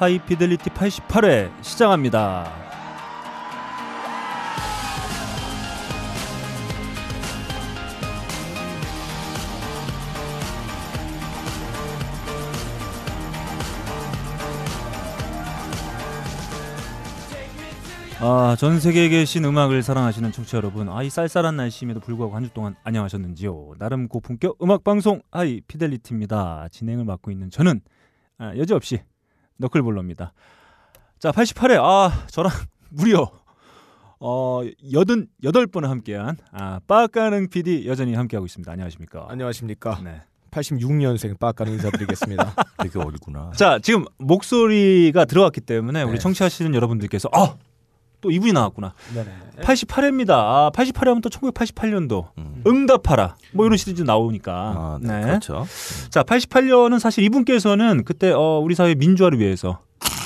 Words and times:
하이피델리티 0.00 0.70
88회 0.70 1.50
시작합니다. 1.62 2.50
아, 18.22 18.54
전 18.58 18.80
세계에 18.80 19.08
계신 19.08 19.44
음악을 19.46 19.82
사랑하시는 19.82 20.30
청취자 20.32 20.58
여러분, 20.58 20.90
아, 20.90 21.02
이 21.02 21.08
쌀쌀한 21.08 21.56
날씨임에도 21.56 22.00
불구하고 22.00 22.36
한 22.36 22.44
주 22.44 22.50
동안 22.52 22.74
안녕하셨는지요? 22.84 23.74
나름 23.78 24.08
고품격 24.08 24.58
음악 24.62 24.84
방송 24.84 25.22
하이 25.30 25.60
피델리티입니다. 25.66 26.68
진행을 26.70 27.04
맡고 27.06 27.30
있는 27.30 27.48
저는 27.50 27.80
아, 28.38 28.54
여지없이 28.56 29.00
너클볼러입니다. 29.60 30.32
자, 31.18 31.30
88회 31.32 31.78
아, 31.80 32.26
저랑 32.28 32.52
무려 32.90 33.30
어, 34.18 34.62
여든 34.92 35.28
여덟 35.42 35.66
번을 35.66 35.88
함께한 35.88 36.36
아, 36.52 36.80
빠까능 36.86 37.48
PD 37.48 37.86
여전히 37.86 38.14
함께하고 38.14 38.46
있습니다. 38.46 38.70
안녕하십니까? 38.70 39.26
안녕하십니까. 39.28 40.00
네. 40.02 40.22
86년생 40.50 41.38
빠까는 41.38 41.74
인사드리겠습니다. 41.74 42.54
되게 42.82 42.98
어리구나. 42.98 43.52
자, 43.54 43.78
지금 43.80 44.04
목소리가 44.18 45.24
들어왔기 45.24 45.60
때문에 45.60 46.02
우리 46.02 46.14
네. 46.14 46.18
청취하시는 46.18 46.74
여러분들께서 46.74 47.30
아, 47.32 47.54
또 48.20 48.30
이분이 48.30 48.52
나왔구나. 48.52 48.94
네네. 49.14 49.30
88회입니다. 49.62 50.30
아, 50.30 50.70
88회 50.74 51.06
하면 51.06 51.20
또 51.20 51.28
1988년도 51.28 52.28
음. 52.38 52.62
응답하라. 52.66 53.36
뭐 53.52 53.66
이런 53.66 53.76
시리즈 53.76 54.02
나오니까. 54.02 54.52
아, 54.52 54.98
네, 55.00 55.20
네. 55.20 55.22
그렇죠. 55.22 55.66
자, 56.10 56.22
88년은 56.22 56.98
사실 56.98 57.24
이분께서는 57.24 58.04
그때 58.04 58.30
어, 58.32 58.60
우리 58.62 58.74
사회 58.74 58.94
민주화를 58.94 59.38
위해서 59.38 59.80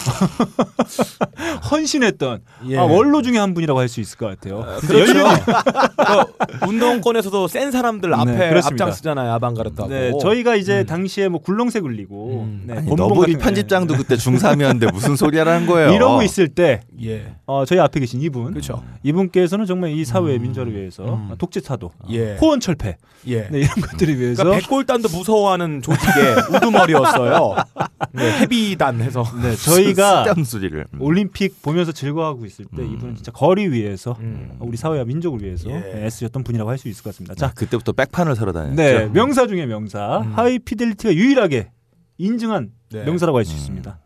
헌신했던 1.71 2.41
예. 2.69 2.79
아, 2.79 2.83
원로 2.85 3.23
중에 3.23 3.39
한 3.39 3.55
분이라고 3.55 3.81
할 3.81 3.85
수 3.95 4.01
있을 4.01 4.17
것 4.19 4.27
같아요. 4.27 4.65
그렇죠. 4.81 5.13
그 5.15 6.67
운동권에서도 6.69 7.47
센 7.49 7.71
사람들 7.71 8.13
앞에 8.15 8.33
네, 8.33 8.49
그렇습니다. 8.49 8.85
앞장쓰잖아요. 8.87 9.33
아방가르트하고. 9.35 9.93
네, 9.93 10.13
저희가 10.21 10.57
이제 10.57 10.81
음. 10.81 10.87
당시에 10.87 11.29
뭐 11.29 11.41
굴렁쇠 11.41 11.81
굴리고 11.81 12.45
음. 12.45 12.63
네, 12.67 12.79
아니, 12.79 12.95
너블이 12.95 13.37
편집장도 13.37 13.97
그때 13.97 14.17
중3이었는데 14.17 14.93
무슨 14.93 15.17
소리야라는 15.17 15.67
거예요. 15.67 15.93
이러고 15.93 16.23
있을 16.23 16.49
때 16.49 16.81
예. 17.03 17.35
어, 17.47 17.65
저희 17.67 17.79
앞에 17.79 18.01
계신 18.01 18.21
이분 18.23 18.51
그렇죠. 18.53 18.83
이분께서는 19.03 19.67
정말 19.67 19.91
이 19.91 20.05
사회의 20.05 20.39
음. 20.39 20.43
민주화를 20.43 20.75
위해서 20.75 21.05
음. 21.05 21.35
독재 21.39 21.61
타도 21.61 21.93
예. 22.11 22.37
호언 22.41 22.59
철폐 22.61 22.97
예. 23.29 23.49
네, 23.51 23.61
이런 23.61 23.75
것들을 23.75 24.19
위해서 24.19 24.43
그러니까 24.43 24.67
백골단도 24.67 25.09
무서워하는 25.11 25.83
조직의 25.83 26.37
우두머리였어요. 26.57 27.57
네, 28.13 28.41
헤비단 28.41 29.01
해서. 29.03 29.25
네, 29.43 29.55
저희 29.57 29.94
가 29.95 30.19
쓸데없는 30.19 30.45
소리를. 30.45 30.87
음. 30.95 31.01
올림픽 31.01 31.63
보면서 31.63 31.93
즐거워하고 31.93 32.45
있을 32.47 32.65
때 32.67 32.83
음. 32.83 32.93
이분은 32.95 33.15
진짜 33.17 33.33
거리 33.33 33.69
위해서 33.71 34.17
음. 34.21 34.57
우리 34.61 34.77
사회와 34.77 35.05
민족을 35.05 35.43
위해서 35.43 35.71
예. 35.71 35.79
네, 35.81 36.07
애쓰셨던 36.07 36.45
분이라고 36.45 36.71
할 36.71 36.79
수 36.79 36.89
있을 36.89 37.03
것 37.05 37.11
같습니다. 37.11 37.35
자, 37.35 37.49
자, 37.49 37.55
그때부터 37.55 37.93
백판을 37.93 38.35
사러 38.37 38.53
다녔죠. 38.53 38.75
네, 38.77 39.07
명사 39.07 39.47
중에 39.47 39.67
명사 39.67 40.19
음. 40.19 40.33
하이 40.35 40.59
피델리티가 40.59 41.15
유일하게 41.15 41.71
인증한 42.19 42.71
네. 42.93 43.05
명사라고 43.05 43.39
할수 43.39 43.53
음. 43.53 43.57
있습니다. 43.57 43.99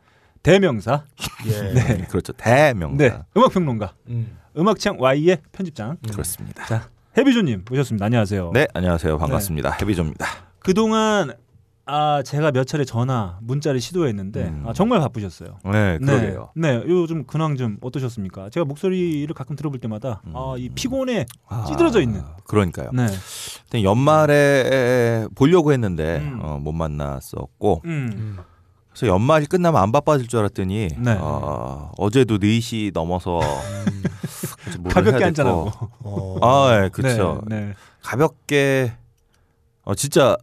대명사, 0.43 1.05
예. 1.47 1.51
네. 1.75 2.07
그렇죠. 2.09 2.33
대명사. 2.33 2.97
네, 2.97 3.19
음악 3.37 3.53
평론가, 3.53 3.95
음. 4.09 4.37
음악취향 4.57 4.97
Y의 4.99 5.39
편집장 5.53 5.91
음. 5.91 5.97
그렇습니다. 6.11 6.65
자 6.67 6.89
해비조님 7.17 7.65
모셨습니다. 7.69 8.07
안녕하세요. 8.07 8.51
네, 8.55 8.67
안녕하세요. 8.75 9.19
반갑습니다. 9.19 9.77
해비조입니다. 9.81 10.27
그동안 10.61 11.33
아 11.91 12.23
제가 12.23 12.53
몇 12.53 12.67
차례 12.67 12.85
전화, 12.85 13.39
문자를 13.41 13.81
시도했는데 13.81 14.45
음. 14.45 14.65
아, 14.67 14.75
정말 14.75 15.01
바쁘셨어요. 15.01 15.59
네, 15.65 15.97
그러게요. 15.99 16.51
네, 16.55 16.79
네, 16.79 16.85
요즘 16.87 17.25
근황 17.27 17.57
좀 17.57 17.79
어떠셨습니까? 17.81 18.51
제가 18.51 18.67
목소리를 18.67 19.33
가끔 19.35 19.57
들어볼 19.57 19.81
때마다 19.81 20.21
음. 20.27 20.37
아, 20.37 20.55
이 20.59 20.69
피곤에 20.69 21.25
아, 21.49 21.65
찌들어져 21.67 22.03
있는. 22.03 22.23
그러니까요. 22.47 22.91
네, 22.93 23.07
근데 23.71 23.83
연말에 23.85 25.27
보려고 25.35 25.73
했는데 25.73 26.19
음. 26.19 26.41
어, 26.43 26.59
못 26.59 26.73
만났었고 26.73 27.81
음, 27.87 28.11
음. 28.15 28.39
그래서 28.91 29.07
연말이 29.07 29.47
끝나면 29.47 29.81
안 29.81 29.91
바빠질 29.91 30.29
줄 30.29 30.41
알았더니 30.41 30.89
네. 30.99 31.17
어, 31.19 31.91
어제도 31.97 32.37
4시 32.37 32.93
넘어서 32.93 33.41
음. 33.41 34.03
가볍게 34.93 35.25
한잔하고. 35.25 35.71
어. 36.01 36.39
아, 36.43 36.85
예, 36.85 36.91
그렇죠. 36.91 37.41
네, 37.47 37.61
네. 37.61 37.75
가볍게 38.03 38.93
어 39.85 39.95
진짜 39.95 40.37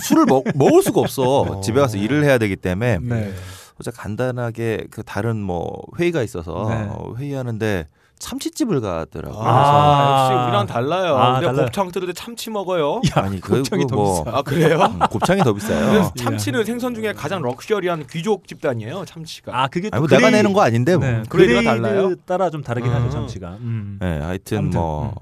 술을 0.00 0.24
먹, 0.26 0.44
먹을 0.54 0.82
수가 0.82 1.00
없어 1.00 1.40
어. 1.42 1.60
집에 1.60 1.80
가서 1.80 1.96
일을 1.98 2.24
해야 2.24 2.38
되기 2.38 2.56
때문에 2.56 2.98
네. 3.02 3.32
어제 3.80 3.90
간단하게 3.90 4.86
그 4.90 5.02
다른 5.02 5.36
뭐 5.40 5.70
회의가 5.98 6.22
있어서 6.22 6.66
네. 6.70 6.86
어, 6.90 7.14
회의하는데 7.16 7.86
참치집을 8.18 8.80
가더라고요. 8.80 9.42
아, 9.42 10.28
그래서- 10.28 10.32
역시 10.34 10.44
우리랑 10.48 10.66
달라요. 10.66 11.16
아, 11.16 11.36
우리가 11.36 11.52
달라요. 11.52 11.66
곱창 11.66 11.92
들을 11.92 12.06
때 12.06 12.14
참치 12.14 12.48
먹어요. 12.48 13.02
그래서 13.02 13.20
아니 13.20 13.38
그, 13.38 13.58
곱창이 13.58 13.82
그더뭐 13.82 14.24
비싸. 14.24 14.38
아 14.38 14.40
그래요? 14.40 14.78
음, 14.80 14.98
곱창이 15.10 15.42
더 15.42 15.52
비싸요. 15.52 16.10
참치는 16.16 16.64
생선 16.64 16.94
중에 16.94 17.12
가장 17.12 17.42
럭셔리한 17.42 18.06
귀족 18.06 18.48
집단이에요. 18.48 19.04
참치가. 19.04 19.62
아 19.64 19.68
그게 19.68 19.90
또 19.90 19.96
아니 19.96 20.00
뭐 20.00 20.08
내가 20.08 20.28
gra- 20.28 20.32
내는 20.32 20.54
거 20.54 20.62
아닌데 20.62 20.96
뭐. 20.96 21.06
네, 21.06 21.22
grade가 21.28 21.60
grade 21.60 21.64
달라요? 21.82 22.14
따라 22.24 22.48
좀 22.48 22.62
다르긴 22.62 22.90
음. 22.90 22.96
하죠 22.96 23.10
참치가. 23.10 23.50
음. 23.60 23.98
네, 24.00 24.18
하여튼 24.20 24.58
아무튼, 24.58 24.80
뭐 24.80 25.14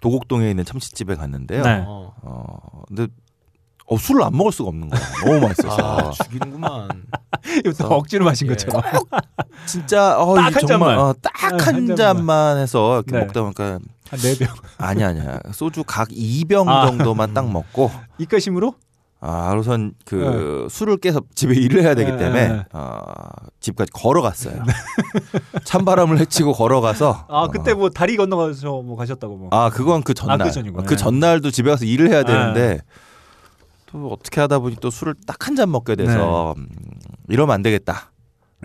도곡동에 0.00 0.50
있는 0.50 0.64
참치집에 0.64 1.14
갔는데요. 1.14 1.62
네. 1.62 1.84
어. 1.86 2.12
어 2.22 2.82
근데 2.88 3.06
어, 3.88 3.96
술을 3.96 4.22
안 4.24 4.36
먹을 4.36 4.50
수가 4.50 4.68
없는 4.70 4.88
거야. 4.88 5.00
너무 5.24 5.46
맛있어서. 5.46 5.82
아, 5.82 6.10
죽이는구만. 6.10 6.88
또 7.78 7.86
억지로 7.86 8.24
마신 8.24 8.48
예. 8.48 8.50
것처럼. 8.50 8.82
진짜 9.66 10.18
어, 10.18 10.34
딱한. 10.34 10.66
정말 10.66 10.98
어, 10.98 11.12
네, 11.12 11.20
딱한 11.22 11.52
한 11.60 11.60
잔만. 11.60 11.96
잔만 11.96 12.58
해서 12.58 12.96
이렇게 12.96 13.12
네. 13.12 13.20
먹다 13.20 13.42
보니까 13.42 13.78
한네 14.10 14.36
병. 14.38 14.48
아니 14.78 15.04
아니야 15.04 15.38
소주 15.52 15.84
각 15.84 16.08
2병 16.08 16.68
아. 16.68 16.86
정도만 16.86 17.34
딱 17.34 17.50
먹고 17.50 17.90
입가심으로? 18.18 18.74
아 19.20 19.54
우선 19.58 19.92
그 20.04 20.68
술을 20.70 20.98
깨서 20.98 21.22
집에 21.34 21.54
일을 21.54 21.82
해야 21.82 21.94
되기 21.94 22.10
네, 22.12 22.16
때문에 22.18 22.48
네. 22.48 22.64
어, 22.72 23.00
집까지 23.60 23.90
걸어갔어요. 23.92 24.62
찬바람을 25.64 26.18
헤치고 26.18 26.52
걸어가서 26.52 27.26
아 27.28 27.48
그때 27.48 27.72
어, 27.72 27.76
뭐 27.76 27.88
다리 27.90 28.16
건너가서 28.16 28.82
뭐 28.82 28.96
가셨다고 28.96 29.36
뭐. 29.36 29.48
아 29.52 29.70
그건 29.70 30.02
그 30.02 30.12
전날 30.12 30.42
아, 30.42 30.50
그. 30.50 30.82
그 30.84 30.96
전날도 30.96 31.50
집에 31.50 31.70
가서 31.70 31.84
일을 31.86 32.10
해야 32.10 32.22
네. 32.24 32.32
되는데 32.32 32.80
또 33.86 34.08
어떻게 34.12 34.40
하다 34.40 34.58
보니 34.60 34.76
또 34.80 34.90
술을 34.90 35.14
딱 35.26 35.46
한 35.48 35.56
잔 35.56 35.70
먹게 35.70 35.94
돼서 35.96 36.54
음, 36.56 36.66
이러면 37.28 37.54
안 37.54 37.62
되겠다. 37.62 38.10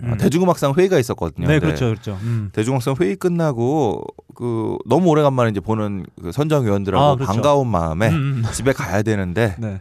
어, 0.02 0.06
음. 0.06 0.16
대중음악상 0.18 0.74
회의가 0.76 0.98
있었거든요. 0.98 1.46
네 1.46 1.58
그렇죠 1.60 1.86
그렇죠. 1.86 2.18
음. 2.22 2.50
대중음악상 2.52 2.96
회의 3.00 3.14
끝나고 3.16 4.02
그 4.34 4.76
너무 4.86 5.08
오래간만에 5.10 5.50
이제 5.50 5.60
보는 5.60 6.06
그 6.20 6.32
선정위원들하고 6.32 7.04
아, 7.04 7.14
그렇죠. 7.14 7.32
반가운 7.32 7.68
마음에 7.68 8.08
음, 8.08 8.42
음. 8.44 8.52
집에 8.52 8.72
가야 8.72 9.02
되는데 9.02 9.54
네. 9.58 9.80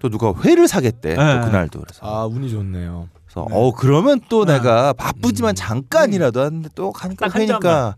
또 0.00 0.08
누가 0.08 0.32
회를 0.44 0.66
사겠대 0.68 1.14
네. 1.14 1.40
또 1.40 1.46
그날도 1.46 1.80
그래서 1.80 2.00
아 2.04 2.26
운이 2.26 2.50
좋네요. 2.50 3.08
그래서 3.26 3.46
네. 3.48 3.54
어 3.56 3.72
그러면 3.72 4.20
또 4.28 4.44
네. 4.44 4.54
내가 4.54 4.92
바쁘지만 4.94 5.52
음. 5.52 5.54
잠깐이라도 5.54 6.40
하는데 6.40 6.68
또 6.74 6.90
가니까 6.92 7.28
회니까 7.30 7.94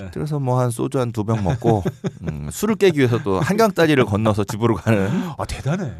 네. 0.00 0.10
그래서 0.14 0.38
뭐 0.38 0.60
한 0.60 0.70
소주 0.70 1.00
한 1.00 1.10
두 1.12 1.24
병 1.24 1.42
먹고 1.42 1.82
음, 2.28 2.48
술을 2.52 2.76
깨기 2.76 2.98
위해서 3.00 3.18
또 3.22 3.40
한강 3.40 3.72
다리를 3.72 4.02
건너서 4.04 4.44
집으로 4.44 4.76
가는 4.76 5.10
아 5.36 5.44
대단해. 5.44 5.92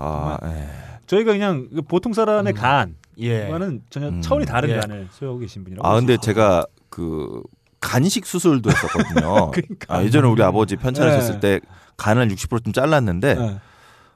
아 0.00 0.38
예. 0.44 0.68
저희가 1.06 1.32
그냥 1.32 1.68
그 1.74 1.82
보통 1.82 2.12
사람의 2.12 2.52
음. 2.52 2.56
간, 2.56 2.94
예. 3.18 3.46
그거는 3.46 3.82
전혀 3.90 4.08
음. 4.08 4.22
차원이 4.22 4.46
다른 4.46 4.70
예. 4.70 4.80
간을 4.80 5.08
소유하고 5.10 5.40
계신 5.40 5.64
분이라고. 5.64 5.86
아 5.86 5.94
근데. 5.94 6.16
제가 6.16 6.64
그 6.88 7.42
간식 7.80 8.26
수술도 8.26 8.70
했었거든요. 8.70 9.50
그러니까. 9.52 9.94
아, 9.94 10.02
예전에 10.02 10.28
우리 10.28 10.42
아버지 10.42 10.76
편찮으셨을 10.76 11.40
네. 11.40 11.40
때 11.40 11.60
간을 11.96 12.28
60%좀 12.28 12.72
잘랐는데 12.72 13.34
네. 13.34 13.60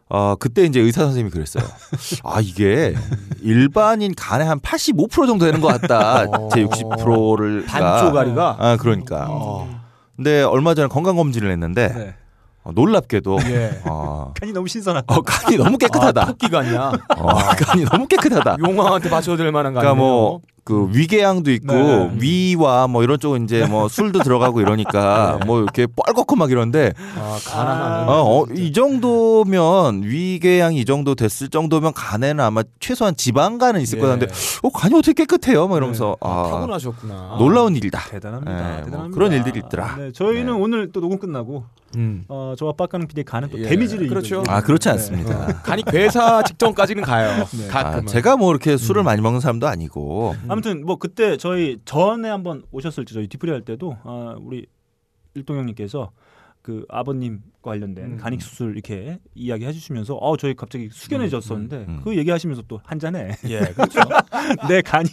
어, 0.09 0.37
그때 0.37 0.65
이제 0.65 0.81
의사 0.81 1.03
선생님이 1.03 1.31
그랬어요. 1.31 1.65
아, 2.25 2.41
이게 2.41 2.95
일반인 3.41 4.15
간의 4.15 4.47
한 4.47 4.61
85% 4.61 5.27
정도 5.27 5.47
되는 5.47 5.61
것 5.61 5.69
같다. 5.69 6.25
어. 6.25 6.49
제 6.53 6.65
60%를. 6.65 7.65
반조가리가. 7.67 8.57
아, 8.59 8.77
그러니까. 8.77 9.27
어. 9.29 9.83
근데 10.17 10.43
얼마 10.43 10.75
전에 10.75 10.87
건강검진을 10.89 11.51
했는데 11.51 11.89
네. 11.93 12.15
어, 12.65 12.73
놀랍게도 12.73 13.39
예. 13.47 13.83
어, 13.85 14.33
간이 14.41 14.53
너무 14.53 14.67
신선하다. 14.69 15.15
어, 15.15 15.21
간이 15.21 15.59
너무 15.59 15.77
깨끗하다. 15.77 16.23
아, 16.23 16.25
토끼간이야. 16.27 16.93
어, 17.19 17.27
간이 17.59 17.85
너무 17.85 18.07
깨끗하다. 18.07 18.57
용왕한테 18.67 19.11
바쳐야 19.11 19.37
될 19.37 19.53
만한 19.53 19.75
거 19.75 19.81
그러니까? 19.81 20.01
뭐 20.01 20.41
그 20.65 20.89
위궤양도 20.93 21.51
있고 21.53 21.75
네. 21.75 22.11
위와 22.19 22.87
뭐 22.89 23.03
이런 23.03 23.21
쪽은 23.21 23.45
이제 23.45 23.67
뭐 23.67 23.87
술도 23.87 24.21
들어가고 24.21 24.63
이러니까 24.63 25.37
네. 25.41 25.47
뭐 25.47 25.61
이렇게 25.63 25.87
뻘겋고 25.87 26.37
막 26.37 26.51
이런데 26.51 26.95
아, 27.19 27.39
가난하네. 27.45 28.11
어, 28.11 28.15
어, 28.15 28.47
이 28.57 28.73
정도면 28.73 30.03
위궤양이 30.05 30.81
이 30.81 30.85
정도 30.87 31.15
됐을 31.15 31.49
정도면 31.49 31.93
간에는 31.93 32.43
아마 32.43 32.63
최소한 32.81 33.15
지방간은 33.15 33.83
있을 33.83 33.99
예. 33.99 34.03
거는데 34.03 34.27
어 34.63 34.71
간이 34.71 34.95
어떻게 34.95 35.13
깨끗해요? 35.25 35.69
뭐 35.69 35.77
이러면서 35.77 36.17
아, 36.21 36.29
아, 36.31 36.51
타고나셨구나. 36.51 37.37
놀라운 37.39 37.77
일이다. 37.77 38.01
대단합니다. 38.09 38.53
네, 38.53 38.63
뭐 38.77 38.85
대단합니다. 38.87 39.15
그런 39.15 39.33
일들이 39.33 39.61
있더라. 39.67 39.97
네, 39.99 40.13
저희는 40.13 40.47
네. 40.47 40.51
오늘 40.53 40.91
또 40.93 41.03
녹음 41.03 41.19
끝나고 41.19 41.65
음. 41.97 42.25
어, 42.29 42.55
저와 42.57 42.73
빡가는 42.73 43.07
PD의 43.09 43.25
간은 43.25 43.49
또 43.51 43.59
예, 43.59 43.69
데미지를 43.69 44.09
그렇죠. 44.09 44.43
입은- 44.43 44.49
아 44.51 44.61
그렇지 44.63 44.85
네. 44.89 44.93
않습니다. 44.93 45.47
간이 45.63 45.83
괴사 45.85 46.43
직전까지는 46.43 47.03
가요. 47.03 47.45
네. 47.59 47.71
아. 47.73 48.01
제가 48.03 48.37
뭐 48.37 48.51
이렇게 48.51 48.77
술을 48.77 49.03
많이 49.03 49.21
먹는 49.23 49.41
사람도 49.41 49.67
아니고 49.67 50.35
아무튼 50.49 50.85
뭐 50.85 50.97
그때 50.97 51.37
저희 51.37 51.79
전에 51.85 52.29
한번 52.29 52.63
오셨을 52.73 53.05
때 53.05 53.15
저희 53.15 53.27
디프리 53.29 53.51
할 53.51 53.63
때도 53.63 53.97
아, 54.05 54.35
우리 54.41 54.67
일동 55.35 55.57
형님께서 55.59 56.11
그 56.63 56.87
아버님 56.89 57.41
관련된 57.61 58.05
음. 58.05 58.17
간익 58.17 58.41
수술 58.41 58.73
이렇게 58.73 59.19
이야기 59.35 59.67
해주시면서 59.67 60.15
어 60.15 60.37
저희 60.39 60.55
갑자기 60.55 60.89
숙연해졌었는데 60.91 61.77
음, 61.77 61.85
음. 61.89 62.01
그 62.03 62.17
얘기하시면서 62.17 62.63
또 62.69 62.81
한 62.85 62.99
잔에 62.99 63.33
예, 63.49 63.61
그렇죠. 63.61 64.01
내 64.69 64.81
간이 64.81 65.09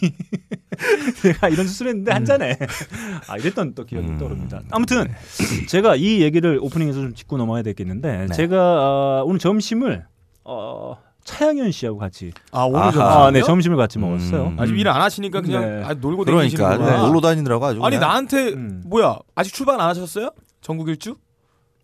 내가 1.22 1.48
이런 1.48 1.66
수술 1.66 1.88
했는데 1.88 2.12
한 2.12 2.24
잔에 2.24 2.58
아 3.28 3.36
이랬던 3.36 3.74
또 3.74 3.84
기억이 3.84 4.08
음. 4.08 4.18
떠오릅니다. 4.18 4.62
아무튼 4.70 5.08
제가 5.68 5.96
이 5.96 6.20
얘기를 6.22 6.58
오프닝에서 6.60 7.00
좀 7.00 7.14
짚고 7.14 7.36
넘어가야 7.36 7.62
되겠는데 7.62 8.26
네. 8.28 8.34
제가 8.34 8.56
아, 8.58 9.22
오늘 9.24 9.38
점심을 9.38 10.04
어, 10.44 10.96
차양현 11.24 11.70
씨하고 11.70 11.98
같이 11.98 12.32
아 12.50 12.64
오늘 12.64 13.00
아, 13.00 13.30
네 13.30 13.42
점심을 13.42 13.76
같이 13.76 13.98
음. 13.98 14.02
먹었어요. 14.02 14.54
아직 14.58 14.78
일 14.78 14.88
안 14.88 15.00
하시니까 15.00 15.40
그냥 15.40 15.62
네. 15.80 15.84
아, 15.84 15.94
놀고 15.94 16.24
그러니까 16.24 16.68
다니시는구나. 16.68 17.06
놀러 17.06 17.20
다니느라고 17.20 17.64
아주 17.66 17.82
아니 17.84 17.96
그냥 17.96 18.08
나한테 18.08 18.48
음. 18.54 18.82
뭐야 18.86 19.18
아직 19.34 19.52
출발 19.54 19.80
안 19.80 19.88
하셨어요? 19.88 20.30
전국 20.60 20.88
일주? 20.88 21.16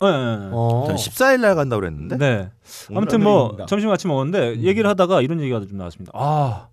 네, 0.01 0.07
네, 0.11 0.37
네. 0.37 0.49
어. 0.53 0.85
전 0.87 0.95
14일 0.97 1.41
날 1.41 1.57
간다고 1.57 1.81
그랬는데 1.81 2.17
네. 2.19 2.51
아무튼 2.95 3.21
뭐. 3.23 3.57
점심 3.67 3.89
같이 3.89 4.07
먹었는데 4.07 4.55
음. 4.55 4.63
얘기를 4.63 4.89
하다가 4.89 5.23
이런 5.23 5.41
얘기가 5.41 5.59
좀 5.67 5.77
나왔습니다. 5.77 6.13
아 6.15 6.69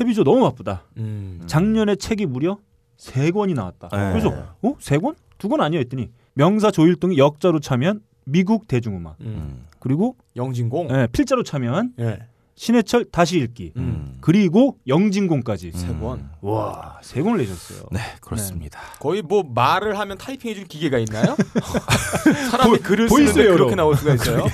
해비조 0.00 0.24
너무 0.24 0.40
바쁘다. 0.42 0.84
음. 0.98 1.40
작년에 1.46 1.96
책이 1.96 2.26
무려 2.26 2.58
세 2.96 3.30
권이 3.30 3.54
나왔다. 3.54 3.88
네. 3.92 4.10
그래서 4.12 4.32
어? 4.62 4.74
세 4.80 4.98
권? 4.98 5.14
두 5.38 5.48
권 5.48 5.60
아니야 5.60 5.78
했더니 5.78 6.10
명사 6.34 6.70
조일동이 6.70 7.16
역자로 7.18 7.60
참여한 7.60 8.00
미국 8.24 8.66
대중음악 8.68 9.16
음. 9.20 9.26
음. 9.26 9.66
그리고 9.78 10.16
영진공. 10.36 10.88
예, 10.90 11.06
필자로 11.12 11.42
참여한 11.44 11.92
예. 12.00 12.18
신해철 12.58 13.04
다시 13.12 13.38
읽기 13.38 13.72
음. 13.76 14.18
그리고 14.20 14.78
영진공까지 14.88 15.70
세 15.72 15.86
권. 15.98 16.28
와 16.40 16.98
세 17.02 17.22
권을 17.22 17.38
내셨어요. 17.38 17.86
네 17.92 18.00
그렇습니다. 18.20 18.80
거의 18.98 19.22
뭐 19.22 19.44
말을 19.44 19.96
하면 19.98 20.18
타이핑 20.18 20.50
해 20.50 20.54
줄 20.54 20.64
기계가 20.64 20.98
있나요? 20.98 21.36
사람이 22.50 22.78
글을 22.78 23.08
쓰는데. 23.08 23.44
그렇게 23.48 23.74
나올 23.76 23.96
수가 23.96 24.14
있어요? 24.14 24.44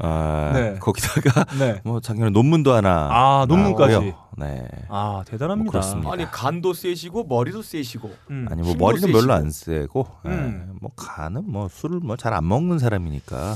아, 0.00 0.50
네. 0.54 0.74
거기다가 0.80 1.44
네. 1.58 1.80
뭐 1.84 2.00
작년에 2.00 2.30
논문도 2.30 2.72
하나 2.72 3.08
아, 3.12 3.46
논문까지. 3.48 3.92
나오고요. 3.92 4.14
네. 4.38 4.66
아 4.88 5.22
대단합니다. 5.26 5.64
뭐 5.64 5.70
그렇습니다. 5.70 6.12
아니 6.12 6.30
간도 6.30 6.74
세시고 6.74 7.24
머리도 7.24 7.62
세시고. 7.62 8.10
음. 8.30 8.46
아니 8.50 8.62
뭐 8.62 8.74
머리는 8.76 9.02
세시고. 9.02 9.18
별로 9.20 9.32
안 9.32 9.50
세고 9.50 10.06
예, 10.26 10.30
음. 10.30 10.76
뭐 10.80 10.90
간은 10.96 11.44
뭐 11.46 11.68
술을 11.70 12.00
뭐 12.00 12.16
잘 12.16 12.34
안 12.34 12.46
먹는 12.48 12.78
사람이니까 12.80 13.54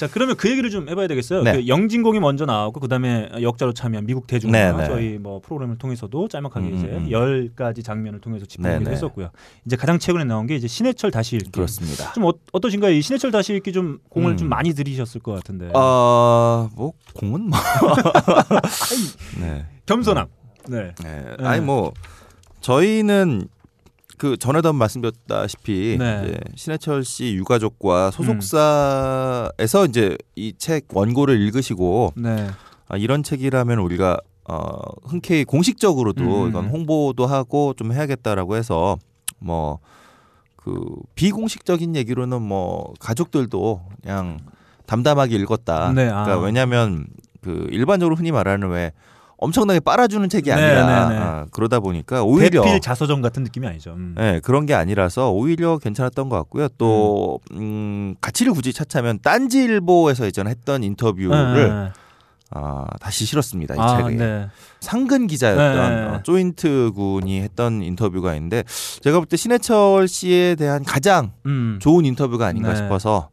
자 0.00 0.08
그러면 0.10 0.34
그 0.34 0.50
얘기를 0.50 0.70
좀 0.70 0.88
해봐야 0.88 1.06
되겠어요. 1.08 1.42
네. 1.42 1.56
그 1.56 1.68
영진공이 1.68 2.20
먼저 2.20 2.46
나오고 2.46 2.80
그다음에 2.80 3.28
역자로 3.42 3.74
참여한 3.74 4.06
미국 4.06 4.26
대중음악 4.26 4.78
네, 4.78 4.82
네. 4.82 4.88
저희 4.88 5.18
뭐 5.18 5.40
프로그램을 5.40 5.76
통해서도 5.76 6.26
짤막하게 6.28 6.68
음, 6.68 6.74
이제 6.74 6.86
음. 6.86 7.10
열 7.10 7.50
가지 7.54 7.82
장면을 7.82 8.18
통해서 8.22 8.46
네, 8.46 8.48
짚어보기도 8.48 8.84
네. 8.88 8.96
했었고요. 8.96 9.28
이제 9.66 9.76
가장 9.76 9.98
최근에 9.98 10.24
나온 10.24 10.46
게 10.46 10.56
이제 10.56 10.68
신해철 10.68 11.10
다시 11.10 11.36
읽기. 11.36 11.50
그렇습니다. 11.50 12.14
좀 12.14 12.24
어, 12.24 12.32
어떠신가요? 12.50 12.94
이 12.94 13.02
신해철 13.02 13.30
다시 13.30 13.52
읽기 13.52 13.74
좀 13.74 13.98
공을 14.08 14.30
음. 14.30 14.36
좀 14.38 14.48
많이 14.48 14.72
들이셨을 14.72 15.20
것 15.20 15.34
같은데. 15.34 15.66
아뭐 15.74 16.94
공은 17.12 17.50
뭐 17.50 17.58
네. 19.38 19.66
겸손함. 19.84 20.28
네. 20.70 20.94
네. 21.02 21.24
네. 21.38 21.46
아니 21.46 21.60
뭐 21.60 21.92
저희는 22.62 23.48
그 24.20 24.36
전에도 24.36 24.72
말씀드렸다시피 24.74 25.96
네. 25.98 26.22
이제 26.24 26.40
신해철 26.54 27.04
씨 27.04 27.34
유가족과 27.34 28.10
소속사에서 28.10 29.86
이제 29.86 30.18
이 30.36 30.52
책 30.58 30.86
원고를 30.92 31.40
읽으시고 31.40 32.12
네. 32.16 32.48
아, 32.88 32.96
이런 32.98 33.22
책이라면 33.22 33.78
우리가 33.78 34.18
어, 34.46 34.78
흔쾌히 35.04 35.44
공식적으로도 35.44 36.42
음. 36.44 36.48
이건 36.50 36.66
홍보도 36.68 37.26
하고 37.26 37.72
좀 37.74 37.92
해야겠다라고 37.92 38.56
해서 38.56 38.98
뭐 39.38 39.78
그 40.62 40.94
비공식적인 41.14 41.96
얘기로는 41.96 42.42
뭐 42.42 42.92
가족들도 43.00 43.80
그냥 44.02 44.40
담담하게 44.86 45.36
읽었다. 45.36 45.92
네, 45.92 46.08
아. 46.10 46.24
그러니까 46.24 46.44
왜냐하면 46.44 47.06
그 47.40 47.66
일반적으로 47.70 48.14
흔히 48.14 48.30
말하는 48.30 48.68
왜 48.68 48.92
엄청나게 49.40 49.80
빨아주는 49.80 50.28
책이 50.28 50.50
네, 50.50 50.52
아니라 50.52 51.08
네, 51.08 51.14
네. 51.14 51.20
아, 51.20 51.46
그러다 51.50 51.80
보니까 51.80 52.22
오히려 52.22 52.62
대필 52.62 52.80
자서전 52.80 53.22
같은 53.22 53.42
느낌이 53.42 53.66
아니죠. 53.66 53.92
음. 53.94 54.14
네, 54.16 54.38
그런 54.40 54.66
게 54.66 54.74
아니라서 54.74 55.30
오히려 55.30 55.78
괜찮았던 55.78 56.28
것 56.28 56.36
같고요. 56.36 56.68
또 56.76 57.40
음, 57.52 58.14
가치를 58.20 58.52
굳이 58.52 58.72
찾자면 58.72 59.20
딴지일보에서 59.22 60.26
예전에 60.26 60.50
했던 60.50 60.82
인터뷰를 60.84 61.54
네. 61.68 61.92
아, 62.52 62.84
다시 63.00 63.24
실었습니다. 63.24 63.76
이 63.76 63.78
아, 63.78 63.96
책에. 64.02 64.16
네. 64.16 64.48
상근 64.80 65.26
기자였던 65.28 65.94
네. 65.94 66.02
어, 66.16 66.22
조인트 66.22 66.90
군이 66.94 67.40
했던 67.40 67.82
인터뷰가 67.82 68.34
있는데 68.34 68.64
제가 69.00 69.18
볼 69.20 69.26
때 69.26 69.36
신해철 69.36 70.06
씨에 70.08 70.54
대한 70.56 70.84
가장 70.84 71.32
음. 71.46 71.78
좋은 71.80 72.04
인터뷰가 72.04 72.46
아닌가 72.46 72.70
네. 72.70 72.76
싶어서 72.76 73.29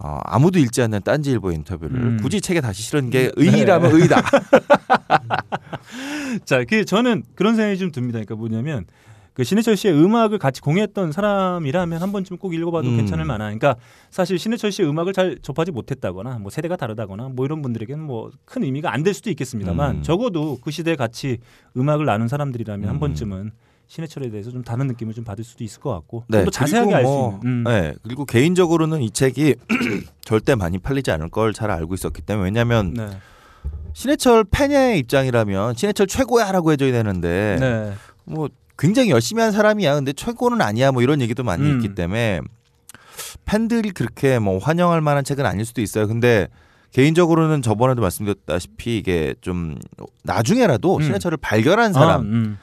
어, 0.00 0.20
아무도 0.24 0.58
읽지 0.60 0.80
않는 0.82 1.02
딴지일보 1.02 1.50
인터뷰를 1.52 1.96
음. 2.00 2.18
굳이 2.22 2.40
책에 2.40 2.60
다시 2.60 2.82
실은 2.82 3.10
게 3.10 3.24
네. 3.24 3.30
의의라면 3.36 3.92
의의다. 3.92 4.22
자, 6.44 6.64
그 6.64 6.84
저는 6.84 7.24
그런 7.34 7.56
생각이 7.56 7.78
좀 7.78 7.90
듭니다. 7.90 8.18
그러니까 8.18 8.34
뭐냐면 8.36 8.84
그 9.34 9.44
신해철 9.44 9.76
씨의 9.76 9.94
음악을 9.94 10.38
같이 10.38 10.60
공유했던 10.60 11.12
사람이라면 11.12 12.02
한 12.02 12.10
번쯤 12.12 12.38
꼭 12.38 12.54
읽어봐도 12.54 12.88
음. 12.88 12.96
괜찮을 12.96 13.24
만한. 13.24 13.56
그러니까 13.58 13.80
사실 14.10 14.36
신해철 14.38 14.72
씨의 14.72 14.88
음악을 14.88 15.12
잘 15.12 15.38
접하지 15.42 15.70
못했다거나 15.70 16.38
뭐 16.40 16.50
세대가 16.50 16.76
다르다거나 16.76 17.28
뭐 17.30 17.46
이런 17.46 17.62
분들에게는 17.62 18.02
뭐 18.04 18.30
큰 18.44 18.64
의미가 18.64 18.92
안 18.92 19.02
될 19.04 19.14
수도 19.14 19.30
있겠습니다만 19.30 19.96
음. 19.98 20.02
적어도 20.02 20.58
그 20.60 20.70
시대에 20.72 20.96
같이 20.96 21.38
음악을 21.76 22.04
나눈 22.06 22.26
사람들이라면 22.28 22.88
한 22.88 22.96
음. 22.96 23.00
번쯤은 23.00 23.52
신해철에 23.88 24.30
대해서 24.30 24.50
좀 24.50 24.62
다른 24.62 24.86
느낌을 24.86 25.14
좀 25.14 25.24
받을 25.24 25.42
수도 25.44 25.64
있을 25.64 25.80
것 25.80 25.92
같고 25.92 26.24
네, 26.28 26.38
좀더 26.38 26.50
자세하게 26.50 26.92
그리고 26.92 26.96
알수 26.96 27.08
뭐, 27.10 27.40
있는. 27.42 27.48
음. 27.48 27.64
네, 27.64 27.94
그리고 28.02 28.24
개인적으로는 28.26 29.02
이 29.02 29.10
책이 29.10 29.54
절대 30.22 30.54
많이 30.54 30.78
팔리지 30.78 31.10
않을 31.10 31.30
걸 31.30 31.52
잘 31.52 31.70
알고 31.70 31.94
있었기 31.94 32.22
때문에 32.22 32.44
왜냐하면 32.44 32.92
네. 32.94 33.08
신해철 33.94 34.44
팬의 34.44 34.98
입장이라면 35.00 35.74
신해철 35.74 36.06
최고야라고 36.06 36.72
해줘야 36.72 36.92
되는데 36.92 37.56
네. 37.58 37.94
뭐 38.24 38.48
굉장히 38.78 39.10
열심히 39.10 39.42
한 39.42 39.50
사람이야. 39.50 39.94
근데 39.96 40.12
최고는 40.12 40.60
아니야. 40.60 40.92
뭐 40.92 41.02
이런 41.02 41.20
얘기도 41.20 41.42
많이 41.42 41.64
음. 41.64 41.76
있기 41.76 41.94
때문에 41.96 42.40
팬들이 43.44 43.90
그렇게 43.90 44.38
뭐 44.38 44.58
환영할 44.58 45.00
만한 45.00 45.24
책은 45.24 45.44
아닐 45.44 45.64
수도 45.64 45.80
있어요. 45.80 46.06
근데 46.06 46.46
개인적으로는 46.92 47.62
저번에도 47.62 48.02
말씀드렸다시피 48.02 48.98
이게 48.98 49.34
좀 49.40 49.76
나중에라도 50.22 50.96
음. 50.98 51.02
신해철을 51.02 51.38
발견한 51.38 51.90
아, 51.90 51.92
사람이 51.92 52.28
음. 52.28 52.58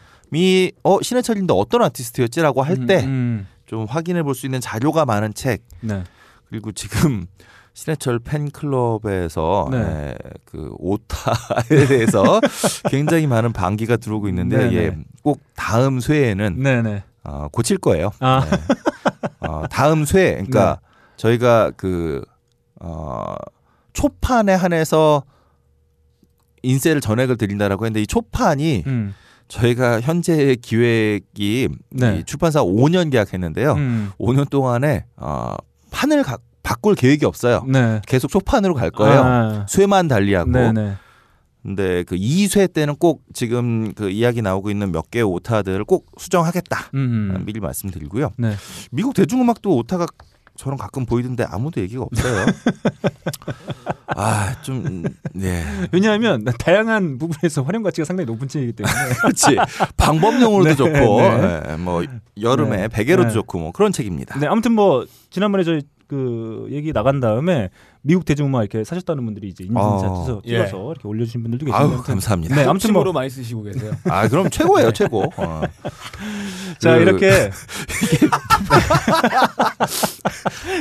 어 0.83 1.01
신해철인데 1.01 1.53
어떤 1.55 1.81
아티스트였지라고 1.83 2.61
할 2.63 2.85
때좀 2.85 3.09
음, 3.09 3.47
음. 3.73 3.85
확인해 3.87 4.23
볼 4.23 4.33
수 4.35 4.45
있는 4.45 4.59
자료가 4.61 5.05
많은 5.05 5.33
책 5.33 5.63
네. 5.81 6.03
그리고 6.49 6.71
지금 6.71 7.25
신해철 7.73 8.19
팬클럽에서 8.19 9.67
네. 9.71 9.77
예, 9.77 10.15
그 10.45 10.73
오타에 10.79 11.85
대해서 11.89 12.39
굉장히 12.89 13.27
많은 13.27 13.51
반기가 13.51 13.97
들어오고 13.97 14.29
있는데 14.29 14.57
네네. 14.57 14.75
예, 14.75 14.97
꼭 15.23 15.41
다음 15.55 15.99
쇠에는 15.99 16.55
네, 16.57 16.81
네. 16.81 17.03
어, 17.23 17.47
고칠 17.51 17.77
거예요. 17.77 18.11
아. 18.19 18.47
네. 18.49 18.57
어, 19.47 19.63
다음 19.69 20.05
쇠, 20.05 20.31
그러니까 20.35 20.79
저희가 21.17 21.71
그 21.75 22.23
어, 22.79 23.35
초판에 23.93 24.53
한해서 24.53 25.23
인쇄를 26.63 27.01
전액을 27.01 27.37
드린다라고 27.37 27.85
했는데 27.85 28.01
이 28.01 28.07
초판이 28.07 28.83
음. 28.87 29.13
저희가 29.47 30.01
현재 30.01 30.55
기획이 30.55 31.69
네. 31.91 32.19
이 32.19 32.23
출판사 32.23 32.63
5년 32.63 33.11
계약했는데요. 33.11 33.73
음. 33.73 34.11
5년 34.19 34.49
동안에 34.49 35.05
어, 35.17 35.55
판을 35.91 36.23
가, 36.23 36.37
바꿀 36.63 36.95
계획이 36.95 37.25
없어요. 37.25 37.63
네. 37.67 38.01
계속 38.07 38.29
초판으로 38.29 38.73
갈 38.73 38.89
거예요. 38.89 39.21
아. 39.23 39.65
쇠만 39.69 40.07
달리하고. 40.07 40.49
네, 40.49 40.71
네. 40.71 40.95
근데 41.61 42.03
그 42.03 42.15
2쇠 42.15 42.71
때는 42.71 42.95
꼭 42.97 43.23
지금 43.33 43.91
그 43.93 44.09
이야기 44.11 44.43
나오고 44.43 44.69
있는 44.69 44.91
몇 44.91 45.09
개의 45.09 45.23
오타들을 45.23 45.83
꼭 45.85 46.05
수정하겠다. 46.17 46.91
음. 46.93 47.43
미리 47.45 47.59
말씀드리고요. 47.59 48.31
네. 48.37 48.53
미국 48.91 49.15
대중음악도 49.15 49.75
오타가 49.75 50.05
저는 50.57 50.77
가끔 50.77 51.05
보이던데 51.05 51.45
아무도 51.47 51.81
얘기가 51.81 52.03
없어요. 52.03 52.45
아, 54.07 54.55
좀, 54.61 55.03
네. 55.33 55.63
왜냐하면 55.91 56.45
다양한 56.59 57.17
부분에서 57.17 57.63
활용 57.63 57.83
가치가 57.83 58.05
상당히 58.05 58.25
높은 58.25 58.47
책이기 58.47 58.73
때문에. 58.73 58.93
그렇지. 59.21 59.57
방법용으로도 59.97 60.69
네, 60.69 60.75
좋고, 60.75 61.21
네. 61.21 61.61
예, 61.71 61.75
뭐, 61.75 62.03
여름에 62.39 62.77
네. 62.77 62.87
베개로도 62.87 63.29
네. 63.29 63.33
좋고, 63.33 63.59
뭐, 63.59 63.71
그런 63.71 63.91
책입니다. 63.91 64.39
네, 64.39 64.47
아무튼 64.47 64.71
뭐 64.71 65.05
지난번에 65.29 65.63
저희 65.63 65.81
그 66.07 66.67
얘기 66.71 66.93
나간 66.93 67.19
다음에 67.19 67.69
미국 68.01 68.25
대중음악 68.25 68.61
이렇게 68.61 68.83
사셨다는 68.83 69.25
분들이 69.25 69.47
이제 69.47 69.63
인증샷 69.63 69.83
어, 69.83 69.97
찍어서, 69.99 70.41
예. 70.45 70.67
찍어서 70.67 70.91
이렇게 70.91 71.07
올려주신 71.07 71.41
분들도 71.41 71.65
계시는데 71.65 71.95
아유 71.95 72.03
감사합니다. 72.03 72.55
네, 72.55 72.63
아무튼 72.65 72.93
뭐 72.93 73.11
많이 73.11 73.29
쓰시고 73.29 73.63
계세요. 73.63 73.91
아 74.09 74.27
그럼 74.27 74.49
최고예요 74.49 74.91
최고. 74.91 75.23
어. 75.37 75.61
자 76.79 76.95
그- 76.95 77.01
이렇게 77.01 77.49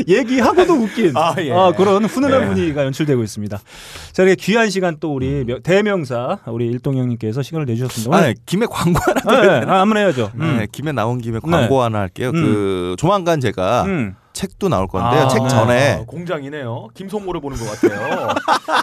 얘기하고도 0.08 0.72
웃긴 0.74 1.16
아, 1.16 1.34
예. 1.38 1.52
아, 1.52 1.72
그런 1.72 2.04
훈훈한 2.04 2.40
네. 2.42 2.46
분위기가 2.48 2.84
연출되고 2.84 3.22
있습니다. 3.22 3.60
자 4.12 4.22
이렇게 4.22 4.36
귀한 4.36 4.70
시간 4.70 4.96
또 5.00 5.14
우리 5.14 5.44
명- 5.44 5.62
대명사 5.62 6.38
우리 6.46 6.66
일동 6.66 6.96
형님께서 6.96 7.42
시간을 7.42 7.66
내주셨습니다. 7.66 8.14
아 8.14 8.18
오늘 8.20 8.34
김에 8.46 8.66
광고 8.66 8.98
하나. 9.00 9.40
네, 9.40 9.60
네, 9.60 9.66
아, 9.70 9.80
한번 9.80 9.98
해야죠. 9.98 10.30
음. 10.34 10.56
네, 10.58 10.66
김에 10.70 10.92
나온 10.92 11.20
김에 11.20 11.38
광고 11.38 11.82
하나 11.82 12.00
할게요. 12.00 12.30
음. 12.34 12.42
그 12.42 12.96
조만간 12.98 13.40
제가 13.40 13.84
음. 13.84 14.14
책도 14.34 14.68
나올 14.68 14.86
건데요. 14.88 15.22
아, 15.22 15.28
책 15.28 15.42
네. 15.44 15.48
전에 15.48 15.92
아, 15.94 16.04
공장이네요. 16.04 16.88
김성모를 16.92 17.40
보는 17.40 17.56
것 17.56 17.80
같아요. 17.80 18.28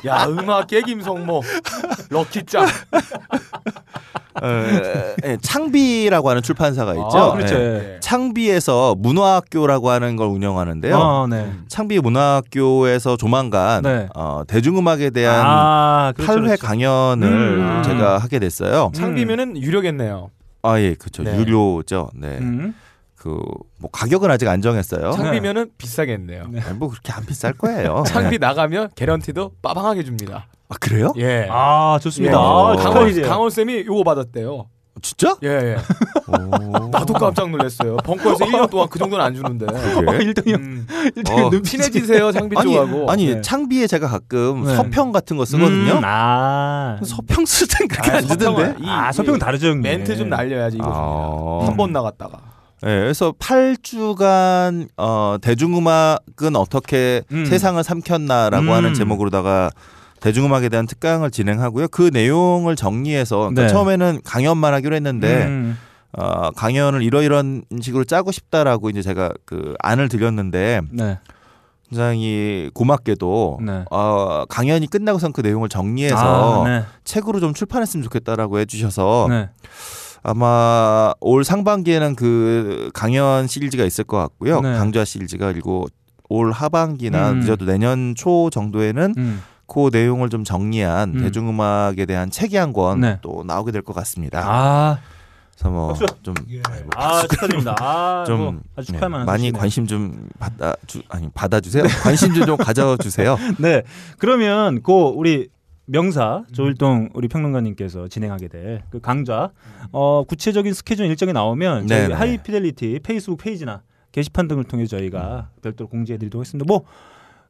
야 0.07 0.25
음악계 0.25 0.81
김성모, 0.81 1.41
럭키짱. 2.09 2.65
어, 4.41 4.47
예, 5.25 5.37
창비라고 5.41 6.29
하는 6.29 6.41
출판사가 6.41 6.93
있죠. 6.93 7.17
아, 7.17 7.33
그렇죠. 7.33 7.55
예. 7.55 7.95
예. 7.95 7.99
창비에서 7.99 8.95
문화학교라고 8.97 9.89
하는 9.89 10.15
걸 10.15 10.27
운영하는데요. 10.29 10.97
아, 10.97 11.27
네. 11.29 11.51
창비 11.67 11.99
문화학교에서 11.99 13.17
조만간 13.17 13.83
네. 13.83 14.07
어, 14.15 14.43
대중음악에 14.47 15.09
대한 15.09 15.45
아, 15.45 16.13
그렇죠, 16.15 16.33
8회 16.33 16.43
그렇죠. 16.45 16.65
강연을 16.65 17.27
음. 17.27 17.83
제가 17.83 18.17
하게 18.17 18.39
됐어요. 18.39 18.91
창비면은 18.95 19.57
유료겠네요. 19.61 20.31
아, 20.63 20.79
예, 20.79 20.95
그렇죠. 20.95 21.23
네. 21.23 21.37
유료죠. 21.37 22.09
네. 22.15 22.37
음. 22.39 22.73
그, 23.21 23.39
뭐, 23.77 23.91
가격은 23.91 24.31
아직 24.31 24.47
안 24.47 24.63
정했어요. 24.63 25.11
창비면은 25.11 25.69
비싸겠네요. 25.77 26.45
아니, 26.45 26.59
뭐, 26.79 26.89
그렇게 26.89 27.13
안 27.13 27.23
비쌀 27.23 27.53
거예요. 27.53 28.01
창비 28.07 28.39
네. 28.39 28.47
나가면 28.47 28.89
개런티도 28.95 29.51
빠방하게 29.61 30.03
줍니다. 30.03 30.47
아, 30.69 30.75
그래요? 30.79 31.13
예. 31.17 31.47
아, 31.51 31.99
좋습니다. 32.01 32.33
예. 32.33 32.37
아, 32.39 32.75
강원. 32.77 33.21
강원 33.21 33.49
쌤이 33.51 33.85
요거 33.85 34.03
받았대요. 34.03 34.65
진짜? 35.03 35.35
예, 35.43 35.49
예. 35.49 35.77
오. 36.27 36.87
나도 36.89 37.13
깜짝 37.13 37.49
놀랐어요. 37.51 37.97
벙커에서 37.97 38.43
1년 38.45 38.69
동안 38.71 38.87
그 38.89 38.97
정도는 38.97 39.23
안 39.23 39.35
주는데. 39.35 39.67
그래? 39.67 40.23
일동형 40.23 40.59
음, 40.59 40.87
일동형 41.15 41.45
어, 41.45 41.49
눈빛이- 41.51 41.63
친해지세요 41.65 42.31
창비 42.31 42.55
아니, 42.57 42.73
쪽하고. 42.73 43.09
아니 43.11 43.27
네. 43.35 43.41
창비에 43.41 43.85
제가 43.87 44.07
가끔 44.07 44.63
네. 44.63 44.75
서평 44.75 45.11
같은 45.11 45.37
거 45.37 45.45
쓰거든요. 45.45 45.93
음, 45.93 46.01
아. 46.03 46.97
서평 47.03 47.45
쓸땐 47.45 47.87
그렇게 47.87 48.11
아, 48.11 48.15
안 48.17 48.27
주던데. 48.27 48.75
아, 48.85 49.11
서평은 49.11 49.39
다르죠, 49.39 49.67
형님. 49.67 49.83
멘트 49.83 50.15
좀 50.17 50.29
날려야지 50.29 50.77
이거. 50.77 51.61
아. 51.63 51.67
한번 51.67 51.91
나갔다가. 51.93 52.50
네, 52.83 52.99
그래서 52.99 53.31
8주간 53.33 54.87
어, 54.97 55.37
대중음악은 55.41 56.55
어떻게 56.55 57.21
음. 57.31 57.45
세상을 57.45 57.81
삼켰나라고 57.83 58.65
음. 58.65 58.71
하는 58.71 58.93
제목으로다가 58.93 59.69
대중음악에 60.19 60.69
대한 60.69 60.87
특강을 60.87 61.31
진행하고요. 61.31 61.87
그 61.89 62.09
내용을 62.11 62.75
정리해서 62.75 63.37
그러니까 63.37 63.63
네. 63.63 63.67
처음에는 63.67 64.21
강연만 64.23 64.73
하기로 64.73 64.95
했는데 64.95 65.45
음. 65.45 65.77
어, 66.13 66.51
강연을 66.51 67.03
이러이런 67.03 67.63
식으로 67.81 68.03
짜고 68.03 68.31
싶다라고 68.31 68.89
이제 68.89 69.01
제가 69.01 69.31
그 69.45 69.75
안을 69.79 70.09
드렸는데 70.09 70.81
네. 70.91 71.19
굉장히 71.89 72.69
고맙게도 72.73 73.59
네. 73.65 73.85
어, 73.91 74.45
강연이 74.47 74.87
끝나고선 74.87 75.33
그 75.33 75.41
내용을 75.41 75.69
정리해서 75.69 76.63
아, 76.65 76.67
네. 76.67 76.83
책으로 77.03 77.39
좀 77.39 77.53
출판했으면 77.53 78.03
좋겠다라고 78.03 78.59
해주셔서 78.59 79.27
네. 79.29 79.49
아마 80.23 81.13
올 81.19 81.43
상반기에는 81.43 82.15
그 82.15 82.89
강연 82.93 83.47
시리즈가 83.47 83.83
있을 83.85 84.03
것 84.03 84.17
같고요. 84.17 84.61
네. 84.61 84.73
강좌 84.73 85.03
시리즈가 85.03 85.47
그리고 85.51 85.87
올 86.29 86.51
하반기나 86.51 87.31
음. 87.31 87.39
늦어도 87.39 87.65
내년 87.65 88.13
초 88.15 88.49
정도에는 88.51 89.15
음. 89.17 89.41
그 89.67 89.89
내용을 89.91 90.29
좀 90.29 90.43
정리한 90.43 91.15
음. 91.15 91.21
대중음악에 91.21 92.05
대한 92.05 92.29
책이 92.29 92.55
한권 92.57 92.99
네. 93.01 93.19
또 93.21 93.43
나오게 93.45 93.71
될 93.71 93.81
것 93.81 93.93
같습니다. 93.93 94.41
아, 94.45 94.99
그래서 95.55 95.69
뭐 95.71 95.87
박수. 95.89 96.05
좀아 96.23 97.21
축하드립니다. 97.21 97.75
아, 97.79 98.23
좀뭐 98.27 98.59
아주 98.75 98.87
축하할 98.93 99.11
네, 99.11 99.17
많이 99.25 99.25
소식이네요. 99.43 99.59
관심 99.59 99.87
좀 99.87 100.27
받아 100.39 100.75
주 100.87 101.01
아니 101.09 101.29
받아 101.33 101.59
주세요. 101.59 101.83
관심 102.03 102.33
좀 102.33 102.45
좀 102.45 102.57
가져 102.57 102.95
주세요. 102.97 103.37
네. 103.59 103.81
그러면 104.17 104.81
그 104.83 104.91
우리 104.91 105.49
명사 105.91 106.45
조일동 106.53 107.09
우리 107.13 107.27
평론가님께서 107.27 108.07
진행하게 108.07 108.47
될 108.47 108.83
그 108.89 108.99
강좌. 109.01 109.51
어 109.91 110.23
구체적인 110.23 110.73
스케줄 110.73 111.05
일정이 111.07 111.33
나오면 111.33 111.87
저희 111.87 112.01
네네. 112.03 112.13
하이피델리티 112.13 112.99
페이스북 113.03 113.37
페이지나 113.37 113.83
게시판 114.13 114.47
등을 114.47 114.63
통해 114.63 114.85
저희가 114.85 115.49
별도로 115.61 115.89
공지해 115.89 116.17
드리도록 116.17 116.41
하겠습니다. 116.41 116.65
뭐 116.67 116.83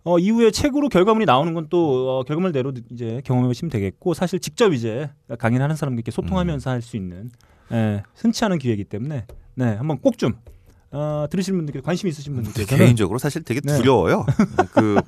어, 0.04 0.18
이후에 0.18 0.50
책으로 0.50 0.90
결과물이 0.90 1.26
나오는 1.28 1.54
건 1.54 1.68
또 1.70 2.20
어, 2.20 2.24
결과물대로 2.24 2.74
이제 2.90 3.22
경험해 3.24 3.48
보시면 3.48 3.70
되겠고 3.70 4.16
사실 4.16 4.40
직접 4.40 4.74
이제 4.74 5.10
강연하는 5.38 5.76
사람들께 5.76 6.10
소통하면서 6.12 6.70
할 6.72 6.82
수 6.82 6.98
있는 6.98 7.30
예, 7.72 8.02
흔치 8.16 8.44
않은 8.46 8.58
기회이기 8.58 8.86
때문에 8.86 9.26
네 9.56 9.66
한번 9.76 10.00
꼭 10.00 10.18
좀 10.18 10.34
어, 10.94 11.26
들으시는 11.32 11.58
분들께 11.58 11.80
관심 11.82 12.10
있으신 12.10 12.36
분들께서는 12.36 12.84
개인적으로 12.86 13.18
사실 13.18 13.44
되게 13.44 13.62
네. 13.62 13.78
두려워요. 13.78 14.26
그 14.74 15.00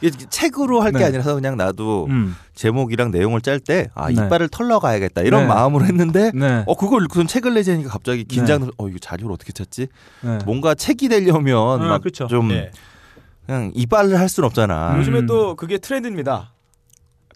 이게 0.00 0.16
책으로 0.30 0.80
할게 0.80 0.98
네. 0.98 1.04
아니라서 1.06 1.34
그냥 1.34 1.56
나도 1.56 2.06
음, 2.08 2.36
제목이랑 2.54 3.10
내용을 3.10 3.40
짤 3.40 3.58
때 3.58 3.88
아 3.94 4.08
네. 4.08 4.12
이빨을 4.14 4.48
털러 4.48 4.78
가야겠다 4.78 5.22
이런 5.22 5.42
네. 5.42 5.48
마음으로 5.48 5.84
했는데 5.86 6.30
네, 6.34 6.62
어 6.66 6.76
그걸 6.76 7.08
그런 7.08 7.26
책을 7.26 7.52
내자니까 7.54 7.90
갑자기 7.90 8.24
긴장. 8.24 8.70
어 8.78 8.88
이거 8.88 8.98
자료를 9.00 9.32
어떻게 9.34 9.52
찾지? 9.52 9.88
네. 10.22 10.38
뭔가 10.46 10.74
책이 10.74 11.08
되려면 11.08 11.82
아, 11.82 11.86
막 11.88 12.00
그렇죠. 12.02 12.28
좀 12.28 12.48
네. 12.48 12.70
그냥 13.46 13.72
이빨을 13.74 14.18
할 14.18 14.28
수는 14.28 14.46
없잖아. 14.46 14.92
음. 14.94 14.98
요즘에 15.00 15.26
또 15.26 15.56
그게 15.56 15.78
트렌드입니다. 15.78 16.53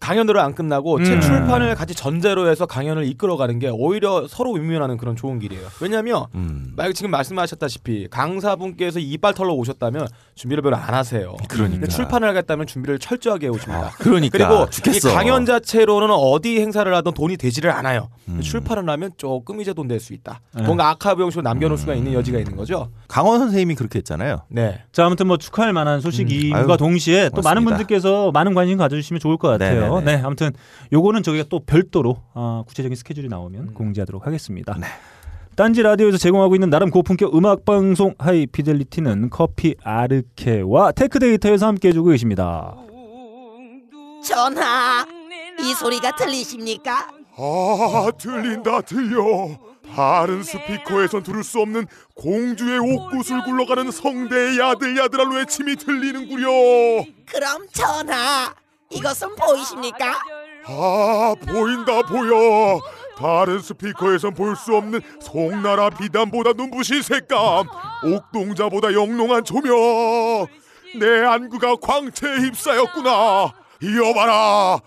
강연으로 0.01 0.41
안 0.41 0.55
끝나고 0.55 0.97
음. 0.97 1.05
책 1.05 1.21
출판을 1.21 1.75
같이 1.75 1.95
전제로 1.95 2.49
해서 2.49 2.67
강연을 2.67 3.05
이끌어가는 3.07 3.59
게 3.59 3.69
오히려 3.69 4.27
서로 4.29 4.53
윈윈하는 4.53 4.97
그런 4.97 5.17
좋은 5.17 5.39
길이에요. 5.39 5.67
왜냐하면 5.81 6.27
음. 6.35 6.73
막 6.77 6.93
지금 6.95 7.11
말씀하셨다시피 7.11 8.09
강사분께서 8.11 9.01
이빨 9.01 9.35
털러 9.35 9.53
오셨다면 9.55 10.07
준비를 10.35 10.63
별로 10.63 10.77
안 10.77 10.95
하세요. 10.95 11.37
그러니까. 11.49 11.81
근데 11.81 11.89
출판을 11.89 12.29
하겠다면 12.29 12.67
준비를 12.67 12.99
철저하게 12.99 13.47
해오십니다. 13.47 13.87
아, 13.87 13.91
그러니까 13.99 14.39
그리고 14.39 14.71
죽겠어. 14.71 15.11
이 15.11 15.13
강연 15.13 15.45
자체로는 15.45 16.09
어디 16.11 16.61
행사를 16.61 16.93
하든 16.95 17.13
돈이 17.13 17.37
되지를 17.37 17.71
않아요. 17.73 18.09
음. 18.29 18.41
출판을 18.41 18.89
하면 18.89 19.11
조금 19.17 19.61
이제 19.61 19.73
돈 19.73 19.89
될 19.89 19.99
수 19.99 20.13
있다. 20.15 20.41
네. 20.55 20.63
뭔가 20.63 20.91
아카이브 20.91 21.21
형식으로 21.23 21.43
남겨놓을 21.43 21.75
음. 21.75 21.77
수가 21.77 21.95
있는 21.95 22.13
여지가 22.13 22.39
있는 22.39 22.55
거죠. 22.57 22.89
강원 23.09 23.39
선생님이 23.41 23.75
그렇게 23.75 23.99
했잖아요. 23.99 24.43
네. 24.49 24.81
자 24.93 25.07
아무튼 25.07 25.27
뭐 25.27 25.37
축하할 25.39 25.73
만한 25.73 26.01
소식임과 26.01 26.75
음. 26.75 26.77
동시에 26.77 27.31
또 27.31 27.43
많은 27.43 27.65
고맙습니다. 27.65 27.77
분들께서 27.79 28.31
많은 28.33 28.55
관심 28.55 28.79
가져주시면 28.79 29.19
좋을 29.21 29.39
것 29.39 29.49
같아요. 29.49 29.81
네네 29.81 29.88
네. 29.97 30.17
네, 30.17 30.23
아무튼 30.23 30.53
요거는 30.93 31.23
저희가 31.23 31.45
또 31.49 31.61
별도로 31.61 32.19
어, 32.35 32.65
구체적인 32.67 32.97
스케줄이 32.97 33.29
나오면 33.29 33.61
음. 33.61 33.75
공지하도록 33.75 34.27
하겠습니다. 34.27 34.77
네. 34.79 34.87
딴지 35.57 35.83
라디오에서 35.83 36.19
제공하고 36.19 36.55
있는 36.55 36.71
나름 36.71 36.91
고품격 36.91 37.35
음악 37.35 37.65
방송 37.65 38.15
하이 38.19 38.47
피델리티는 38.47 39.31
커피 39.31 39.75
아르케와 39.83 40.93
테크데이터에서 40.93 41.67
함께 41.67 41.89
해주고 41.89 42.11
계십니다. 42.11 42.77
전하, 44.25 45.05
이 45.61 45.75
소리가 45.75 46.15
들리십니까? 46.15 47.09
아 47.37 48.11
들린다 48.19 48.83
들려 48.83 49.59
다른 49.95 50.43
스피커에선 50.43 51.23
들을 51.23 51.43
수 51.43 51.61
없는 51.61 51.87
공주의 52.15 52.79
옥구슬 52.79 53.43
굴러가는 53.45 53.91
성대의 53.91 54.59
야들야들한 54.59 55.33
외침이 55.33 55.77
들리는구려 55.77 56.49
그럼 57.27 57.67
전하, 57.73 58.55
이것은 58.91 59.35
보이십니까? 59.37 60.15
아 60.67 61.35
보인다 61.47 62.03
보여. 62.03 62.81
다른 63.17 63.59
스피커에선 63.61 64.35
볼 64.35 64.55
수 64.57 64.77
없는 64.77 65.01
송나라 65.21 65.91
비단보다 65.91 66.53
눈부신 66.53 67.03
색감 67.03 67.67
옥동자보다 68.05 68.93
영롱한 68.93 69.45
조명. 69.45 70.47
내 70.99 71.25
안구가 71.25 71.77
광채에 71.83 72.37
휩싸였구나. 72.39 73.53
이어봐라. 73.83 74.79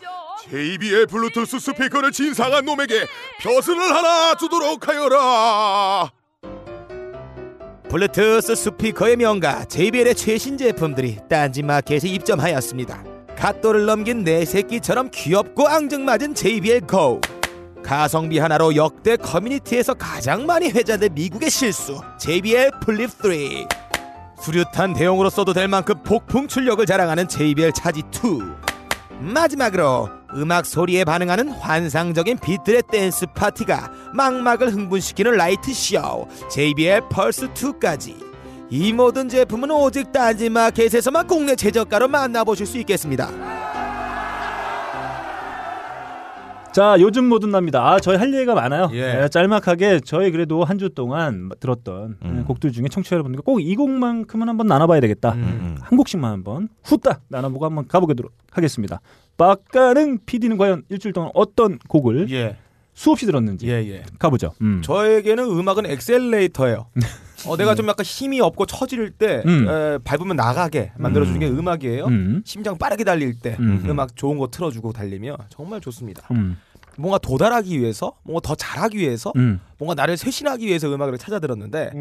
JBL 0.49 1.05
블루투스 1.07 1.59
스피커를 1.59 2.11
진상한 2.11 2.65
놈에게 2.65 3.05
벼슬을 3.39 3.79
하나 3.95 4.35
주도록 4.35 4.87
하여라. 4.87 6.09
블루투스 7.89 8.55
스피커의 8.55 9.17
명가 9.17 9.65
JBL의 9.65 10.15
최신 10.15 10.57
제품들이 10.57 11.17
딴지마켓에 11.29 12.07
입점하였습니다. 12.07 13.03
갓 13.41 13.57
돌을 13.57 13.87
넘긴 13.87 14.23
내 14.23 14.45
새끼처럼 14.45 15.09
귀엽고 15.11 15.67
앙증맞은 15.67 16.35
JBL 16.35 16.81
GO. 16.87 17.19
가성비 17.83 18.37
하나로 18.37 18.75
역대 18.75 19.17
커뮤니티에서 19.17 19.95
가장 19.95 20.45
많이 20.45 20.69
회자된 20.69 21.15
미국의 21.15 21.49
실수 21.49 21.99
JBL 22.19 22.69
Flip 22.81 23.09
3. 23.09 23.31
수류탄 24.39 24.93
대용으로 24.93 25.31
써도 25.31 25.53
될 25.53 25.67
만큼 25.67 25.95
폭풍 26.03 26.47
출력을 26.47 26.85
자랑하는 26.85 27.27
JBL 27.27 27.71
차지 27.71 28.03
2. 28.13 29.23
마지막으로 29.33 30.07
음악 30.35 30.67
소리에 30.67 31.03
반응하는 31.03 31.49
환상적인 31.49 32.37
빛들의 32.37 32.83
댄스 32.91 33.25
파티가 33.33 33.91
망막을 34.13 34.71
흥분시키는 34.71 35.31
라이트 35.31 35.73
쇼 35.73 36.27
JBL 36.51 37.09
Pulse 37.09 37.53
2까지 37.53 38.30
이 38.71 38.93
모든 38.93 39.27
제품은 39.27 39.69
오직 39.69 40.11
딴지마켓에서만 40.13 41.27
국내 41.27 41.55
최저가로 41.55 42.07
만나보실 42.07 42.65
수 42.65 42.77
있겠습니다. 42.79 43.29
자 46.71 46.95
요즘 47.01 47.27
뭐든 47.27 47.51
납니다. 47.51 47.85
아 47.85 47.99
저희 47.99 48.15
할 48.15 48.33
얘기가 48.33 48.55
많아요. 48.55 48.89
예. 48.93 49.23
예, 49.23 49.27
짤막하게 49.27 49.99
저희 50.05 50.31
그래도 50.31 50.63
한 50.63 50.77
주 50.79 50.89
동안 50.89 51.49
들었던 51.59 52.15
음. 52.23 52.37
예, 52.39 52.43
곡들 52.43 52.71
중에 52.71 52.85
청취자 52.89 53.17
여러분들 53.17 53.41
꼭이 53.41 53.75
곡만큼은 53.75 54.47
한번 54.47 54.67
나눠봐야 54.67 55.01
되겠다. 55.01 55.33
음. 55.33 55.75
한 55.81 55.97
곡씩만 55.97 56.31
한번 56.31 56.69
후딱 56.85 57.23
나눠보고 57.27 57.65
한번 57.65 57.89
가보도록 57.89 58.31
하겠습니다. 58.51 59.01
빡가는 59.35 60.19
PD는 60.25 60.55
과연 60.57 60.83
일주일 60.87 61.11
동안 61.11 61.29
어떤 61.33 61.77
곡을 61.89 62.31
예, 62.31 62.55
수없이 63.01 63.25
들었는지 63.25 63.67
예, 63.67 63.83
예. 63.89 64.03
가보죠. 64.19 64.53
음. 64.61 64.83
저에게는 64.83 65.43
음악은 65.43 65.87
엑셀레이터예요. 65.87 66.85
어, 67.47 67.57
내가 67.57 67.73
좀 67.73 67.87
약간 67.87 68.05
힘이 68.05 68.39
없고 68.41 68.67
처질 68.67 69.09
때 69.09 69.41
음. 69.43 69.67
에, 69.67 69.97
밟으면 70.03 70.35
나가게 70.35 70.91
만들어주는 70.97 71.39
게 71.39 71.47
음악이에요. 71.47 72.05
음. 72.05 72.43
심장 72.45 72.77
빠르게 72.77 73.03
달릴 73.03 73.33
때 73.39 73.57
음. 73.59 73.83
음. 73.83 73.99
악 73.99 74.15
좋은 74.15 74.37
거 74.37 74.49
틀어주고 74.49 74.93
달리면 74.93 75.35
정말 75.49 75.81
좋습니다. 75.81 76.27
음. 76.29 76.59
뭔가 76.95 77.17
도달하기 77.17 77.79
위해서, 77.79 78.13
뭔가 78.21 78.41
더 78.47 78.53
잘하기 78.53 78.99
위해서, 78.99 79.33
음. 79.35 79.59
뭔가 79.79 79.95
나를 79.95 80.15
쇄신하기 80.15 80.67
위해서 80.67 80.93
음악을 80.93 81.17
찾아 81.17 81.39
들었는데 81.39 81.91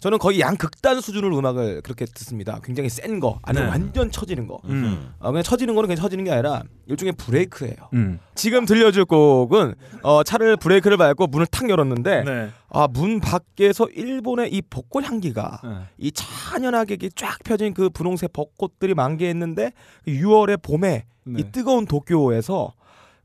저는 0.00 0.18
거의 0.18 0.40
양극단 0.40 1.00
수준으로 1.02 1.38
음악을 1.38 1.82
그렇게 1.82 2.06
듣습니다. 2.06 2.58
굉장히 2.64 2.88
센 2.88 3.20
거, 3.20 3.38
아니면 3.42 3.66
네. 3.66 3.70
완전 3.70 4.10
처지는 4.10 4.46
거. 4.46 4.58
음. 4.64 5.12
아, 5.20 5.30
그냥 5.30 5.42
처지는 5.42 5.74
거는 5.74 5.88
그냥 5.88 6.02
처지는 6.02 6.24
게 6.24 6.32
아니라 6.32 6.62
일종의 6.86 7.12
브레이크예요. 7.12 7.76
음. 7.92 8.18
지금 8.34 8.64
들려줄 8.64 9.04
곡은 9.04 9.74
어, 10.02 10.22
차를 10.22 10.56
브레이크를 10.56 10.96
밟고 10.96 11.26
문을 11.26 11.46
탁 11.46 11.68
열었는데 11.68 12.24
네. 12.24 12.48
아, 12.70 12.88
문 12.88 13.20
밖에서 13.20 13.88
일본의 13.88 14.52
이 14.52 14.62
벚꽃 14.62 15.04
향기가 15.04 15.60
네. 15.62 15.70
이 15.98 16.12
찬연하게 16.12 16.96
쫙 17.14 17.38
펴진 17.44 17.74
그 17.74 17.90
분홍색 17.90 18.32
벚꽃들이 18.32 18.94
만개했는데 18.94 19.72
6월의 20.08 20.62
봄에 20.62 21.04
네. 21.24 21.40
이 21.40 21.52
뜨거운 21.52 21.84
도쿄에서 21.84 22.72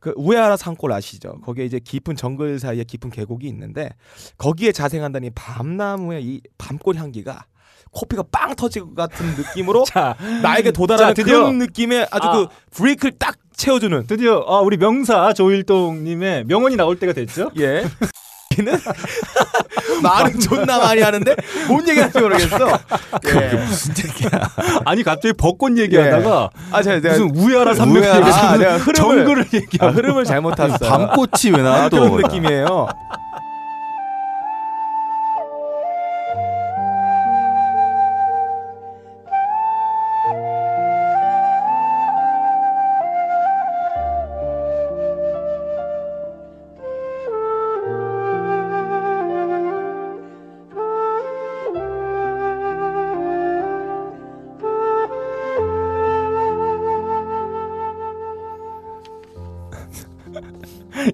그 0.06 0.14
우에하라 0.18 0.56
산골 0.56 0.92
아시죠? 0.94 1.40
거기에 1.42 1.66
이제 1.66 1.80
깊은 1.80 2.16
정글 2.16 2.60
사이에 2.60 2.84
깊은 2.84 3.10
계곡이 3.10 3.48
있는데 3.48 3.90
거기에 4.38 4.72
자생한다는 4.72 5.30
이 5.30 5.32
밤나무의 5.34 6.24
이 6.24 6.42
밤꽃 6.60 6.96
향기가 6.96 7.46
코피가 7.90 8.26
빵 8.32 8.56
터질 8.56 8.84
것 8.84 8.94
같은 8.94 9.26
느낌으로 9.36 9.84
자 9.90 10.16
나에게 10.44 10.70
도달하는 10.70 11.16
자, 11.16 11.20
드디어. 11.20 11.40
그런 11.40 11.58
느낌의 11.58 12.08
아주 12.12 12.28
아. 12.28 12.32
그 12.34 12.48
브레이크를 12.70 13.14
딱 13.18 13.36
채워주는 13.56 14.06
드디어 14.06 14.46
아, 14.48 14.60
우리 14.60 14.78
명사 14.78 15.34
조일동님의 15.34 16.44
명언이 16.44 16.76
나올 16.76 17.00
때가 17.00 17.12
됐죠. 17.12 17.50
예. 17.58 17.84
는 18.64 18.80
말은 20.02 20.40
존나 20.40 20.80
많이 20.80 21.02
하는데 21.02 21.36
뭔 21.68 21.88
얘기하는지 21.88 22.20
모르겠어. 22.20 22.80
예. 23.28 23.56
무슨 23.56 23.94
얘기야? 23.98 24.30
아니 24.86 25.04
갑자기 25.04 25.34
벚꽃 25.34 25.78
얘기하다가 25.78 26.50
아, 26.72 26.82
제가 26.84 27.10
무슨 27.10 27.36
우에하라 27.36 27.74
산맥 27.74 28.04
얘기해서 28.04 28.38
아, 28.40 28.58
내가 28.58 28.78
흐름을- 28.78 28.96
정글을 28.96 29.42
아, 29.44 29.46
얘기하고 29.54 29.94
흐름을 29.94 30.24
잘못 30.26 30.56
탔어요. 30.56 30.90
밤꽃이 30.90 31.54
왜 31.54 31.60
아, 31.60 31.64
나와 31.64 31.90
또? 31.90 32.00
그런 32.10 32.18
느낌이에요. 32.22 32.88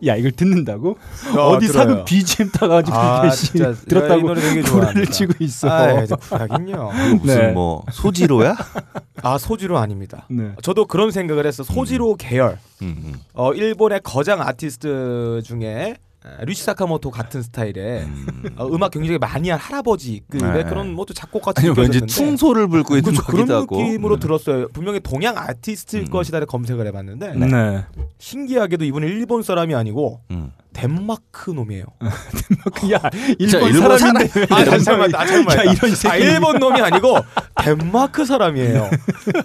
야 0.07 0.15
이걸 0.15 0.31
듣는다고? 0.31 0.97
어, 1.37 1.41
어디 1.49 1.67
들어요. 1.67 1.83
사극 1.83 2.05
BGM 2.05 2.51
타가지고 2.51 2.97
아, 2.97 3.29
진짜 3.29 3.73
들었다고 3.73 4.21
노래 4.21 4.41
되게 4.41 4.61
불을 4.61 4.81
좋아합니다. 4.81 5.11
치고 5.11 5.33
있어. 5.39 5.69
아, 5.69 6.05
구라긴요. 6.05 6.91
무슨 7.21 7.37
네. 7.39 7.51
뭐 7.51 7.83
소지로야? 7.91 8.55
아, 9.23 9.37
소지로 9.37 9.77
아닙니다. 9.77 10.25
네. 10.29 10.51
저도 10.63 10.85
그런 10.85 11.11
생각을 11.11 11.45
했어. 11.45 11.63
소지로 11.63 12.15
계열. 12.15 12.57
음, 12.81 12.95
음. 13.05 13.13
어, 13.33 13.53
일본의 13.53 14.01
거장 14.03 14.41
아티스트 14.41 15.41
중에 15.45 15.95
아, 15.97 16.10
류시 16.45 16.63
사카모토 16.63 17.09
같은 17.09 17.41
스타일의 17.41 18.03
음. 18.03 18.43
어, 18.55 18.67
음악 18.67 18.91
굉장히 18.91 19.17
많이 19.17 19.49
한 19.49 19.59
할아버지급의 19.59 20.63
네. 20.63 20.69
그런 20.69 20.93
뭐또 20.93 21.15
작곡 21.15 21.41
같은 21.41 21.61
아니면 21.61 21.77
왠지 21.77 22.05
충소를 22.05 22.67
불고 22.67 22.95
있는 22.95 23.11
그렇죠. 23.11 23.25
그런 23.25 23.47
거기도 23.47 23.55
하고. 23.55 23.81
느낌으로 23.81 24.15
음. 24.15 24.19
들었어요. 24.19 24.67
분명히 24.69 24.99
동양 24.99 25.35
아티스트일 25.35 26.03
음. 26.03 26.09
것이다 26.09 26.45
검색을 26.45 26.85
해봤는데 26.87 27.33
네. 27.33 27.85
신기하게도 28.19 28.85
이분은 28.85 29.07
일본 29.07 29.41
사람이 29.41 29.73
아니고 29.73 30.21
음. 30.29 30.51
덴마크 30.73 31.51
놈이에요. 31.51 31.85
야 32.93 33.09
일본, 33.39 33.69
일본 33.69 33.97
사람인데 33.97 34.39
왜 34.39 34.47
아, 34.49 34.61
이런 34.61 34.79
잠깐만, 34.79 35.15
아, 35.15 35.25
잠깐만. 35.25 35.57
야 35.57 35.63
이런 35.63 35.95
새끼. 35.95 36.07
아, 36.07 36.15
일본 36.15 36.59
놈이 36.59 36.81
아니고 36.81 37.17
덴마크 37.61 38.25
사람이에요. 38.25 38.89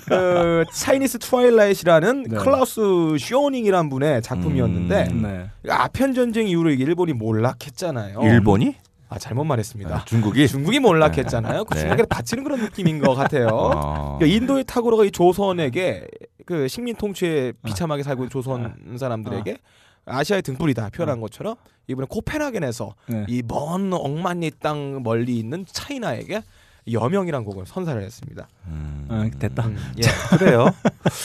그 0.07 0.65
Chinese 0.73 1.19
Twilight라는 1.19 2.23
네. 2.25 2.37
클라우스 2.37 3.17
쇼닝이란 3.19 3.89
분의 3.91 4.23
작품이었는데 4.23 5.09
음. 5.11 5.23
네. 5.23 5.51
아편 5.71 6.15
전쟁 6.15 6.49
이후로 6.49 6.71
이게 6.71 6.85
일본이 6.85 7.13
몰락했잖아요. 7.13 8.21
일본이? 8.23 8.77
아 9.09 9.19
잘못 9.19 9.45
말했습니다. 9.45 9.95
아, 9.95 10.05
중국이? 10.05 10.49
중국이 10.49 10.81
몰락했잖아요. 10.81 11.65
그 11.65 11.75
네. 11.75 11.81
중국에 11.81 12.05
바치는 12.05 12.43
그런 12.45 12.61
느낌인 12.61 13.01
것 13.01 13.15
같아요. 13.15 13.49
어. 13.53 14.19
그러니까 14.19 14.37
인도의 14.37 14.65
타고르가 14.65 15.05
이 15.05 15.11
조선에게 15.11 16.07
그 16.45 16.67
식민 16.69 16.97
통치에 16.97 17.53
비참하게 17.65 18.03
살고 18.03 18.23
있는 18.25 18.31
조선 18.31 18.75
사람들에게 18.99 19.59
아시아의 20.07 20.43
등불이다 20.43 20.91
표현한 20.91 21.21
것처럼 21.21 21.57
이번에 21.89 22.07
코펜하겐에서 22.09 22.95
네. 23.09 23.27
이먼 23.29 23.93
억만리 23.93 24.53
땅 24.61 25.03
멀리 25.03 25.39
있는 25.39 25.65
차이나에게 25.69 26.43
여명이란 26.91 27.45
곡을 27.45 27.67
선사를 27.67 28.01
했습니다. 28.03 28.49
음. 28.67 29.07
아, 29.11 29.29
됐다. 29.39 29.67
음, 29.67 29.77
예. 29.99 30.37
그래요. 30.39 30.73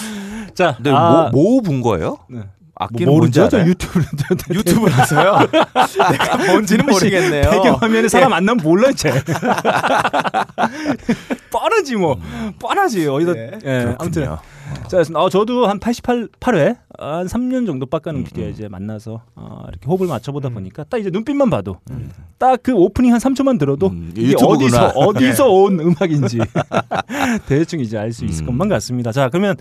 자, 0.56 0.76
근데 0.76 0.90
아, 0.92 1.30
뭐뭐본 1.32 1.82
거예요? 1.82 2.18
네. 2.30 2.42
악기는 2.84 3.06
뭐 3.12 3.20
모르죠? 3.20 3.48
저 3.50 3.58
알아요? 3.58 3.70
유튜브로 3.70 4.06
유튜브라서요. 4.56 5.38
내가 6.12 6.38
뭔지는 6.38 6.86
모르겠네요. 6.86 7.50
배경 7.52 7.76
화면에 7.76 8.08
사람 8.08 8.34
안 8.34 8.46
나면 8.46 8.64
몰라 8.64 8.92
쟤. 8.94 9.12
뻔하지 11.52 11.96
뭐. 11.98 12.20
뻔하지 12.60 13.08
어디다. 13.08 13.34
예. 13.38 13.52
예. 13.66 13.96
아무튼 14.00 14.24
그렇군요. 14.24 14.38
자, 14.88 15.04
어, 15.16 15.30
저도 15.30 15.68
한 15.68 15.80
88, 15.80 16.30
8회, 16.40 16.78
한 16.98 17.28
3년 17.28 17.66
정도 17.66 17.86
빡가는 17.86 18.22
음, 18.22 18.24
PD와 18.24 18.48
음. 18.48 18.52
이제 18.54 18.70
만나서 18.70 19.22
어, 19.36 19.66
이렇게 19.68 19.86
호흡을 19.86 20.08
맞춰보다 20.08 20.48
음. 20.48 20.54
보니까 20.54 20.86
딱 20.86 20.98
이제 20.98 21.10
눈빛만 21.12 21.50
봐도 21.50 21.78
딱 22.38 22.62
그 22.64 22.74
오프닝 22.74 23.12
한 23.14 23.20
3초만 23.20 23.60
들어도 23.60 23.88
음, 23.88 24.14
이게. 24.16 24.34
어디서 24.42 24.88
어디서 24.96 25.50
온 25.50 25.80
음악인지 25.80 26.40
대충 27.48 27.80
이제 27.82 27.98
알 27.98 28.14
수 28.14 28.24
있을 28.26 28.44
음. 28.44 28.48
것만 28.48 28.70
같습니다. 28.70 29.12
자, 29.12 29.28
그러면 29.30 29.58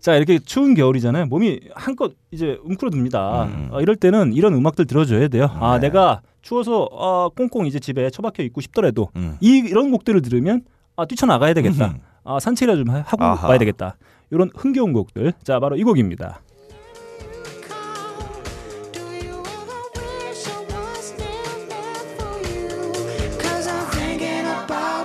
자 0.00 0.14
이렇게 0.16 0.38
추운 0.38 0.74
겨울이잖아요. 0.74 1.26
몸이 1.26 1.60
한껏 1.74 2.12
이제 2.30 2.58
웅크러듭니다. 2.64 3.44
음. 3.44 3.68
어, 3.72 3.80
이럴 3.80 3.96
때는 3.96 4.32
이런 4.32 4.54
음악들 4.54 4.86
들어줘야 4.86 5.28
돼요. 5.28 5.50
아, 5.60 5.78
네. 5.78 5.88
내가 5.88 6.22
추워서 6.42 6.88
어, 6.90 7.28
꽁꽁 7.28 7.66
이제 7.66 7.78
집에 7.78 8.08
처박혀 8.10 8.42
있고 8.44 8.60
싶더라도 8.62 9.10
음. 9.16 9.36
이 9.40 9.58
이런 9.58 9.90
곡들을 9.90 10.22
들으면 10.22 10.62
아, 10.96 11.04
뛰쳐나가야 11.04 11.52
되겠다. 11.54 11.88
음. 11.88 11.98
아, 12.24 12.40
산책이라 12.40 12.76
좀 12.76 12.88
하- 12.90 13.00
하고 13.06 13.24
아하. 13.24 13.48
와야 13.48 13.58
되겠다. 13.58 13.96
이런 14.30 14.50
흥겨운 14.54 14.92
곡들. 14.92 15.32
자, 15.42 15.58
바로 15.60 15.76
이 15.76 15.82
곡입니다. 15.82 16.40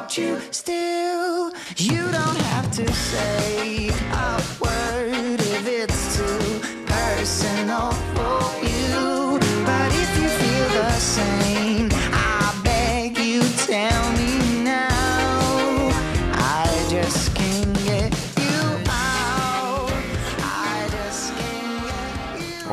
About 0.06 0.18
you 0.18 0.40
still. 0.52 1.52
You 1.78 2.04
don't 2.12 2.42
have 2.54 2.70
to 2.72 2.94
say 2.94 3.90
a 3.90 4.42
word 4.62 5.40
if 5.40 5.68
it's 5.68 6.18
too 6.18 6.60
personal 6.86 7.92
for 8.14 8.68
you. 8.68 9.40
But 9.66 9.92
if 10.04 10.12
you 10.22 10.30
feel 10.30 10.70
the 10.82 10.92
same, 10.92 11.45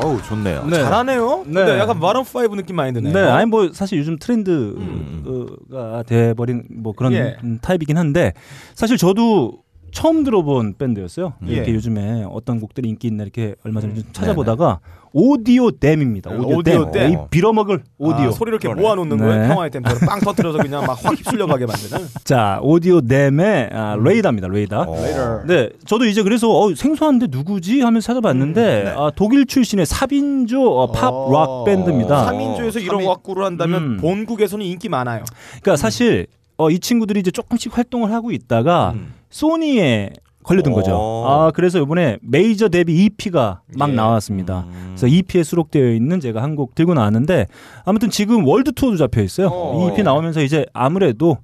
어우 0.01 0.21
좋네요. 0.23 0.65
네. 0.65 0.77
잘하네요. 0.77 1.43
네. 1.45 1.53
근데 1.53 1.79
약간 1.79 1.99
Maroon 1.99 2.23
5 2.23 2.55
느낌 2.55 2.75
많이 2.75 2.93
드네요. 2.93 3.13
네, 3.13 3.19
아니 3.21 3.45
뭐 3.45 3.71
사실 3.73 3.99
요즘 3.99 4.13
음. 4.13 4.19
트렌드가 4.19 6.03
돼버린 6.03 6.63
뭐 6.69 6.93
그런 6.93 7.13
예. 7.13 7.37
음, 7.43 7.59
타입이긴 7.61 7.97
한데 7.97 8.33
사실 8.75 8.97
저도 8.97 9.62
처음 9.93 10.23
들어본 10.23 10.75
밴드였어요. 10.77 11.33
예. 11.47 11.53
이렇게 11.53 11.73
요즘에 11.73 12.25
어떤 12.29 12.59
곡들이 12.59 12.89
인기 12.89 13.07
있나 13.07 13.23
이렇게 13.23 13.55
얼마 13.63 13.79
전에 13.81 13.93
좀 13.93 14.03
찾아보다가 14.11 14.79
Audiodamn입니다. 15.15 16.31
네, 16.31 16.37
오디오, 16.37 16.57
Audiodamn. 16.57 17.11
damn. 17.11 17.11
이 17.11 17.17
빌어먹을 17.29 17.83
오디오. 17.99 18.29
아, 18.29 18.31
소리를 18.31 18.55
이렇게 18.55 18.67
그러네. 18.67 18.81
모아놓는 18.81 19.17
네. 19.17 19.23
거예요. 19.23 19.47
평화의 19.49 19.69
댐을 19.71 19.99
빵 20.07 20.19
터뜨려서 20.21 20.57
그냥 20.57 20.85
막 20.87 20.93
확 21.05 21.13
휩쓸려 21.19 21.45
가게 21.45 21.67
만드는. 21.67 22.07
자, 22.25 22.59
Audiodamn의 22.63 23.69
아, 23.71 23.95
Radar입니다. 24.03 24.47
Radar. 24.47 24.81
어. 24.87 25.43
네, 25.47 25.69
저도 25.85 26.05
이제 26.05 26.23
그래서 26.23 26.49
어, 26.49 26.73
생소한데 26.73 27.27
누구지 27.29 27.81
하면서 27.81 28.07
찾아봤는데 28.07 28.83
네. 28.85 28.89
아, 28.97 29.11
독일 29.15 29.45
출신의 29.45 29.85
4인조 29.85 30.65
어, 30.65 30.91
팝락 30.91 31.65
밴드입니다. 31.65 32.31
3인조에서 32.31 32.81
이런 32.81 33.01
삼인- 33.01 33.07
왁구를 33.07 33.43
한다면 33.45 33.83
음. 33.83 33.97
본국에서는 33.97 34.65
인기 34.65 34.89
많아요. 34.89 35.23
그러니까 35.61 35.75
사실 35.77 36.25
어, 36.57 36.69
이 36.69 36.79
친구들이 36.79 37.19
이제 37.19 37.31
조금씩 37.31 37.75
활동을 37.77 38.11
하고 38.11 38.31
있다가 38.31 38.91
음. 38.95 39.13
소니에 39.29 40.11
걸려든 40.43 40.73
거죠. 40.73 40.91
어. 40.93 41.25
아, 41.47 41.51
그래서 41.51 41.79
이번에 41.81 42.17
메이저 42.21 42.67
데뷔 42.67 43.05
EP가 43.05 43.61
막 43.77 43.89
예. 43.89 43.93
나왔습니다. 43.93 44.65
음. 44.67 44.93
그래서 44.97 45.07
EP에 45.07 45.41
수록되어 45.43 45.91
있는 45.93 46.19
제가 46.19 46.41
한 46.43 46.55
곡 46.55 46.75
들고 46.75 46.93
나왔는데 46.93 47.47
아무튼 47.85 48.09
지금 48.09 48.45
월드 48.45 48.71
투어도 48.73 48.97
잡혀 48.97 49.21
있어요. 49.21 49.47
어. 49.51 49.87
이 49.89 49.93
EP 49.93 50.03
나오면서 50.03 50.41
이제 50.43 50.65
아무래도 50.73 51.37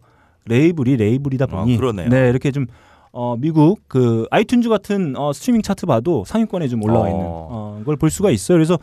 레이블이 0.45 0.97
레이블이다 0.97 1.45
보니 1.47 1.73
아. 1.73 1.75
네, 2.09 2.29
이렇게 2.29 2.51
좀 2.51 2.67
어, 3.11 3.35
미국 3.39 3.81
그 3.87 4.27
iTunes 4.31 4.69
같은 4.69 5.15
어, 5.17 5.33
스트리밍 5.33 5.61
차트 5.63 5.87
봐도 5.87 6.23
상위권에 6.27 6.67
좀 6.67 6.83
올라와 6.83 7.05
어. 7.07 7.09
있는 7.09 7.25
어, 7.27 7.81
걸 7.85 7.95
볼 7.97 8.09
수가 8.11 8.29
있어요. 8.29 8.55
그래서 8.57 8.77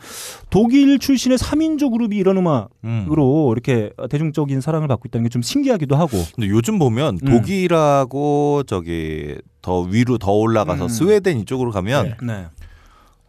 독일 0.49 0.99
출신의 0.99 1.37
3인조 1.37 1.91
그룹이 1.91 2.17
이런 2.17 2.37
음악으로 2.37 3.47
음. 3.47 3.51
이렇게 3.53 3.91
어, 3.97 4.07
대중적인 4.07 4.59
사랑을 4.61 4.87
받고 4.87 5.03
있다는 5.07 5.23
게 5.23 5.29
좀 5.29 5.41
신기하기도 5.41 5.95
하고. 5.95 6.17
근데 6.35 6.49
요즘 6.49 6.77
보면 6.79 7.19
음. 7.23 7.27
독일하고 7.31 8.63
저기 8.67 9.35
더 9.61 9.81
위로 9.81 10.17
더 10.17 10.31
올라가서 10.33 10.85
음. 10.85 10.89
스웨덴 10.89 11.39
이쪽으로 11.39 11.71
가면 11.71 12.15
네. 12.23 12.47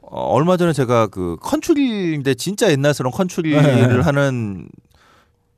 어, 0.01 0.21
얼마 0.33 0.57
전에 0.57 0.73
제가 0.73 1.07
그 1.09 1.37
컨츄리인데 1.41 2.35
진짜 2.35 2.71
옛날스러운 2.73 3.13
컨츄리를 3.13 3.63
네. 3.63 4.01
하는 4.03 4.69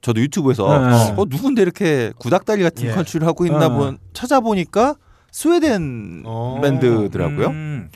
저도 0.03 0.21
유튜브에서 0.21 0.67
네. 0.89 1.15
어 1.17 1.25
누군데 1.29 1.63
이렇게 1.63 2.13
구닥다리 2.19 2.63
같은 2.63 2.87
예. 2.89 2.91
컨츄리를 2.93 3.27
하고 3.27 3.47
있나 3.47 3.69
네. 3.69 3.75
본 3.75 3.99
찾아보니까 4.13 4.97
스웨덴 5.33 6.23
어. 6.27 6.59
밴드더라고요. 6.63 7.47
음. 7.49 7.89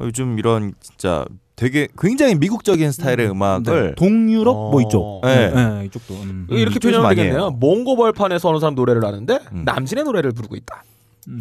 요즘 0.00 0.38
이런 0.38 0.72
진짜 0.80 1.24
되게 1.56 1.88
굉장히 1.98 2.34
미국적인 2.36 2.90
스타일의 2.90 3.30
음. 3.30 3.42
악을 3.42 3.86
네. 3.88 3.94
동유럽 3.96 4.54
뭐 4.54 4.76
어. 4.78 4.80
이쪽. 4.80 5.20
네. 5.24 5.50
네, 5.50 5.84
이쪽도. 5.86 6.14
음. 6.14 6.46
이렇게 6.48 6.76
이쪽에서 6.76 6.98
표현하면 7.02 7.16
되겠네요. 7.16 7.50
몽고벌판에서 7.50 8.48
어느 8.48 8.58
사람 8.60 8.74
노래를 8.74 9.04
하는데 9.04 9.38
음. 9.52 9.62
남진의 9.64 10.04
노래를 10.04 10.32
부르고 10.32 10.56
있다. 10.56 10.84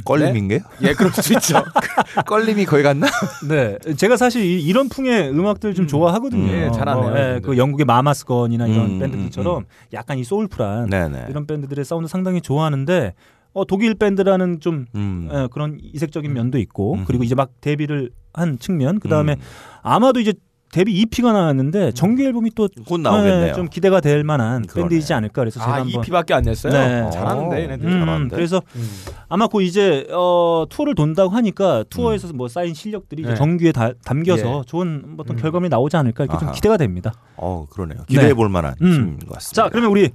껄림인가요? 0.04 0.60
예, 0.84 0.94
그럴 0.94 1.10
수 1.14 1.32
있죠. 1.34 1.64
껄림이 2.28 2.66
거기 2.66 2.84
갔나? 2.84 3.08
네, 3.48 3.78
제가 3.96 4.18
사실 4.18 4.44
이- 4.44 4.62
이런 4.62 4.90
풍의 4.90 5.30
음악들 5.30 5.74
좀 5.74 5.88
좋아하거든요. 5.88 6.52
예, 6.52 6.70
잘하네요, 6.72 7.06
예, 7.16 7.22
이분들. 7.38 7.42
그 7.42 7.58
영국의 7.58 7.86
Mamas 7.86 8.23
Gun이나 8.23 8.68
이런 8.68 8.86
음, 8.92 9.00
밴드들처럼 9.00 9.66
약간 9.94 10.18
이 10.18 10.26
soulful한 10.26 10.90
네네. 10.90 11.28
이런 11.30 11.48
밴드들의 11.48 11.86
사운드 11.86 12.10
상당히 12.10 12.42
좋아하는데 12.42 13.14
어, 13.54 13.66
독일 13.66 13.96
밴드라는 13.96 14.60
좀 14.60 14.86
음. 14.96 15.30
예, 15.34 15.48
그런 15.52 15.78
이색적인 15.82 16.32
면도 16.34 16.58
있고 16.60 16.96
음. 16.96 17.06
그리고 17.06 17.24
이제 17.24 17.36
막 17.36 17.52
데뷔를 17.62 18.12
한 18.34 18.60
측면 18.60 19.00
그 19.00 19.08
다음에 19.10 19.34
음. 19.34 19.40
아마도 19.82 20.20
이제 20.20 20.34
데뷔 20.72 20.94
EP가 21.02 21.34
나왔는데 21.34 21.94
정규 21.94 22.22
앨범이 22.22 22.52
또 22.52 22.68
곧 22.88 23.00
나오겠네요. 23.02 23.48
예, 23.48 23.54
좀 23.54 23.68
기대가 23.70 24.00
될 24.02 24.24
만한 24.24 24.68
그러네. 24.68 24.88
밴드이지 24.88 25.12
않을까 25.16 25.42
그래서 25.42 25.60
제가 25.60 25.72
아, 25.72 25.80
한번 25.80 26.00
EP밖에 26.04 26.36
안 26.36 26.44
냈어요. 26.44 26.72
네. 26.72 27.10
잘하는데 27.10 27.56
어. 27.56 27.60
얘네들. 27.60 27.88
음, 27.88 28.00
잘하는데? 28.02 28.36
그래서 28.36 28.62
음. 28.76 28.90
아마 29.30 29.48
그 29.48 29.64
이제 29.64 30.06
어, 30.12 30.66
투어를 30.70 30.94
돈다고 30.94 31.32
하니까 31.32 31.86
투어에서 31.90 32.32
뭐 32.34 32.48
쌓인 32.48 32.76
실력들이 32.76 33.24
이제 33.24 33.32
네. 33.32 33.36
정규에 33.36 33.72
다, 33.72 33.94
담겨서 34.06 34.60
예. 34.60 34.62
좋은 34.68 35.16
어떤 35.18 35.38
음. 35.38 35.42
결과물이 35.42 35.70
나오지 35.70 35.98
않을까 35.98 36.26
이렇게 36.26 36.38
좀 36.38 36.50
아하. 36.50 36.56
기대가 36.56 36.78
됩니다. 36.78 37.14
어 37.36 37.66
그러네요. 37.72 38.04
기대해 38.08 38.36
볼 38.36 38.48
만한 38.50 38.76
음. 38.84 38.92
팀인 38.92 39.20
것 39.22 39.30
같습니다. 39.34 39.64
자, 39.64 39.70
그러면 39.70 39.90
우리 39.90 40.12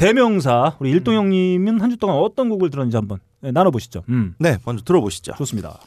대명사 0.00 0.76
우리 0.80 0.90
일동 0.90 1.14
형님은 1.14 1.80
한 1.80 1.90
주 1.90 1.96
동안 1.98 2.16
어떤 2.16 2.48
곡을 2.48 2.70
들었는지 2.70 2.96
한번 2.96 3.18
네, 3.42 3.52
나눠보시죠. 3.52 4.02
음, 4.08 4.34
네 4.38 4.56
먼저 4.64 4.82
들어보시죠. 4.82 5.32
좋습니다. 5.36 5.78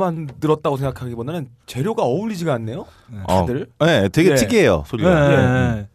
이렇게 0.00 0.22
못 0.22 0.26
만들었다고 0.30 0.76
생각하기보다는 0.78 1.48
재료가 1.66 2.02
어울리지가 2.02 2.54
않네요. 2.54 2.86
어, 3.24 3.46
다들. 3.46 3.66
네, 3.80 4.08
되게 4.08 4.30
네. 4.30 4.34
특이해요 4.36 4.84
소리가. 4.86 5.28
네, 5.28 5.34
예. 5.34 5.36
네. 5.76 5.88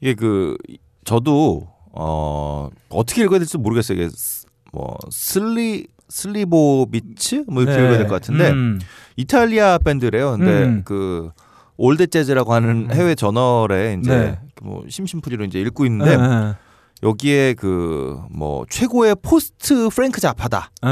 이게 0.00 0.14
그 0.14 0.56
저도 1.04 1.68
어 1.92 2.70
어떻게 2.88 3.22
읽어야 3.24 3.38
될지 3.38 3.58
모르겠어요. 3.58 3.98
이게 3.98 4.08
스- 4.10 4.46
뭐 4.72 4.96
슬리 5.10 5.86
Slivovitz 6.08 7.44
뭐 7.48 7.62
이렇게 7.62 7.78
네. 7.78 7.84
읽어야 7.84 7.98
될 7.98 8.08
것 8.08 8.14
같은데 8.14 8.50
음, 8.50 8.80
이탈리아 9.16 9.78
밴드래요. 9.78 10.32
근데 10.32 10.64
음. 10.64 10.82
그 10.84 11.30
올드 11.76 12.06
재즈라고 12.08 12.52
하는 12.52 12.88
해외 12.92 13.14
저널에 13.14 13.96
이제 14.00 14.16
네. 14.16 14.38
뭐 14.62 14.84
심심풀이로 14.88 15.44
이제 15.44 15.60
읽고 15.60 15.86
있는데 15.86 16.16
네, 16.16 16.22
네, 16.28 16.54
여기에 17.04 17.54
그 17.54 18.18
뭐 18.30 18.64
최고의 18.68 19.16
포스트 19.22 19.88
프랭크 19.90 20.20
자파다. 20.20 20.70
네. 20.82 20.90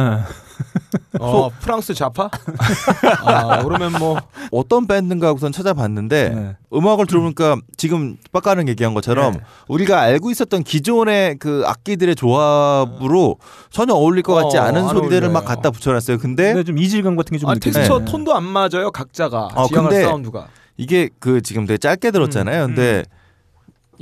어, 1.19 1.51
프랑스 1.61 1.93
좌파? 1.93 2.31
아, 3.25 3.63
그러면 3.65 3.93
뭐 3.99 4.21
어떤 4.53 4.87
밴드인가 4.87 5.29
하고선 5.29 5.51
찾아봤는데 5.51 6.29
네. 6.29 6.57
음악을 6.73 7.07
들어보니까 7.07 7.57
지금 7.77 8.17
빡가는 8.31 8.69
얘기한 8.69 8.95
것처럼 8.95 9.33
네. 9.35 9.41
우리가 9.69 10.01
알고 10.01 10.31
있었던 10.31 10.63
기존의 10.63 11.39
그 11.39 11.65
악기들의 11.67 12.15
조합으로 12.15 13.39
전혀 13.71 13.93
어울릴 13.95 14.23
것 14.23 14.35
같지 14.35 14.57
어, 14.59 14.63
않은 14.63 14.83
안 14.83 14.89
소리들을 14.89 15.29
막 15.31 15.41
어울려요. 15.41 15.45
갖다 15.57 15.71
붙여놨어요. 15.71 16.19
근데 16.19 16.53
근데 16.53 16.65
좀 16.65 16.79
이질감 16.79 17.17
같은 17.17 17.33
게좀 17.37 17.51
아. 17.51 17.55
텍스처 17.55 17.99
네. 18.01 18.05
톤도 18.05 18.35
안 18.35 18.45
맞아요. 18.45 18.91
각자가 18.93 19.49
어, 19.55 19.67
지향할 19.67 19.91
근데 19.91 20.05
사운드가. 20.05 20.47
이게 20.77 21.11
그 21.19 21.43
지금 21.43 21.67
되게 21.67 21.77
짧게 21.79 22.11
들었잖아요. 22.13 22.65
음, 22.65 22.67
근데 22.69 23.05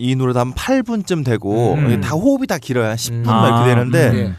이 0.01 0.17
노래도 0.17 0.41
한 0.41 0.55
8분쯤 0.55 1.25
되고 1.25 1.75
음. 1.75 2.01
다 2.01 2.15
호흡이 2.15 2.47
다 2.47 2.57
길어요. 2.59 2.87
한 2.89 2.97
10분 2.97 3.13
음. 3.13 3.23
막 3.25 3.47
이렇게 3.67 3.75
되는데 3.75 4.09
음. 4.11 4.17
예. 4.17 4.33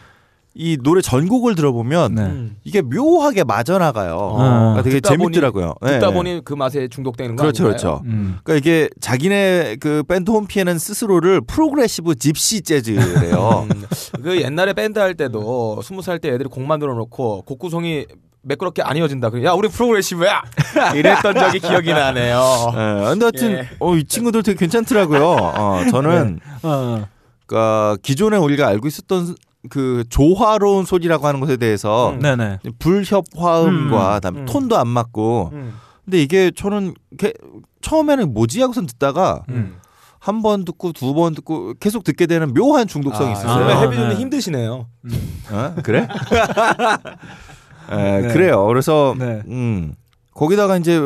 이 0.54 0.76
노래 0.82 1.02
전곡을 1.02 1.56
들어보면 1.56 2.15
네. 2.15 2.21
음. 2.24 2.56
이게 2.65 2.82
묘하게 2.82 3.43
맞아 3.45 3.78
나가요. 3.78 4.15
어. 4.17 4.38
그러니까 4.38 4.82
되게 4.82 4.95
듣다 5.00 5.13
보니- 5.13 5.19
재밌더라고요. 5.19 5.76
듣다 5.82 6.08
네. 6.10 6.13
보니 6.13 6.41
그 6.43 6.54
맛에 6.56 6.88
중독되는 6.89 7.36
거 7.38 7.43
그렇죠, 7.43 7.65
아닌가요? 7.67 8.00
그렇죠. 8.00 8.02
음. 8.06 8.38
그러니까 8.43 8.56
이게 8.69 8.89
자기네 9.00 9.78
그 9.80 10.04
밴드 10.04 10.30
홈피에는 10.32 10.78
스스로를 10.80 11.41
progressive 11.41 12.15
집시 12.15 12.62
재즈래요. 12.63 13.67
음, 13.71 13.84
그 14.24 14.41
옛날에 14.41 14.74
밴드 14.74 15.00
할 15.00 15.13
때도 15.13 15.82
스무 15.84 16.02
살 16.02 16.19
때 16.19 16.30
애들이 16.30 16.50
곡 16.50 16.63
만들어 16.63 16.95
놓고 16.95 17.43
곡 17.43 17.58
구성이 17.60 18.06
매끄럽게 18.43 18.82
안 18.82 18.97
이어진다. 18.97 19.30
야 19.43 19.51
우리 19.54 19.67
progressive야. 19.69 20.41
이랬던 20.95 21.36
적이 21.36 21.60
기억이 21.60 21.93
나네요. 21.93 22.41
예, 22.71 22.75
근데 23.10 23.25
하여튼 23.25 23.51
예. 23.51 23.69
어, 23.80 23.95
이 23.95 24.04
친구들 24.04 24.43
되게 24.43 24.58
괜찮더라고요. 24.58 25.23
어, 25.30 25.82
저는 25.91 26.39
어, 26.63 27.06
그러니까 27.45 27.97
기존에 28.01 28.38
우리가 28.38 28.67
알고 28.67 28.88
있었던 28.88 29.36
그 29.69 30.04
조화로운 30.10 30.86
소리라고 30.86 31.27
하는 31.27 31.39
것에 31.39 31.58
대해서 31.58 32.12
음. 32.12 32.19
네네. 32.19 32.60
불협화음과 32.80 34.21
음, 34.25 34.36
음. 34.38 34.45
톤도 34.45 34.77
안 34.77 34.88
맞고 34.88 35.51
음. 35.54 35.73
근데 36.06 36.21
이게 36.21 36.51
저는 36.56 36.95
게- 37.19 37.34
처음에는 37.82 38.34
뭐지 38.34 38.60
하고선 38.62 38.88
듣다가 38.88 39.43
음. 39.49 39.77
한번 40.19 40.65
듣고 40.65 40.93
두 40.93 41.13
번 41.13 41.34
듣고 41.36 41.73
계속 41.80 42.04
듣게 42.04 42.25
되는 42.27 42.54
묘한 42.54 42.88
중독성이 42.88 43.34
아. 43.36 43.38
요즘에 43.39 43.73
아, 43.73 43.80
헤비존이 43.82 44.10
네. 44.10 44.15
힘드시네요. 44.19 44.88
어? 45.51 45.75
그래? 45.84 46.08
에, 47.91 48.21
네. 48.21 48.27
그래요. 48.34 48.65
그래서 48.65 49.15
네. 49.17 49.41
음, 49.47 49.93
거기다가 50.34 50.77
이제 50.77 50.99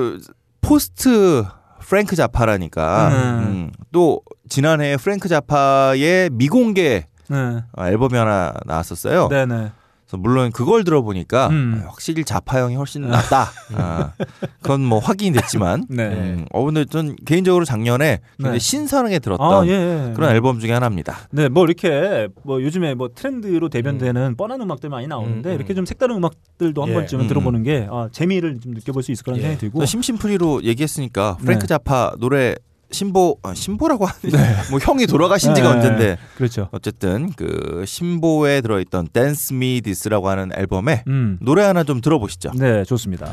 포스트 0.61 1.43
프랭크 1.79 2.15
자파라니까 2.15 3.07
음. 3.09 3.13
음, 3.47 3.71
또 3.91 4.21
지난해 4.49 4.97
프랭크 4.97 5.27
자파의 5.27 6.29
미공개 6.31 7.05
네. 7.27 7.63
어, 7.77 7.85
앨범이 7.85 8.17
하나 8.17 8.53
나왔었어요. 8.65 9.27
네네. 9.29 9.71
그래서 10.05 10.17
물론 10.17 10.51
그걸 10.51 10.83
들어보니까 10.83 11.47
음. 11.47 11.81
아, 11.83 11.89
확실히 11.89 12.23
자파형이 12.23 12.75
훨씬 12.75 13.01
낫다. 13.01 13.49
아, 13.75 14.13
그건 14.61 14.81
뭐 14.85 14.99
확인이 14.99 15.35
됐지만. 15.35 15.85
네. 15.89 16.07
음, 16.07 16.45
어 16.51 16.63
근데 16.63 16.85
전 16.85 17.15
개인적으로 17.25 17.65
작년에 17.65 18.19
네. 18.37 18.59
신선하게 18.59 19.19
들었던 19.19 19.51
아, 19.51 19.67
예. 19.67 20.13
그런 20.15 20.29
앨범 20.29 20.59
중에 20.59 20.71
하나입니다. 20.71 21.17
네, 21.31 21.49
뭐 21.49 21.65
이렇게 21.65 22.27
뭐 22.43 22.61
요즘에 22.61 22.93
뭐 22.93 23.09
트렌드로 23.13 23.69
대변되는 23.69 24.35
뻔한 24.37 24.61
음악들 24.61 24.89
많이 24.89 25.07
나오는데 25.07 25.49
음, 25.49 25.51
음. 25.51 25.55
이렇게 25.55 25.73
좀 25.73 25.85
색다른 25.85 26.17
음악들도 26.17 26.81
한 26.81 26.89
예. 26.89 26.93
번쯤은 26.93 27.25
음. 27.25 27.27
들어보는 27.27 27.63
게 27.63 27.87
아, 27.89 28.07
재미를 28.11 28.59
좀 28.59 28.73
느껴볼 28.73 29.01
수 29.01 29.11
있을 29.11 29.23
거라는 29.23 29.39
예. 29.39 29.47
생각이 29.47 29.59
들고. 29.61 29.85
심심풀이로 29.85 30.63
얘기했으니까 30.63 31.37
프랭크 31.37 31.61
네. 31.61 31.67
자파 31.67 32.13
노래 32.19 32.55
신보 32.91 33.39
아, 33.43 33.53
신보라고 33.53 34.05
하는 34.05 34.19
뭐 34.71 34.79
형이 34.79 35.07
돌아가신 35.07 35.55
지가 35.55 35.69
네. 35.69 35.75
언젠데 35.75 36.17
그렇죠. 36.37 36.69
어쨌든 36.71 37.31
그 37.35 37.83
신보에 37.85 38.61
들어있던 38.61 39.09
Dance 39.11 39.55
Me 39.55 39.81
This라고 39.81 40.29
하는 40.29 40.51
앨범에 40.55 41.03
음. 41.07 41.37
노래 41.41 41.63
하나 41.63 41.83
좀 41.83 42.01
들어보시죠. 42.01 42.51
네, 42.55 42.83
좋습니다. 42.83 43.27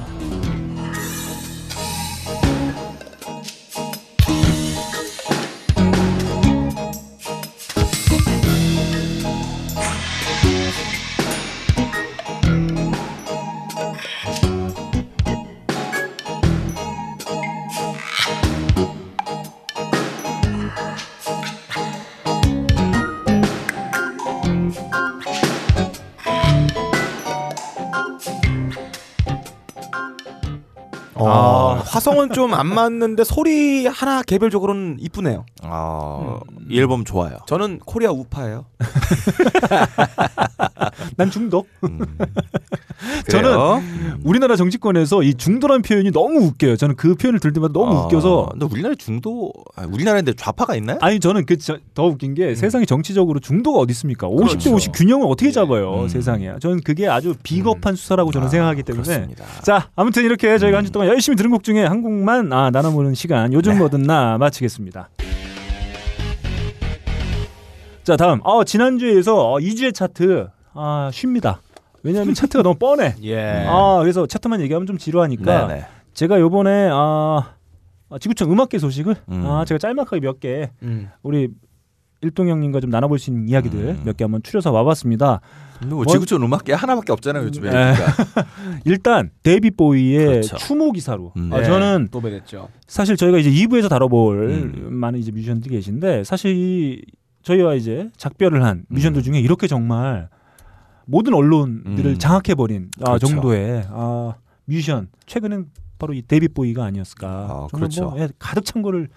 화성은 31.93 32.33
좀 32.33 32.53
안 32.55 32.67
맞는데 32.67 33.25
소리 33.25 33.87
하나 33.87 34.23
개별적으로는 34.23 34.97
이쁘네요. 35.01 35.45
아, 35.63 36.39
이 36.69 36.79
앨범 36.79 37.05
좋아요. 37.05 37.39
저는 37.47 37.81
코리아 37.85 38.11
우파예요. 38.11 38.67
난 41.17 41.31
중독. 41.31 41.67
음. 41.85 42.01
저는 43.29 43.51
그래요? 43.51 43.83
우리나라 44.23 44.55
정치권에서 44.57 45.23
이 45.23 45.35
중도란 45.35 45.83
표현이 45.83 46.13
너무 46.13 46.41
웃겨요. 46.41 46.77
저는 46.77 46.95
그 46.97 47.15
표현을 47.17 47.41
들을 47.41 47.53
때마다 47.53 47.73
너무 47.73 47.97
아, 47.97 48.05
웃겨서 48.05 48.49
근데 48.53 48.67
우리나라 48.67 48.95
중도 48.97 49.53
아, 49.75 49.87
우리나라인데 49.91 50.35
좌파가 50.35 50.77
있나요? 50.77 50.99
아니 51.01 51.19
저는 51.21 51.47
그 51.47 51.57
더 51.95 52.07
웃긴 52.07 52.35
게 52.35 52.55
세상에 52.55 52.85
정치적으로 52.85 53.41
중도가 53.41 53.79
어디 53.81 53.91
있습니까? 53.93 54.29
50대 54.29 54.49
그렇죠. 54.49 54.75
50 54.75 54.93
균형을 54.95 55.27
어떻게 55.29 55.51
잡아요 55.51 56.03
음. 56.03 56.09
세상에? 56.09 56.53
저는 56.61 56.81
그게 56.83 57.09
아주 57.09 57.35
비겁한 57.43 57.97
수사라고 57.97 58.31
저는 58.33 58.47
아, 58.47 58.51
생각하기 58.51 58.83
때문에 58.83 59.05
그렇습니다. 59.05 59.45
자 59.63 59.89
아무튼 59.97 60.25
이렇게 60.25 60.59
저희가 60.59 60.79
한 60.79 60.85
주 60.85 60.91
동안 60.91 61.09
열심히 61.09 61.37
들은 61.37 61.51
곡 61.51 61.63
중에 61.65 61.82
한 61.85 62.03
곡만 62.03 62.53
아, 62.53 62.71
나눠보는 62.71 63.15
시간 63.15 63.53
요즘 63.53 63.79
뭐든 63.79 64.03
나 64.03 64.39
마치겠습니다. 64.39 65.09
자 68.03 68.17
다음 68.17 68.41
어, 68.45 68.65
지난주에서 68.65 69.53
어, 69.53 69.59
2주의 69.59 69.95
차트 69.95 70.49
아 70.75 71.11
쉽니다. 71.13 71.61
왜냐하면 72.03 72.35
차트가 72.35 72.63
너무 72.63 72.77
뻔해. 72.77 73.15
예. 73.23 73.65
아 73.69 73.99
그래서 74.01 74.27
차트만 74.27 74.61
얘기하면 74.63 74.87
좀 74.87 74.99
지루하니까 74.99 75.67
네네. 75.69 75.87
제가 76.15 76.41
요번에 76.41 76.89
아, 76.93 77.55
아, 78.11 78.19
지구촌 78.19 78.51
음악계 78.51 78.79
소식을 78.79 79.17
음. 79.31 79.47
아 79.47 79.65
제가 79.65 79.79
짤막하게 79.79 80.21
몇개 80.21 80.71
음. 80.83 81.11
우리 81.23 81.49
일동 82.23 82.49
형님과 82.49 82.81
좀 82.81 82.89
나눠볼 82.91 83.19
수 83.19 83.31
있는 83.31 83.49
이야기들 83.49 83.79
음. 83.81 84.03
몇개 84.05 84.25
한번 84.25 84.43
추려서 84.43 84.71
와봤습니다. 84.71 85.41
뭐 85.87 85.99
원- 85.99 86.07
지구촌 86.07 86.41
음악계 86.43 86.73
하나밖에 86.73 87.11
없잖아요 87.13 87.43
요즘에. 87.45 87.71
네. 87.71 87.95
일단 88.87 89.31
데이빗 89.43 89.73
보위의 89.73 90.27
그렇죠. 90.27 90.57
추모 90.57 90.93
기사로 90.93 91.33
음. 91.37 91.53
아, 91.53 91.59
네. 91.59 91.65
저는 91.65 92.09
또 92.13 92.21
뵈겠죠. 92.21 92.69
사실 92.87 93.17
저희가 93.17 93.39
이제 93.39 93.51
2부에서 93.51 93.89
다뤄볼 93.89 94.51
음. 94.51 94.95
많은 94.95 95.19
이제 95.19 95.33
뮤지션들이 95.33 95.75
계신데 95.75 96.23
사실 96.23 96.55
이 96.57 97.03
저희와 97.43 97.75
이제 97.75 98.09
작별을 98.17 98.63
한 98.65 98.85
뮤지션들 98.89 99.23
중에 99.23 99.41
이렇게 99.41 99.67
정말 99.67 100.29
모든 101.07 101.35
언론들을 101.35 102.13
음. 102.13 102.19
장악해 102.21 102.55
버린 102.55 102.89
아, 103.01 103.07
그렇죠. 103.17 103.27
정도의 103.27 103.85
아, 103.91 104.35
뮤지션 104.67 105.09
최근엔 105.27 105.67
바로 105.99 106.15
이 106.15 106.23
데이빗 106.23 106.47
보위가 106.47 106.85
아니었을까. 106.85 107.29
아, 107.29 107.67
정말 107.69 107.89
그렇죠. 107.89 108.11
뭐, 108.11 108.21
예, 108.21 108.29
가득 108.39 108.65
찬 108.65 108.83
거를 108.83 109.09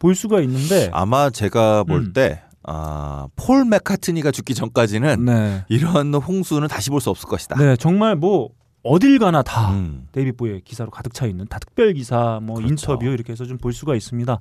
볼 0.00 0.16
수가 0.16 0.40
있는데 0.40 0.90
아마 0.92 1.30
제가 1.30 1.84
볼 1.84 2.00
음. 2.00 2.12
때 2.12 2.42
아, 2.70 3.28
폴 3.36 3.64
맥카트니가 3.64 4.30
죽기 4.30 4.54
전까지는 4.54 5.24
네. 5.24 5.64
이런 5.68 6.12
홍수는 6.14 6.68
다시 6.68 6.90
볼 6.90 7.00
수 7.00 7.08
없을 7.10 7.28
것이다. 7.28 7.56
네, 7.56 7.76
정말 7.76 8.14
뭐 8.16 8.50
어딜 8.82 9.18
가나 9.18 9.42
다 9.42 9.72
음. 9.72 10.06
데이빗 10.12 10.32
보위의 10.32 10.60
기사로 10.60 10.90
가득 10.90 11.14
차 11.14 11.26
있는 11.26 11.46
다 11.48 11.58
특별 11.58 11.92
기사, 11.94 12.40
뭐 12.42 12.56
그렇죠. 12.56 12.72
인터뷰 12.72 13.06
이렇게 13.06 13.32
해서 13.32 13.44
좀 13.46 13.56
볼 13.58 13.72
수가 13.72 13.94
있습니다. 13.94 14.38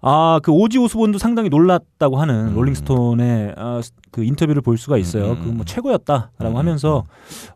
아, 0.00 0.38
그 0.44 0.52
오지 0.52 0.78
오스본도 0.78 1.18
상당히 1.18 1.48
놀랐다고 1.48 2.20
하는 2.20 2.48
음. 2.48 2.54
롤링스톤의 2.54 3.54
아, 3.56 3.80
스- 3.82 3.90
그 4.12 4.22
인터뷰를 4.22 4.62
볼 4.62 4.78
수가 4.78 4.96
있어요. 4.96 5.32
음. 5.32 5.42
그뭐 5.54 5.64
최고였다라고 5.64 6.50
음. 6.50 6.56
하면서 6.56 7.04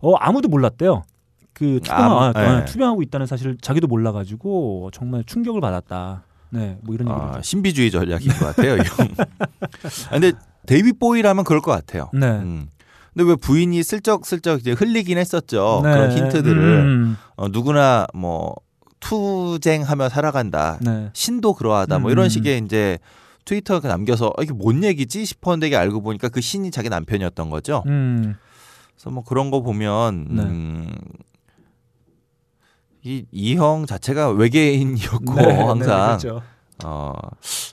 어 0.01 0.15
아무도 0.17 0.49
몰랐대요. 0.49 1.05
그 1.53 1.79
투병, 1.85 1.97
아무- 2.05 2.21
아, 2.21 2.33
네. 2.33 2.65
투병하고 2.65 3.03
있다는 3.03 3.27
사실을 3.27 3.57
자기도 3.61 3.87
몰라가지고 3.87 4.91
정말 4.93 5.23
충격을 5.25 5.61
받았다. 5.61 6.25
네, 6.53 6.79
뭐 6.83 6.95
이런. 6.95 7.09
아, 7.09 7.41
신비주의 7.43 7.91
전략인 7.91 8.29
것 8.29 8.55
같아요. 8.55 8.77
이. 8.77 8.81
아, 10.09 10.11
근데 10.11 10.33
데이빗 10.67 10.93
보위라면 10.93 11.45
그럴 11.45 11.61
것 11.61 11.73
같아요. 11.73 12.11
네. 12.13 12.27
음. 12.27 12.69
근데 13.15 13.29
왜 13.29 13.37
부인이 13.37 13.83
슬쩍슬쩍 13.83 14.61
이제 14.61 14.73
흘리긴 14.73 15.19
했었죠. 15.19 15.81
네. 15.83 15.93
그런 15.93 16.13
힌트들을 16.13 16.63
음. 16.63 17.17
어, 17.37 17.49
누구나 17.49 18.07
뭐 18.15 18.55
투쟁하며 19.01 20.09
살아간다. 20.09 20.79
네. 20.81 21.11
신도 21.13 21.55
그러하다. 21.55 21.99
뭐 21.99 22.11
음. 22.11 22.13
이런 22.13 22.29
식의 22.29 22.63
이제 22.65 22.99
트위터에 23.45 23.81
남겨서 23.83 24.29
어, 24.29 24.43
이게 24.43 24.53
뭔 24.53 24.85
얘기지 24.85 25.25
싶었는데 25.25 25.69
이게 25.69 25.77
알고 25.77 26.03
보니까 26.03 26.29
그 26.29 26.41
신이 26.41 26.71
자기 26.71 26.89
남편이었던 26.89 27.51
거죠. 27.51 27.83
음. 27.87 28.37
그래서 28.95 29.11
뭐 29.11 29.25
그런 29.25 29.51
거 29.51 29.63
보면 29.63 30.27
네. 30.31 30.43
음, 30.43 30.95
이 33.05 33.25
이형 33.33 33.87
자체가 33.87 34.31
외계인이었고 34.31 35.35
네, 35.35 35.47
네, 35.47 35.61
항상 35.61 36.19
그렇죠. 36.19 36.43
어 36.85 37.13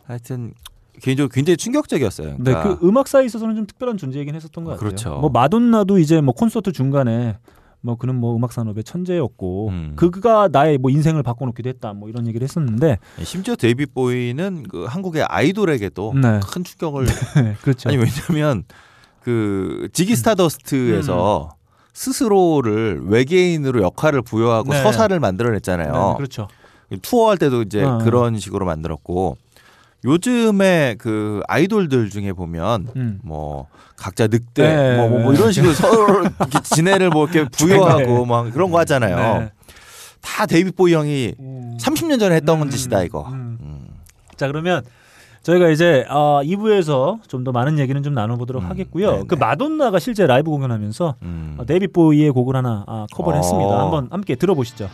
하여튼 0.05 0.53
개인적으로 1.01 1.29
굉장히 1.29 1.57
충격적이었어요. 1.57 2.29
네, 2.29 2.37
그러니까 2.43 2.77
그 2.77 2.87
음악사에 2.87 3.25
있어서는 3.25 3.55
좀 3.55 3.65
특별한 3.65 3.97
존재이긴 3.97 4.35
했었던 4.35 4.63
것 4.63 4.71
같아요. 4.71 4.87
그렇죠. 4.87 5.19
뭐 5.19 5.29
마돈나도 5.29 5.99
이제 5.99 6.19
뭐 6.19 6.33
콘서트 6.33 6.71
중간에 6.71 7.37
뭐 7.81 7.95
그는 7.95 8.15
뭐 8.15 8.35
음악 8.35 8.51
산업의 8.51 8.83
천재였고 8.83 9.69
음. 9.69 9.93
그가 9.95 10.49
나의 10.51 10.77
뭐 10.77 10.91
인생을 10.91 11.23
바꿔놓기도 11.23 11.69
했다 11.69 11.93
뭐 11.93 12.09
이런 12.09 12.27
얘기를 12.27 12.43
했었는데 12.43 12.97
심지어 13.23 13.55
데이빗 13.55 13.85
보위는 13.85 14.63
그 14.63 14.83
한국의 14.85 15.23
아이돌에게도 15.23 16.13
네. 16.15 16.39
큰 16.43 16.63
충격을 16.63 17.05
그렇죠. 17.61 17.89
아니 17.89 17.97
왜냐면 17.97 18.63
그 19.21 19.87
Ziggy 19.93 20.15
Stardust에서 20.15 21.55
스스로를 21.99 23.01
외계인으로 23.07 23.81
역할을 23.81 24.21
부여하고 24.21 24.69
음. 24.69 24.71
네. 24.71 24.83
서사를 24.83 25.19
만들어냈잖아요. 25.19 25.91
네, 25.91 26.13
그렇죠. 26.15 26.47
투어할 27.01 27.37
때도 27.37 27.63
이제 27.63 27.83
어. 27.83 27.97
그런 27.97 28.39
식으로 28.39 28.65
만들었고 28.65 29.35
요즘에 30.05 30.95
그 30.97 31.41
아이돌들 31.49 32.09
중에 32.09 32.31
보면 32.31 32.87
음. 32.95 33.19
뭐 33.21 33.67
각자 33.97 34.27
늑대 34.27 34.63
네. 34.63 34.95
뭐, 34.95 35.09
뭐, 35.09 35.19
뭐 35.19 35.33
이런 35.33 35.51
식으로 35.51 35.73
서로 35.73 36.21
이렇게 36.21 36.59
지네를 36.73 37.09
뭐 37.09 37.27
이렇게 37.27 37.43
부여하고 37.51 38.25
막 38.25 38.49
그런 38.53 38.71
거 38.71 38.79
하잖아요. 38.79 39.39
네. 39.41 39.51
다 40.21 40.45
데이빗 40.45 40.71
보위 40.71 40.93
형이 40.93 41.35
음. 41.37 41.77
30년 41.81 42.17
전에 42.17 42.35
했던 42.35 42.61
음, 42.61 42.69
짓이다 42.69 43.03
이거. 43.03 43.27
음. 43.27 43.57
음. 43.59 43.87
자 44.37 44.47
그러면 44.47 44.85
저희가 45.43 45.69
이제 45.69 46.05
어, 46.09 46.41
2부에서 46.43 47.19
좀 47.27 47.43
더 47.43 47.51
많은 47.53 47.79
얘기는 47.79 48.01
좀 48.03 48.13
나눠보도록 48.13 48.63
음, 48.63 48.69
하겠고요. 48.69 49.11
네네. 49.11 49.23
그 49.27 49.35
마돈나가 49.35 49.97
실제 49.99 50.27
라이브 50.27 50.51
공연하면서 50.51 51.15
음. 51.21 51.55
어, 51.57 51.65
데이빗 51.65 51.87
보위의 51.87 52.31
곡을 52.31 52.55
하나 52.55 52.83
아, 52.87 53.07
커버를 53.13 53.37
어. 53.37 53.41
했습니다. 53.41 53.79
한번 53.81 54.07
함께 54.11 54.35
들어보시죠. 54.35 54.89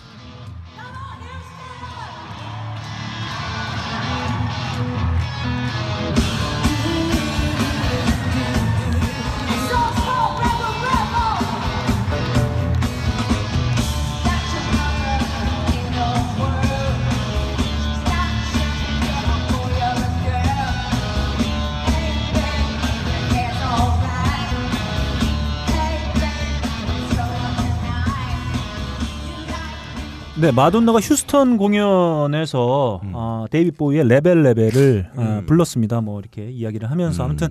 네, 30.45 30.51
마돈나가 30.51 30.99
휴스턴 30.99 31.57
공연에서 31.57 32.99
음. 33.03 33.11
어, 33.15 33.45
데이빗 33.49 33.71
보위의 33.71 34.07
Rebel 34.07 34.43
Rebel을 34.43 35.09
어, 35.15 35.21
음. 35.21 35.45
불렀습니다. 35.47 36.01
뭐 36.01 36.19
이렇게 36.19 36.51
이야기를 36.51 36.91
하면서 36.91 37.23
음. 37.23 37.25
아무튼 37.25 37.47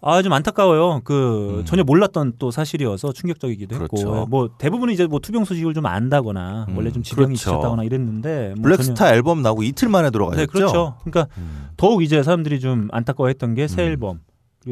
아 0.00 0.20
좀 0.22 0.32
안타까워요. 0.32 1.02
그 1.04 1.60
음. 1.60 1.64
전혀 1.64 1.84
몰랐던 1.84 2.32
또 2.40 2.50
사실이어서 2.50 3.12
충격적이기도 3.12 3.76
했고 3.76 3.96
그렇죠. 3.96 4.26
뭐 4.28 4.50
대부분은 4.58 4.92
이제 4.92 5.06
뭐 5.06 5.20
투병 5.20 5.44
소식을 5.44 5.72
좀 5.72 5.86
안다거나 5.86 6.66
음, 6.68 6.76
원래 6.76 6.90
좀 6.90 7.04
지병이 7.04 7.28
그렇죠. 7.36 7.50
있었다거나 7.52 7.84
이랬는데 7.84 8.54
뭐 8.56 8.64
Blackstar 8.64 9.14
앨범 9.14 9.40
나오고 9.42 9.62
이틀 9.62 9.88
만에 9.88 10.08
전혀- 10.08 10.10
돌아가셨죠. 10.10 10.42
네 10.42 10.46
그렇죠. 10.46 10.96
그러니까 11.04 11.28
음. 11.38 11.68
더욱 11.76 12.02
이제 12.02 12.24
사람들이 12.24 12.58
좀 12.58 12.88
안타까워했던 12.90 13.54
게새 13.54 13.82
음. 13.82 13.88
앨범 13.88 14.20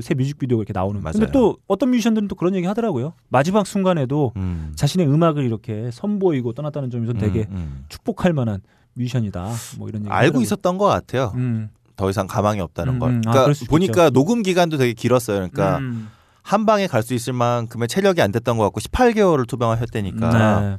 새 0.00 0.14
뮤직비디오가 0.14 0.62
이렇게 0.62 0.72
나오는. 0.72 1.00
맞아요. 1.02 1.12
근데 1.12 1.32
또 1.32 1.58
어떤 1.68 1.90
뮤지션들은 1.90 2.28
또 2.28 2.34
그런 2.34 2.54
얘기 2.54 2.66
하더라고요. 2.66 3.12
마지막 3.28 3.66
순간에도 3.66 4.32
음. 4.36 4.72
자신의 4.76 5.06
음악을 5.06 5.44
이렇게 5.44 5.90
선보이고 5.92 6.52
떠났다는 6.54 6.90
점에서 6.90 7.12
되게 7.12 7.40
음, 7.50 7.56
음. 7.56 7.84
축복할 7.88 8.32
만한 8.32 8.60
뮤지션이다. 8.94 9.48
뭐 9.78 9.88
이런 9.88 10.02
얘기. 10.02 10.10
알고 10.10 10.16
하더라고요. 10.16 10.42
있었던 10.42 10.78
것 10.78 10.86
같아요. 10.86 11.32
음. 11.34 11.68
더 11.96 12.08
이상 12.08 12.26
가망이 12.26 12.60
없다는 12.60 12.94
음, 12.94 12.98
걸. 12.98 13.10
음. 13.10 13.22
아, 13.26 13.32
그러니까 13.32 13.54
수 13.54 13.66
보니까 13.66 14.08
녹음 14.10 14.42
기간도 14.42 14.78
되게 14.78 14.92
길었어요. 14.94 15.36
그러니까 15.36 15.78
음. 15.78 16.08
한 16.42 16.64
방에 16.66 16.86
갈 16.86 17.02
수 17.02 17.12
있을 17.14 17.34
만큼의 17.34 17.86
체력이 17.88 18.20
안 18.22 18.32
됐던 18.32 18.56
것 18.56 18.64
같고 18.64 18.80
18개월을 18.80 19.46
투병을 19.46 19.78
했다니까. 19.80 20.60
네. 20.60 20.78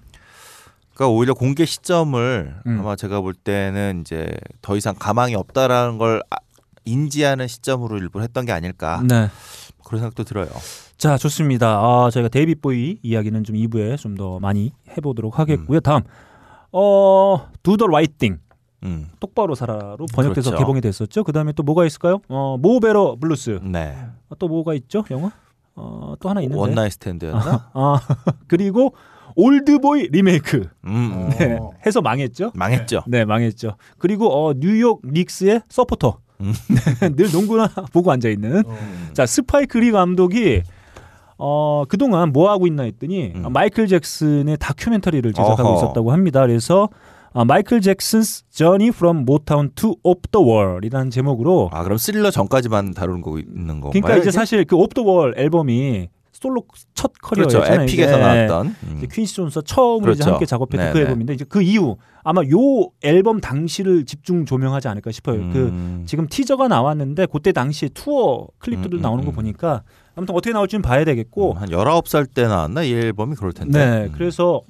그러니까 0.95 1.15
오히려 1.15 1.34
공개 1.34 1.65
시점을 1.65 2.56
음. 2.67 2.80
아마 2.80 2.95
제가 2.95 3.21
볼 3.21 3.34
때는 3.34 4.02
이제 4.02 4.28
더 4.62 4.76
이상 4.76 4.95
가망이 4.97 5.36
없다라는 5.36 5.97
걸 5.97 6.21
아- 6.30 6.38
인지하는 6.86 7.48
시점으로 7.48 7.98
일부러 7.98 8.22
했던 8.24 8.46
게 8.46 8.52
아닐까 8.52 9.02
네. 9.08 9.30
그런 9.86 10.00
생각도 10.02 10.24
들어요. 10.24 10.48
자, 10.98 11.17
좋습니다. 11.17 11.80
아, 11.80 12.10
저희가 12.12 12.30
데이빗 12.30 12.62
보이 12.62 12.98
이야기는 13.04 13.43
좀 13.43 13.56
2부에 13.56 13.98
좀 13.98 14.15
더 14.15 14.39
많이 14.39 14.72
해보도록 14.96 15.39
하겠고요. 15.39 15.80
다음, 15.82 16.02
어, 16.72 17.48
Do 17.63 17.73
the 17.73 17.88
Right 17.88 18.11
Thing. 18.11 18.39
음. 18.84 19.10
똑바로 19.19 19.56
살아로 19.56 20.06
번역돼서 20.13 20.50
그렇죠. 20.52 20.58
개봉이 20.65 20.82
됐었죠. 20.82 21.24
그 21.24 21.32
다음에 21.32 21.54
또 21.54 21.63
뭐가 21.63 21.86
있을까요? 21.86 22.19
어, 22.28 22.58
Mo' 22.60 22.78
Better 22.78 23.15
Blues. 23.19 23.60
네. 23.63 23.96
어, 24.30 24.36
또 24.38 24.48
뭐가 24.50 24.74
있죠? 24.76 25.04
영화? 25.12 25.32
어, 25.76 26.15
또 26.19 26.30
하나 26.30 26.41
있는데. 26.41 26.60
One 26.60 26.71
Night 26.71 26.91
Stand였나? 26.93 27.71
아, 27.74 28.00
그리고 28.48 28.93
올드보이 29.36 30.10
리메이크. 30.12 30.67
음. 30.86 31.30
네, 31.39 31.58
해서 31.86 32.02
망했죠. 32.02 32.52
망했죠. 32.56 33.04
네, 33.08 33.24
망했죠. 33.26 33.78
그리고 33.98 34.28
어, 34.48 34.54
뉴욕 34.54 35.02
닉스의 35.06 35.62
서포터. 35.69 36.19
늘 37.15 37.32
농구나 37.32 37.67
보고 37.91 38.12
앉아 38.12 38.29
있는. 38.29 38.63
자, 39.13 39.25
스파이크 39.25 39.77
리 39.77 39.91
감독이 39.91 40.63
어, 41.38 41.84
그동안 41.88 42.32
뭐 42.32 42.49
하고 42.49 42.67
있나 42.67 42.84
했더니 42.84 43.34
음. 43.36 43.45
어, 43.45 43.49
마이클 43.49 43.88
잭슨의 43.88 44.58
다큐멘터리를 44.60 45.34
제작하고 45.34 45.69
어허. 45.69 45.77
있었다고 45.77 46.12
합니다. 46.12 46.41
그래서 46.41 46.89
어, 47.34 47.45
마이클 47.45 47.79
잭슨's 47.79 48.43
Journey 48.51 48.89
from 48.89 49.21
Motown 49.23 49.71
to 49.75 49.95
Off 50.03 50.21
the 50.32 50.45
Wall이라는 50.45 51.10
제목으로 51.10 51.69
아 51.73 51.84
그럼 51.84 51.97
스릴러 51.97 52.29
전까지만 52.32 52.93
다루는 52.93 53.21
거 53.21 53.39
있는 53.39 53.82
건가요? 53.82 53.91
그러니까 53.91 54.17
이제? 54.17 54.32
사실 54.32 54.63
그 54.65 54.75
Off 54.75 54.93
the 54.93 55.08
Wall 55.08 55.34
앨범이 55.36 56.10
솔로 56.43 56.65
첫 56.93 57.13
그렇죠. 57.21 57.60
커리어였잖아요. 57.60 57.84
에픽에서 57.84 58.13
이게. 58.13 58.21
나왔던. 58.21 58.75
음. 58.84 58.95
이제 58.97 59.08
퀸시 59.10 59.36
존스와 59.36 59.63
처음으로 59.65 60.12
이제 60.12 60.19
그렇죠. 60.19 60.32
함께 60.34 60.45
작업했던 60.45 60.91
그 60.91 60.97
네네. 60.97 61.10
앨범인데 61.10 61.34
이제 61.34 61.45
그 61.47 61.62
이후 61.62 61.97
아마 62.23 62.41
요 62.41 62.89
앨범 63.01 63.39
당시를 63.39 64.06
집중 64.06 64.45
조명하지 64.45 64.89
않을까 64.89 65.12
싶어요. 65.12 65.38
그 65.53 65.67
음. 65.67 66.03
지금 66.06 66.27
티저가 66.27 66.67
나왔는데 66.67 67.27
그때 67.27 67.53
당시에 67.53 67.89
투어 67.93 68.47
클립들을 68.60 68.97
음, 68.97 68.99
음, 68.99 69.01
나오는 69.01 69.23
거 69.23 69.32
음. 69.32 69.36
보니까 69.36 69.84
아무튼 70.15 70.36
어떻게 70.36 70.51
나올지는 70.51 70.82
봐야 70.82 71.06
되겠고 71.06 71.53
한 71.53 71.69
19살 71.69 72.27
때 72.34 72.45
나왔나 72.45 72.84
이 72.84 72.93
앨범이 72.93 73.36
그럴 73.36 73.53
텐데. 73.53 73.79
네 73.79 74.06
음. 74.08 74.12
그래서 74.13 74.62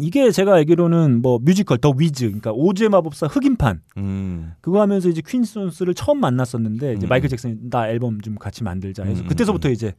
이게 0.00 0.30
제가 0.30 0.54
알기로는 0.54 1.20
뭐 1.20 1.38
뮤지컬 1.42 1.78
The 1.78 1.92
Wiz 1.94 2.24
그러니까 2.26 2.52
오즈의 2.52 2.88
마법사 2.88 3.26
흑인판 3.26 3.82
음. 3.98 4.52
그거 4.60 4.80
하면서 4.80 5.08
이제 5.08 5.20
퀸시 5.26 5.54
존스를 5.54 5.94
처음 5.94 6.20
만났었는데 6.20 6.94
이제 6.94 7.06
음. 7.06 7.08
마이클 7.08 7.28
잭슨이 7.28 7.56
나 7.70 7.88
앨범 7.88 8.20
좀 8.20 8.36
같이 8.36 8.62
만들자 8.62 9.02
해서 9.04 9.22
음, 9.22 9.26
그때서부터 9.26 9.68
이제 9.68 9.92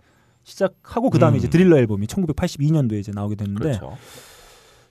시작하고 0.44 1.10
그 1.10 1.20
다음에 1.20 1.36
음. 1.36 1.40
이제 1.40 1.50
드릴러 1.50 1.78
앨범이 1.78 2.08
1982년도에 2.08 3.00
이제 3.00 3.12
나오게 3.14 3.36
됐는데 3.36 3.64
그렇죠. 3.64 3.98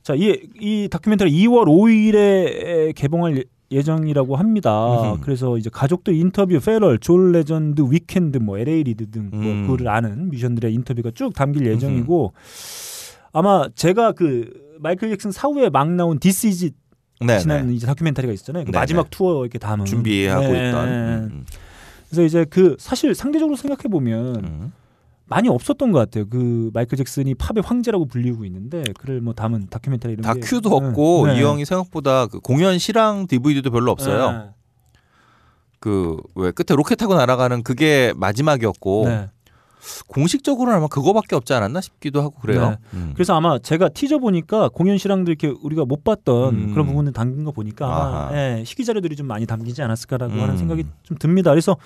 자, 0.02 0.14
이, 0.14 0.40
이 0.60 0.88
다큐멘터리 0.90 1.30
2월 1.30 1.66
5일에 1.66 2.94
개봉할 2.94 3.36
예- 3.38 3.44
예정이라고 3.70 4.36
합니다. 4.36 5.12
음흠. 5.12 5.20
그래서 5.22 5.56
이제 5.56 5.70
가족들 5.72 6.14
인터뷰, 6.14 6.58
페럴, 6.60 6.98
존 6.98 7.32
레전드, 7.32 7.82
위켄드, 7.88 8.38
뭐 8.38 8.58
LA 8.58 8.82
리드 8.82 9.10
등뭐 9.10 9.30
음. 9.40 9.66
그를 9.66 9.88
아는 9.88 10.28
뮤지션들의 10.28 10.74
인터뷰가 10.74 11.10
쭉 11.14 11.32
담길 11.34 11.66
예정이고 11.66 12.34
아마 13.32 13.68
제가 13.74 14.12
그 14.12 14.50
마이클 14.78 15.08
잭슨 15.08 15.30
사후에 15.30 15.70
막 15.70 15.90
나온 15.90 16.18
This 16.18 16.53
Is 16.53 16.70
네, 17.24 17.38
지난 17.38 17.68
네. 17.68 17.74
이제 17.74 17.86
다큐멘터리가 17.86 18.32
있잖아요. 18.34 18.64
그. 18.64 18.70
마지막 18.72 19.08
투어 19.10 19.42
이렇게 19.42 19.58
담은 19.58 19.86
준비하고 19.86 20.52
네. 20.52 20.68
있던. 20.68 20.88
음, 20.88 21.44
그래서 22.10 22.22
이제 22.24 22.44
그 22.44 22.76
사실 22.78 23.14
상대적으로 23.14 23.56
생각해 23.56 23.84
보면 23.88 24.44
음. 24.44 24.72
음. 25.32 25.34
많이 25.34 25.48
없었던 25.48 25.92
것 25.92 25.98
같아요. 25.98 26.28
그 26.28 26.70
마이클 26.72 26.96
잭슨이 26.98 27.34
팝의 27.34 27.62
황제라고 27.64 28.06
불리고 28.06 28.44
있는데 28.44 28.84
그를 28.98 29.20
뭐 29.20 29.32
담은 29.32 29.68
다큐멘터리 29.68 30.14
이런 30.14 30.22
게 30.22 30.40
다큐도 30.40 30.68
네. 30.68 30.76
없고 30.76 31.26
네. 31.28 31.38
이 31.38 31.42
형이 31.42 31.64
생각보다 31.64 32.26
그 32.26 32.40
공연 32.40 32.78
실황 32.78 33.26
DVD도 33.26 33.70
별로 33.70 33.90
없어요. 33.90 34.32
네. 34.32 34.50
그왜 35.80 36.52
끝에 36.52 36.76
로켓 36.76 36.96
타고 36.96 37.14
날아가는 37.14 37.62
그게 37.62 38.12
마지막이었고 38.16 39.04
네. 39.06 39.30
공식적으로는 40.06 40.78
아마 40.78 40.86
그거밖에 40.86 41.34
없지 41.34 41.52
않았나 41.54 41.80
싶기도 41.80 42.22
하고 42.22 42.38
그래요. 42.40 42.70
네. 42.70 42.76
음. 42.94 43.10
그래서 43.14 43.34
아마 43.34 43.58
제가 43.58 43.88
티저 43.88 44.18
보니까 44.18 44.68
공연 44.68 44.96
실황들 44.96 45.32
이렇게 45.32 45.52
우리가 45.62 45.84
못 45.84 46.04
봤던 46.04 46.54
음. 46.54 46.70
그런 46.72 46.86
부분을 46.86 47.12
담긴 47.12 47.44
거 47.44 47.50
보니까 47.50 47.86
아마. 47.86 48.36
예, 48.36 48.62
희귀 48.64 48.84
자료들이 48.84 49.16
좀 49.16 49.26
많이 49.26 49.44
담기지 49.44 49.82
않았을까라고 49.82 50.34
음. 50.34 50.40
하는 50.40 50.56
생각이 50.56 50.84
좀 51.02 51.16
듭니다. 51.18 51.50
그래서 51.50 51.76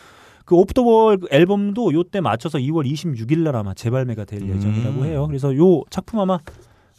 그 0.46 0.54
오프 0.54 0.72
더월 0.74 1.18
앨범도 1.30 1.92
요때 1.92 2.20
맞춰서 2.20 2.58
2월 2.58 2.90
26일 2.90 3.40
날 3.40 3.56
아마 3.56 3.74
재발매가 3.74 4.24
될 4.24 4.42
음. 4.42 4.48
예정이라고 4.56 5.04
해요. 5.04 5.26
그래서 5.26 5.54
요 5.56 5.82
작품 5.90 6.20
아마 6.20 6.38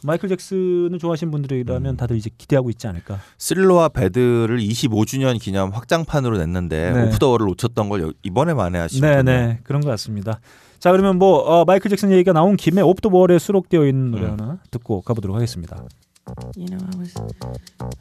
마이클 0.04 0.28
잭슨을 0.28 0.98
좋아하시는 1.00 1.30
분들이라면 1.32 1.94
음. 1.94 1.96
다들 1.96 2.16
이제 2.16 2.30
기대하고 2.38 2.70
있지 2.70 2.86
않을까. 2.86 3.18
스릴러와 3.38 3.88
배드를 3.88 4.58
25주년 4.60 5.40
기념 5.40 5.70
확장판으로 5.70 6.36
냈는데 6.38 6.92
네. 6.92 7.08
오프 7.08 7.18
더 7.18 7.30
월을 7.30 7.46
놓쳤던 7.46 7.88
걸 7.88 8.02
여- 8.02 8.12
이번에 8.22 8.54
만에 8.54 8.78
하시면 8.78 9.24
네, 9.24 9.46
네. 9.46 9.60
그런 9.64 9.80
것 9.80 9.88
같습니다. 9.88 10.40
자, 10.78 10.92
그러면 10.92 11.18
뭐 11.18 11.38
어, 11.38 11.64
마이클 11.64 11.88
잭슨 11.88 12.12
얘기가 12.12 12.32
나온 12.34 12.56
김에 12.56 12.82
오프 12.82 13.00
더 13.00 13.08
월에 13.08 13.38
수록되어 13.40 13.86
있는 13.86 14.10
노래 14.12 14.26
음. 14.26 14.32
하나 14.32 14.58
듣고 14.70 15.00
가보도록 15.00 15.34
하겠습니다. 15.34 15.82
You 16.56 16.66
know, 16.68 16.86
I 16.92 17.00
was, 17.00 17.14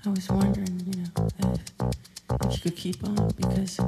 I 0.06 0.12
was 0.12 0.28
wondering, 2.30 2.52
you 2.52 2.60
could 2.60 2.76
keep 2.76 3.04
on 3.04 3.32
because 3.38 3.80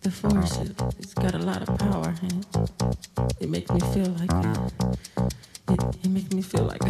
the 0.00 0.10
force, 0.10 0.58
it, 0.58 0.80
it's 0.98 1.14
got 1.14 1.34
a 1.34 1.38
lot 1.38 1.62
of 1.68 1.78
power 1.78 2.14
and 2.22 2.46
it, 2.54 3.42
it 3.42 3.48
makes 3.48 3.70
me 3.70 3.80
feel 3.80 4.08
like, 4.18 4.32
uh, 4.32 4.68
it, 5.68 5.96
it 6.04 6.08
makes 6.08 6.32
me 6.32 6.42
feel 6.42 6.64
like. 6.64 6.82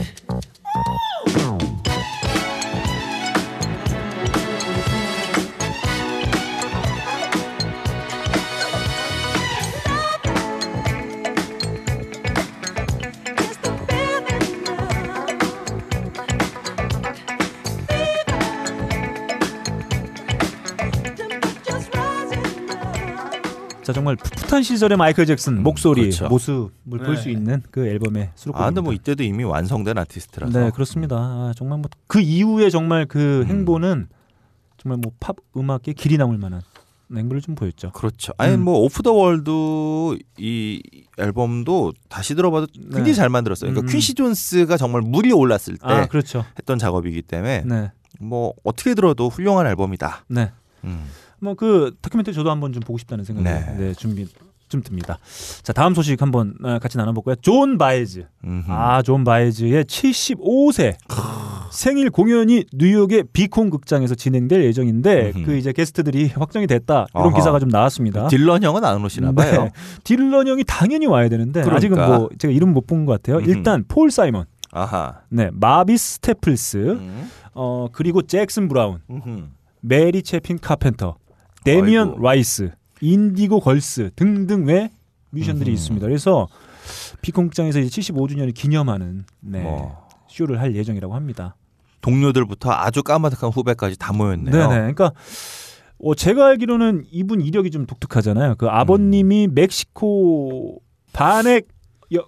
자, 23.83 23.93
정말 23.93 24.15
풋풋한 24.17 24.63
시절의 24.63 24.97
마이클 24.97 25.27
잭슨 25.27 25.63
목소리, 25.63 26.03
그렇죠. 26.03 26.29
모습을 26.29 26.99
볼수 27.01 27.29
있는 27.31 27.63
그 27.73 27.87
앨범의 27.87 28.31
수록곡입니다. 28.37 28.65
아 28.65 28.69
근데 28.69 28.81
뭐 28.81 28.93
이때도 28.93 29.25
이미 29.25 29.43
완성된 29.43 29.99
아티스트라서 29.99 30.59
네, 30.61 30.71
그렇습니다. 30.71 31.17
아, 31.17 31.53
정말 31.57 31.79
뭐 31.79 31.89
그 32.07 32.21
이후에 32.21 32.71
정말 32.71 33.07
그 33.07 33.41
음. 33.43 33.47
행보는 33.47 34.07
정말 34.79 34.99
뭐 35.03 35.13
팝 35.19 35.37
음악의 35.57 35.95
길이 35.97 36.17
남을 36.17 36.39
만한 36.39 36.61
행보를 37.15 37.43
좀 37.43 37.55
보였죠. 37.57 37.91
그렇죠. 37.93 38.33
아니 38.39 38.55
음. 38.55 38.63
뭐 38.63 38.79
Off 38.79 39.03
the 39.03 39.13
Wall 39.13 39.51
이 40.39 40.81
앨범도 41.19 41.93
다시 42.09 42.35
들어봐도 42.37 42.67
굉장히 42.75 43.05
네. 43.07 43.15
잘 43.15 43.29
만들었어요. 43.31 43.71
그러니까 43.71 43.91
음. 43.91 43.93
퀸시 43.93 44.15
존스가 44.15 44.77
정말 44.77 45.03
물이 45.03 45.33
올랐을 45.33 45.77
때 45.77 45.81
아, 45.83 46.07
그렇죠. 46.07 46.45
했던 46.59 46.79
작업이기 46.79 47.23
때문에 47.23 47.65
네. 47.67 47.91
뭐 48.21 48.53
어떻게 48.65 48.95
들어도 48.95 49.29
훌륭한 49.29 49.67
앨범이다. 49.67 50.25
네. 50.29 50.53
음. 50.85 51.05
뭐 51.43 51.55
그 51.55 51.95
다큐멘터리 52.01 52.35
저도 52.35 52.51
한번 52.51 52.73
좀 52.73 52.81
보고 52.81 52.99
싶다는 52.99 53.25
생각이 53.25 53.49
네. 53.49 53.75
네. 53.79 53.95
준비 53.95 54.27
좀 54.69 54.81
듭니다. 54.83 55.19
자, 55.63 55.75
다음 55.75 55.95
소식 55.95 56.23
한번 56.23 56.55
어, 56.65 56.79
같이 56.79 56.97
나눠 56.97 57.13
볼까요? 57.13 57.35
존 57.43 57.77
바에즈. 57.77 58.25
음흠. 58.43 58.65
아, 58.73 59.03
존 59.03 59.23
바에즈의 59.23 59.85
75세 59.85 60.95
생일 61.71 62.09
공연이 62.11 62.65
뉴욕의 62.73 63.25
비콘 63.35 63.69
극장에서 63.69 64.15
진행될 64.15 64.65
예정인데 64.65 65.33
음흠. 65.37 65.45
그 65.45 65.57
이제 65.57 65.73
게스트들이 65.73 66.29
확정이 66.35 66.67
됐다. 66.67 67.07
이런 67.15 67.27
아하. 67.27 67.35
기사가 67.37 67.59
좀 67.59 67.69
나왔습니다. 67.69 68.29
딜런 68.29 68.63
형은 68.63 68.83
안 68.85 69.05
오시나 69.05 69.33
봐요. 69.33 69.65
네. 69.65 69.71
딜런 70.05 70.49
형이 70.49 70.65
당연히 70.67 71.05
와야 71.07 71.29
되는데 71.29 71.61
아직은 71.61 71.97
그러니까. 71.97 72.19
뭐 72.19 72.29
제가 72.39 72.53
이름 72.53 72.73
못 72.73 72.87
본 72.87 73.05
것 73.05 73.13
같아요. 73.21 73.39
음흠. 73.39 73.51
일단 73.51 73.85
폴 73.89 74.11
사이먼, 74.11 74.45
아하. 74.71 75.21
네 75.29 75.51
마비스 75.53 76.15
스테플스, 76.15 76.77
음. 76.93 77.31
어 77.55 77.89
그리고 77.93 78.23
잭슨 78.23 78.69
브라운, 78.69 79.01
음흠. 79.11 79.45
메리 79.81 80.23
채핀 80.23 80.59
카펜터, 80.61 81.17
데미언 81.65 82.09
아이고. 82.09 82.23
라이스, 82.23 82.71
인디고 83.01 83.61
걸스 83.61 84.11
등등 84.17 84.67
외 84.67 84.91
뮤지션들이 85.31 85.71
음흠. 85.71 85.75
있습니다. 85.75 86.07
그래서 86.07 86.49
비콘 87.21 87.38
극장에서 87.38 87.81
이제 87.81 88.01
75주년을 88.01 88.55
기념하는 88.55 89.25
네, 89.41 89.63
뭐 89.63 90.07
쇼를 90.29 90.61
할 90.61 90.75
예정이라고 90.75 91.15
합니다. 91.15 91.57
동료들부터 92.01 92.71
아주 92.73 93.03
까마득한 93.03 93.51
후배까지 93.51 93.97
다 93.99 94.13
모였네요. 94.13 94.53
네네. 94.53 94.69
그러니까 94.69 95.13
어, 96.03 96.15
제가 96.15 96.47
알기로는 96.47 97.05
이분 97.13 97.41
이력이 97.41 97.71
좀 97.71 97.87
독특하잖아요. 97.87 98.57
그 98.57 98.67
아버님이 98.67 99.47
음. 99.47 99.55
멕시코 99.55 100.81
반핵 101.13 101.69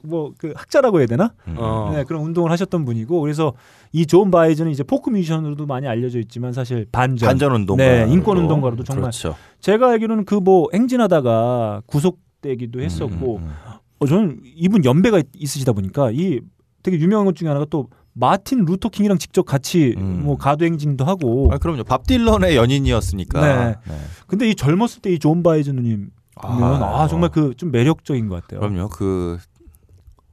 뭐그 0.05 0.55
학자라고 0.57 1.01
해야 1.01 1.07
되나? 1.07 1.35
음. 1.49 1.57
어. 1.59 1.91
네, 1.93 2.05
그런 2.05 2.23
운동을 2.23 2.51
하셨던 2.53 2.85
분이고 2.85 3.21
그래서 3.21 3.53
이 3.97 4.07
존 4.07 4.31
바이즈는 4.33 4.73
이제 4.73 4.83
포크 4.83 5.09
뮤지션으로도 5.11 5.67
많이 5.67 5.87
알려져 5.87 6.19
있지만 6.19 6.53
사실 6.53 6.85
반전, 6.91 7.29
반전 7.29 7.53
운동, 7.53 7.77
네, 7.77 8.07
인권 8.11 8.37
운동가로도 8.39 8.83
정말 8.83 9.03
그렇죠. 9.05 9.37
제가 9.61 9.91
알기로는 9.91 10.25
그 10.25 10.35
뭐 10.41 10.67
행진하다가 10.75 11.83
구속되기도 11.87 12.81
했었고 12.83 13.37
음, 13.37 13.43
음, 13.45 13.53
어, 14.01 14.07
저는 14.07 14.41
이분 14.57 14.85
연배가 14.85 15.19
있- 15.21 15.27
있으시다 15.39 15.73
보니까 15.73 16.11
이 16.13 16.41
되게 16.83 16.99
유명한 16.99 17.25
것 17.25 17.37
중에 17.37 17.47
하나가 17.49 17.67
또 17.71 17.89
마틴 18.13 18.65
루터 18.65 18.89
킹이랑 18.89 19.19
직접 19.19 19.45
같이 19.45 19.95
음. 19.97 20.23
뭐 20.25 20.37
가도 20.37 20.65
행진도 20.65 21.05
하고 21.05 21.49
아, 21.53 21.59
그럼요. 21.59 21.85
밥 21.85 22.05
딜런의 22.07 22.57
연인이었으니까. 22.57 23.41
네. 23.87 23.93
근데 24.27 24.49
이 24.51 24.55
젊었을 24.57 25.03
때 25.03 25.11
이 25.15 25.19
존 25.21 25.43
바이즈 25.45 25.71
누님 25.71 26.11
보면 26.43 26.83
아, 26.83 27.03
아, 27.03 27.09
정말 27.09 27.31
그 27.31 27.55
좀 27.57 27.71
매력적인 27.71 28.29
것 28.29 28.43
같아요. 28.43 28.59
그럼요. 28.61 28.89
그 28.89 29.39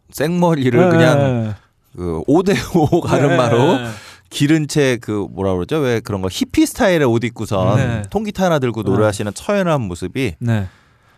생머리를 0.09 0.79
네. 0.79 0.89
그냥 0.89 1.53
그 1.95 2.21
5대5 2.27 3.01
가르마로 3.05 3.77
네. 3.79 3.87
기른 4.29 4.67
채 4.67 4.97
그 5.01 5.27
뭐라 5.31 5.53
그러죠? 5.53 5.77
왜 5.79 5.99
그런 5.99 6.21
거 6.21 6.29
히피 6.31 6.65
스타일의 6.65 7.03
옷 7.03 7.23
입고선 7.23 7.77
네. 7.77 8.01
통기타 8.09 8.45
하나 8.45 8.59
들고 8.59 8.83
노래하시는 8.83 9.33
처연한 9.33 9.81
모습이 9.81 10.35
네. 10.39 10.67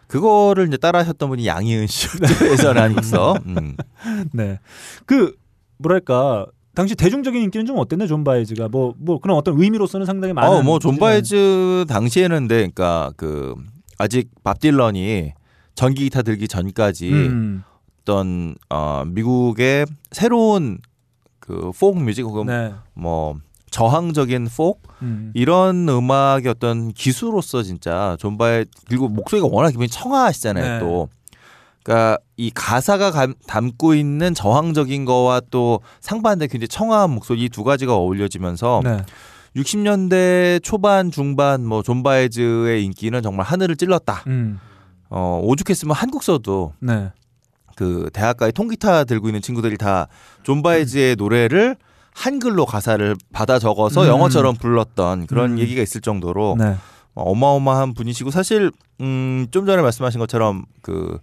그거를 0.08 0.68
이제 0.68 0.78
따라하셨던 0.78 1.30
분이 1.30 1.46
양희은 1.48 1.88
씨였죠. 1.88 2.52
예전에 2.52 2.82
아니겠어. 2.82 3.36
음. 3.46 3.76
네. 4.34 4.60
그 5.06 5.36
뭐랄까 5.78 6.46
당시 6.76 6.96
대중적인 6.96 7.40
인기는 7.42 7.66
좀 7.68 7.78
어땠나요, 7.78 8.08
존 8.08 8.24
바이즈가 8.24 8.68
뭐 8.68 8.94
뭐 9.00 9.20
그런 9.20 9.38
어떤 9.38 9.60
의미로서는 9.62 10.06
상당히 10.08 10.34
많은. 10.34 10.50
어, 10.58 10.62
뭐존 10.64 10.94
뮤지션- 10.96 11.00
바이즈 11.00 11.86
당시에는 11.88 12.36
근데 12.42 12.56
그러니까 12.58 13.12
그 13.16 13.54
아직 14.00 14.30
밥 14.44 14.60
딜런이 14.60 15.34
전기 15.76 16.04
기타 16.06 16.22
들기 16.24 16.48
전까지 16.48 17.12
음, 17.12 17.64
어떤 18.14 18.56
어 18.70 19.04
미국의 19.06 19.86
새로운 20.12 20.78
그 21.40 21.72
포크 21.78 22.00
뮤직 22.00 22.24
혹은 22.24 22.46
네. 22.48 22.74
뭐 22.94 23.38
저항적인 23.72 24.48
포크 24.56 24.80
음. 25.02 25.32
이런 25.34 25.88
음악의 25.90 26.48
어떤 26.48 26.92
기수로서 26.92 27.64
진짜 27.64 28.16
존 28.20 28.38
바이 28.38 28.66
그리고 28.88 29.08
목소리가 29.08 29.48
워낙 29.50 29.72
기분이 29.72 29.88
청아하시잖아요 29.90 30.74
네. 30.74 30.80
또 30.80 31.10
그러니까 31.84 32.18
이 32.38 32.52
가사가 32.54 33.12
감- 33.12 33.34
담고 33.48 33.96
있는 33.96 34.34
저항적인 34.34 35.06
거와 35.06 35.42
또 35.50 35.80
상반된 36.02 36.50
굉장히 36.50 36.68
청아한 36.68 37.10
목소리 37.10 37.44
이 37.46 37.50
두 37.50 37.64
가지가 37.64 37.96
어울려지면서 37.96 38.82
네. 38.84 39.02
60년대 39.56 40.62
초반 40.64 41.12
중반 41.12 41.66
뭐 41.66 41.82
존 41.84 42.04
바이즈의 42.04 42.84
인기는 42.86 43.22
정말 43.22 43.46
하늘을 43.46 43.76
찔렀다. 43.76 44.24
음. 44.28 44.60
어 45.10 45.40
오죽했으면 45.44 45.96
한국서도 45.96 46.74
네. 46.80 47.12
그 47.76 48.10
대학가에 48.14 48.52
통기타 48.52 49.06
들고 49.06 49.28
있는 49.30 49.42
친구들이 49.42 49.78
다 49.78 50.08
존 50.44 50.62
바이즈의 50.62 51.16
노래를 51.16 51.78
한글로 52.14 52.66
가사를 52.66 53.16
받아 53.32 53.58
적어서 53.58 54.04
음. 54.04 54.08
영어처럼 54.08 54.56
불렀던 54.56 55.26
그런 55.28 55.54
음. 55.54 55.60
얘기가 55.60 55.82
있을 55.82 56.02
정도로 56.02 56.56
네. 56.60 56.76
어, 57.16 57.24
어마어마한 57.32 57.94
분이시고 57.96 58.30
사실 58.30 58.72
음, 59.02 59.48
좀 59.52 59.66
전에 59.66 59.82
말씀하신 59.82 60.20
것처럼 60.20 60.66
그 60.82 61.18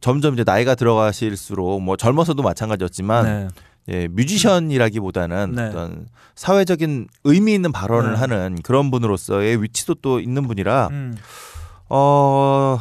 점점 0.00 0.34
이제 0.34 0.44
나이가 0.44 0.74
들어가실수록 0.74 1.80
뭐 1.80 1.96
젊어서도 1.96 2.42
마찬가지였지만 2.42 3.24
네. 3.24 3.48
예, 3.88 4.08
뮤지션이라기보다는 4.08 5.52
네. 5.54 5.62
어떤 5.68 6.06
사회적인 6.34 7.06
의미 7.24 7.54
있는 7.54 7.70
발언을 7.72 8.12
네. 8.12 8.18
하는 8.18 8.58
그런 8.62 8.90
분으로서의 8.90 9.62
위치도 9.62 9.94
또 10.02 10.20
있는 10.20 10.46
분이라 10.46 10.88
음. 10.90 11.16
어 11.88 12.78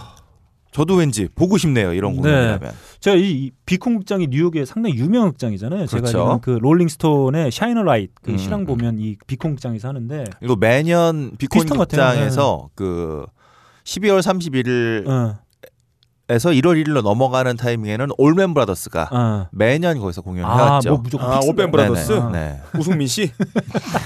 저도 0.74 0.96
왠지 0.96 1.28
보고 1.34 1.58
싶네요 1.58 1.94
이런 1.94 2.14
네. 2.14 2.22
공연이라면 2.22 2.72
제가 3.00 3.16
이, 3.16 3.22
이 3.22 3.52
비콘 3.66 3.98
극장이 3.98 4.28
뉴욕의 4.28 4.66
상당히 4.66 4.96
유명한 4.96 5.32
극장이잖아요. 5.32 5.86
제가 5.86 6.02
그렇죠. 6.02 6.18
알기로는 6.20 6.42
그 6.42 6.50
롤링스톤의 6.62 7.52
Shine 7.52 7.84
a 7.84 7.88
Light 7.88 8.12
그 8.22 8.32
음. 8.32 8.38
실황 8.38 8.66
보면 8.66 8.98
이 9.00 9.16
비콘 9.28 9.52
극장에서 9.52 9.88
하는데 9.88 10.26
그리고 10.40 10.56
매년 10.56 11.32
비콘. 11.38 11.66
극장에서 11.66 12.70
그 12.76 13.26
12월 13.84 14.20
31일에서 14.22 15.08
어, 15.08 15.40
1월 16.30 16.84
1일로 16.84 17.02
넘어가는 17.02 17.56
타이밍에는 17.56 18.08
올맨 18.18 18.54
브라더스가 18.54 19.10
어. 19.12 19.48
매년 19.52 20.00
거기서 20.00 20.22
공연을 20.22 20.50
아, 20.50 20.66
해왔죠. 20.66 20.90
뭐 20.90 21.00
무조건 21.00 21.32
아? 21.32 21.40
올맨 21.44 21.72
브라더스? 21.72 22.14
아. 22.14 22.30
네. 22.32 22.60
우승민 22.78 23.08
씨. 23.08 23.32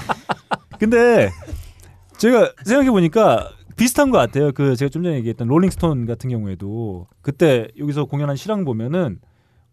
근데 0.78 1.30
제가 2.18 2.52
생각해 2.64 2.90
보니까 2.90 3.50
비슷한 3.78 4.10
것 4.10 4.18
같아요. 4.18 4.52
그 4.52 4.76
제가 4.76 4.88
좀 4.90 5.02
전에 5.02 5.16
얘기했던 5.16 5.48
롤링스톤 5.48 6.06
같은 6.06 6.28
경우에도 6.28 7.06
그때 7.22 7.68
여기서 7.78 8.04
공연한 8.04 8.36
실황 8.36 8.64
보면은 8.64 9.20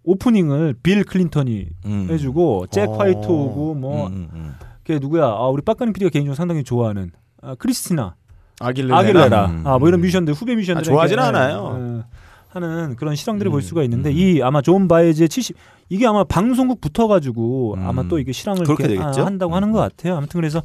오프닝을 0.03 0.75
빌 0.83 1.03
클린턴이 1.03 1.65
음. 1.85 2.07
해주고 2.09 2.67
잭 2.71 2.89
어. 2.89 2.97
화이트 2.97 3.25
오고 3.25 3.73
뭐 3.73 4.07
음, 4.07 4.13
음, 4.13 4.29
음. 4.33 4.53
걔 4.83 4.99
누구야? 4.99 5.25
아, 5.25 5.47
우리 5.47 5.61
빡가는 5.63 5.91
PD가 5.93 6.09
개인적으로 6.11 6.35
상당히 6.35 6.63
좋아하는 6.63 7.11
아, 7.41 7.55
크리스티나 7.55 8.15
아길레라. 8.59 8.97
아길레라 8.99 9.45
음. 9.47 9.67
아뭐 9.67 9.87
이런 9.87 9.99
뮤지션들 9.99 10.33
후배 10.33 10.55
뮤지션들 10.55 10.81
아, 10.81 10.83
좋아하진 10.83 11.19
않아요. 11.19 12.03
하는 12.49 12.95
그런 12.95 13.15
실황들을 13.15 13.49
음, 13.49 13.51
볼 13.51 13.61
수가 13.61 13.83
있는데 13.83 14.11
음. 14.11 14.15
이 14.15 14.41
아마 14.41 14.61
존 14.61 14.87
바이즈의 14.87 15.27
70 15.27 15.57
이게 15.89 16.07
아마 16.07 16.23
방송국 16.23 16.79
붙어가지고 16.79 17.73
음. 17.75 17.87
아마 17.87 18.07
또 18.07 18.17
이게 18.17 18.31
실황을 18.31 18.63
그렇게 18.63 18.85
이렇게 18.85 18.99
되겠죠? 19.01 19.23
아, 19.23 19.25
한다고 19.25 19.55
하는 19.55 19.71
것 19.71 19.79
같아요. 19.79 20.15
아무튼 20.15 20.39
그래서 20.39 20.61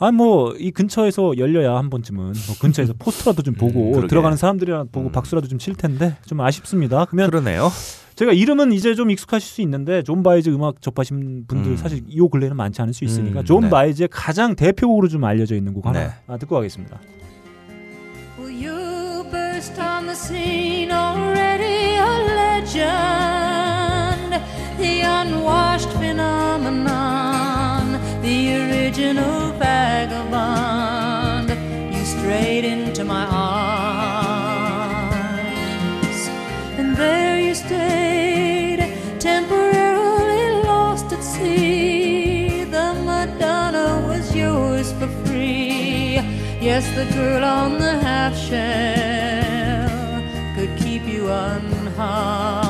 아 0.00 0.10
뭐 0.12 0.54
이 0.58 0.70
근처에서 0.70 1.36
열려야 1.38 1.76
한 1.76 1.90
번쯤은 1.90 2.22
뭐 2.24 2.56
근처에서 2.60 2.94
포스터라도 2.98 3.42
좀 3.42 3.54
보고 3.54 3.90
그러게. 3.92 4.06
들어가는 4.08 4.36
사람들이랑 4.36 4.88
보고 4.92 5.08
음. 5.08 5.12
박수라도 5.12 5.48
좀 5.48 5.58
칠 5.58 5.74
텐데 5.74 6.16
좀 6.26 6.40
아쉽습니다. 6.40 7.04
그러면 7.06 7.30
그러네요. 7.30 7.70
제가 8.14 8.32
이름은 8.32 8.72
이제 8.72 8.94
좀 8.94 9.10
익숙하실 9.10 9.48
수 9.48 9.60
있는데 9.62 10.02
존 10.02 10.22
바이즈 10.22 10.50
음악 10.50 10.80
접하신 10.82 11.44
분들 11.46 11.72
음. 11.72 11.76
사실 11.76 12.02
이 12.08 12.20
근래는 12.30 12.56
많지 12.56 12.80
않을 12.82 12.92
수 12.94 13.04
있으니까 13.04 13.40
음, 13.40 13.44
존 13.44 13.62
네. 13.64 13.70
바이즈의 13.70 14.08
가장 14.10 14.56
대표곡으로 14.56 15.08
좀 15.08 15.24
알려져 15.24 15.54
있는 15.56 15.72
곡 15.74 15.86
하나 15.86 16.00
네. 16.00 16.10
아, 16.26 16.36
듣고 16.36 16.54
가겠습니다. 16.56 16.98
Well, 18.38 18.52
the 28.28 28.44
original 28.62 29.38
vagabond. 29.52 31.48
You 31.94 32.04
strayed 32.04 32.64
into 32.64 33.02
my 33.04 33.24
arms, 33.24 34.28
and 36.78 36.88
there 36.94 37.38
you 37.40 37.54
stayed, 37.54 38.80
temporarily 39.18 40.46
lost 40.70 41.10
at 41.16 41.24
sea. 41.24 42.64
The 42.64 42.88
Madonna 43.08 43.86
was 44.06 44.36
yours 44.36 44.92
for 44.98 45.08
free. 45.24 46.20
Yes, 46.68 46.84
the 46.98 47.06
girl 47.18 47.42
on 47.44 47.78
the 47.78 47.94
half 48.08 48.34
shell 48.36 49.88
could 50.54 50.72
keep 50.82 51.02
you 51.14 51.22
unharmed. 51.30 52.67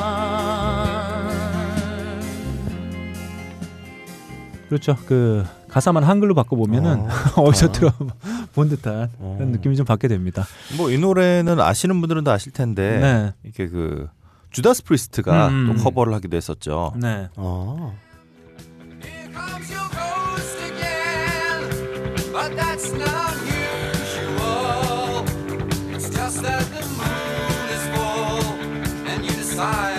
그렇죠. 4.69 4.95
그 5.07 5.43
가사만 5.67 6.03
한글로 6.03 6.35
바꿔 6.35 6.55
보면은 6.55 7.07
어. 7.35 7.51
디서 7.51 7.71
들어본 7.71 8.69
듯한 8.69 9.09
그런 9.17 9.51
느낌이 9.51 9.75
좀 9.75 9.85
받게 9.85 10.07
됩니다. 10.07 10.45
뭐 10.77 10.89
이 10.91 10.97
노래는 10.97 11.59
아시는 11.59 11.99
분들은 11.99 12.23
다 12.23 12.33
아실 12.33 12.53
텐데 12.53 12.99
네. 12.99 13.33
이게 13.43 13.67
그 13.67 14.07
주다스 14.51 14.83
프리스트가 14.83 15.49
음. 15.49 15.73
또 15.75 15.83
커버를 15.83 16.13
하기도 16.13 16.37
했었죠. 16.37 16.93
네. 16.95 17.27
어. 17.35 17.93
comes 29.59 29.98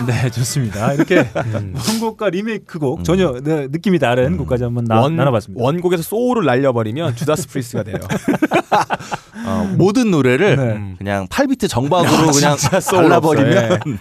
네, 0.06 0.30
좋습니다. 0.30 0.92
이렇게 0.94 1.28
원곡과 1.34 2.30
리메이크곡 2.30 3.04
전혀 3.04 3.34
네, 3.42 3.68
느낌이 3.70 3.98
다른 3.98 4.36
곡까지 4.36 4.64
한번 4.64 4.84
나, 4.84 5.00
원, 5.00 5.16
나눠봤습니다. 5.16 5.62
원곡에서 5.62 6.02
소울을 6.02 6.44
날려버리면 6.44 7.16
주다스 7.16 7.48
프리스트가 7.48 7.82
돼요. 7.82 7.96
어, 9.46 9.70
모든 9.76 10.10
노래를 10.10 10.56
네. 10.56 10.94
그냥 10.98 11.26
8비트 11.28 11.68
정박으로 11.68 12.30
그냥 12.32 12.56
진짜 12.56 12.80
소울 12.80 13.04
발라버리면 13.04 13.72
없어요. 13.72 13.94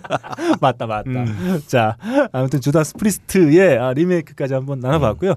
맞다, 0.60 0.86
맞다. 0.86 1.10
음. 1.10 1.62
자, 1.66 1.96
아무튼 2.32 2.60
주다스 2.60 2.94
프리스트의 2.94 3.78
아, 3.78 3.92
리메이크까지 3.92 4.54
한번 4.54 4.80
나눠봤고요. 4.80 5.34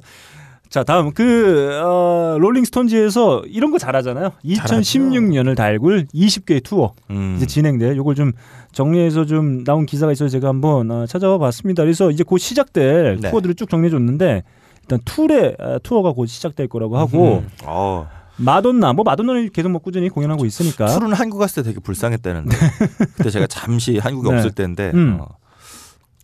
자, 0.70 0.84
다음 0.84 1.12
그 1.12 1.80
어, 1.82 2.38
롤링스톤즈에서 2.40 3.44
이런 3.48 3.72
거 3.72 3.78
잘하잖아요. 3.78 4.32
2016년을 4.44 5.56
달굴 5.56 6.06
20개의 6.14 6.64
투어 6.64 6.94
음. 7.10 7.36
이제 7.38 7.46
진행돼. 7.46 7.96
요걸 7.96 8.16
좀 8.16 8.34
정리해서 8.72 9.26
좀 9.26 9.64
나온 9.64 9.86
기사가 9.86 10.12
있어서 10.12 10.30
제가 10.30 10.50
한번 10.50 10.92
어, 10.92 11.06
찾아와 11.06 11.38
봤습니다. 11.38 11.84
그래서 11.84 12.12
이제 12.12 12.24
곧 12.24 12.38
시작될 12.38 13.20
네. 13.22 13.30
투어들을 13.30 13.56
쭉 13.56 13.70
정리해 13.70 13.90
줬는데 13.90 14.44
일단 14.82 15.00
툴의 15.06 15.56
어, 15.60 15.78
투어가 15.84 16.12
곧 16.12 16.26
시작될 16.28 16.68
거라고 16.68 16.98
하고 16.98 17.44
어, 17.64 18.08
마돈나 18.38 18.94
뭐 18.94 19.04
마돈나는 19.04 19.50
계속 19.52 19.70
뭐 19.70 19.82
꾸준히 19.82 20.10
공연하고 20.10 20.46
있으니까 20.46 20.88
툴은 20.88 21.14
한국 21.14 21.40
갔을 21.40 21.64
때 21.64 21.70
되게 21.70 21.80
불쌍했다는데 21.80 22.56
그때 23.18 23.30
제가 23.30 23.48
잠시 23.48 23.98
한국에 23.98 24.30
네. 24.30 24.36
없을 24.36 24.52
때인데 24.52 24.92
음. 24.94 25.18
어, 25.22 25.28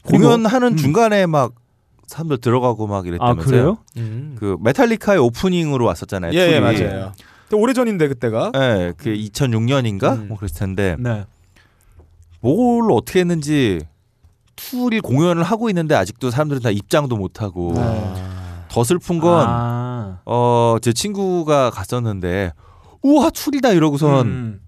공연하는 0.03 0.73
음. 0.73 0.77
중간에 0.77 1.25
막 1.25 1.53
사람들 2.07 2.37
들어가고 2.39 2.87
막아 2.87 3.07
이랬다면서요. 3.07 3.43
그래요? 3.45 3.77
음. 3.97 4.35
그 4.39 4.57
메탈리카의 4.61 5.19
오프닝으로 5.19 5.85
왔었잖아요. 5.85 6.33
예, 6.33 6.53
예. 6.53 6.59
맞아요. 6.59 7.13
근데 7.49 7.61
오래 7.61 7.73
전인데 7.73 8.07
그때가 8.07 8.51
예, 8.55 8.93
그 8.97 9.09
2006년인가 9.09 10.13
음. 10.13 10.27
뭐 10.29 10.37
그랬을 10.37 10.57
텐데 10.57 10.95
네. 10.99 11.25
뭘 12.41 12.91
어떻게 12.91 13.19
했는지 13.21 13.79
툴이 14.55 14.99
공연을 15.01 15.43
하고 15.43 15.69
있는데 15.69 15.95
아직도 15.95 16.29
사람들은 16.29 16.61
다 16.61 16.69
입장도 16.69 17.15
못 17.15 17.41
하고 17.41 17.73
네. 17.75 18.13
더 18.69 18.83
슬픈 18.83 19.19
건 19.19 19.45
아. 19.47 20.19
어, 20.25 20.77
제 20.81 20.93
친구가 20.93 21.69
갔었는데 21.71 22.51
우와 23.01 23.29
툴이다 23.29 23.71
이러고선 23.71 24.27
음. 24.27 24.61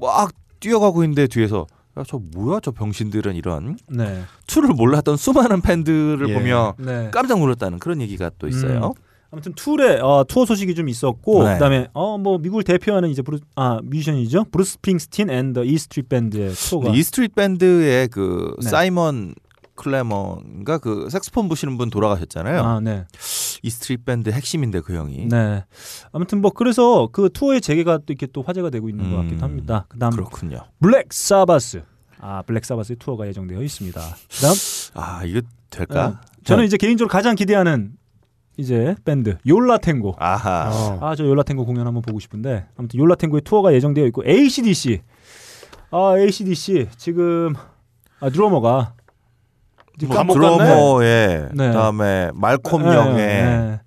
막 0.00 0.32
뛰어가고 0.60 1.04
있는데 1.04 1.26
뒤에서 1.26 1.66
야 1.98 2.04
저 2.06 2.18
뭐야 2.18 2.60
저 2.62 2.70
병신들은 2.72 3.34
이런 3.36 3.78
네. 3.88 4.22
툴을 4.46 4.70
몰랐던 4.74 5.16
수많은 5.16 5.60
팬들을 5.62 6.28
예. 6.28 6.34
보며 6.34 6.74
네. 6.78 7.08
깜짝 7.10 7.38
놀랐다는 7.38 7.78
그런 7.78 8.00
얘기가 8.02 8.30
또 8.38 8.46
있어요. 8.48 8.92
아무튼 9.30 9.54
툴의 9.54 10.00
어, 10.02 10.24
투어 10.28 10.44
소식이 10.46 10.74
좀 10.74 10.88
있었고 10.88 11.44
네. 11.44 11.54
그다음에 11.54 11.88
어 11.94 12.16
뭐 12.18 12.38
미국을 12.38 12.62
대표하는 12.64 13.08
이제 13.10 13.22
브루 13.22 13.38
아 13.56 13.80
뮤지션이죠 13.82 14.44
브루스 14.50 14.72
스프링스틴 14.74 15.30
and 15.30 15.47
the 15.47 15.64
E 15.64 15.76
Street 15.78 16.08
Band의 16.08 16.50
투어가 16.52 16.90
이 16.94 17.02
스트리트 17.02 17.34
밴드의 17.34 18.08
그 18.08 18.54
네. 18.62 18.68
사이먼 18.68 19.34
클레먼가 19.76 20.78
그 20.78 21.08
색소폰 21.10 21.48
부시는 21.48 21.78
분 21.78 21.90
돌아가셨잖아요. 21.90 22.62
아, 22.62 22.80
네. 22.80 23.04
E 23.62 23.70
Street 23.70 24.04
Band 24.04 24.30
핵심인데 24.30 24.80
그 24.80 24.94
형이 24.94 25.28
네. 25.28 25.64
아무튼 26.12 26.40
뭐 26.40 26.50
그래서 26.50 27.08
그 27.12 27.30
투어의 27.32 27.60
재개가 27.60 27.98
또 27.98 28.04
이렇게 28.08 28.26
또 28.26 28.42
화제가 28.42 28.70
되고 28.70 28.88
있는 28.88 29.10
것 29.10 29.16
음, 29.18 29.22
같기도 29.22 29.44
합니다. 29.44 29.86
그다음 29.88 30.12
그렇군요. 30.12 30.58
블랙 30.80 31.12
사바스. 31.12 31.82
아, 32.18 32.42
블랙 32.42 32.64
사바스의 32.64 32.96
투어가 32.98 33.26
예정되어 33.28 33.62
있습니다. 33.62 34.00
그다음 34.00 34.54
아 34.94 35.24
이거 35.24 35.40
될까? 35.70 36.20
저는 36.44 36.64
이제 36.64 36.76
개인적으로 36.76 37.10
가장 37.10 37.34
기대하는 37.34 37.92
이제 38.56 38.94
밴드 39.04 39.36
Yo 39.46 39.60
La 39.60 39.73
Tengo. 39.73 40.14
아하. 40.18 40.70
어. 40.72 40.98
아, 41.02 41.14
저 41.14 41.24
Yo 41.26 41.35
La 41.35 41.44
Tengo 41.44 41.66
공연 41.66 41.86
한번 41.86 42.02
보고 42.02 42.18
싶은데 42.18 42.66
아무튼 42.76 42.98
Yo 43.00 43.08
La 43.08 43.15
Tengo의 43.15 43.42
투어가 43.42 43.74
예정되어 43.74 44.06
있고 44.06 44.22
ACDC. 44.26 45.02
아, 45.90 46.14
ACDC 46.18 46.88
지금 46.96 47.54
아, 48.20 48.30
드러머가 48.30 48.94
드러머의 49.98 51.48
네. 51.54 51.68
그다음에 51.68 52.30
말콤 52.34 52.82
네, 52.82 52.94
형의 52.96 53.16
네. 53.16 53.80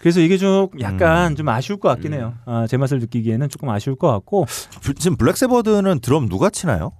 그래서 0.00 0.20
이게 0.20 0.36
좀 0.36 0.68
약간 0.80 1.32
음. 1.32 1.36
좀 1.36 1.48
아쉬울 1.48 1.78
것 1.80 1.88
같긴 1.88 2.12
해요. 2.12 2.34
아, 2.44 2.66
제 2.68 2.76
맛을 2.76 2.98
느끼기에는 3.00 3.48
조금 3.48 3.70
아쉬울 3.70 3.96
것 3.96 4.08
같고 4.10 4.44
부- 4.82 4.94
지금 4.94 5.16
블랙 5.16 5.51
사바스는 5.51 6.00
드럼 6.00 6.28
누가 6.28 6.50
치나요? 6.50 6.92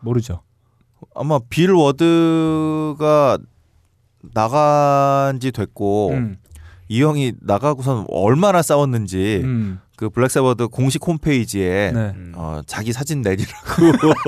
모르죠. 0.00 0.42
아마 1.14 1.38
빌 1.48 1.72
워드가 1.72 3.38
나간 4.32 5.40
지 5.40 5.50
됐고 5.50 6.10
음, 6.10 6.36
이 6.88 7.02
형이 7.02 7.32
나가고선 7.40 8.06
얼마나 8.08 8.62
싸웠는지 8.62 9.40
음, 9.44 9.80
그 10.00 10.08
블랙 10.08 10.40
사바스 10.40 10.68
공식 10.68 11.06
홈페이지에 11.06 11.92
네. 11.92 12.14
어, 12.34 12.62
자기 12.66 12.90
사진 12.90 13.20
내리라고 13.20 13.82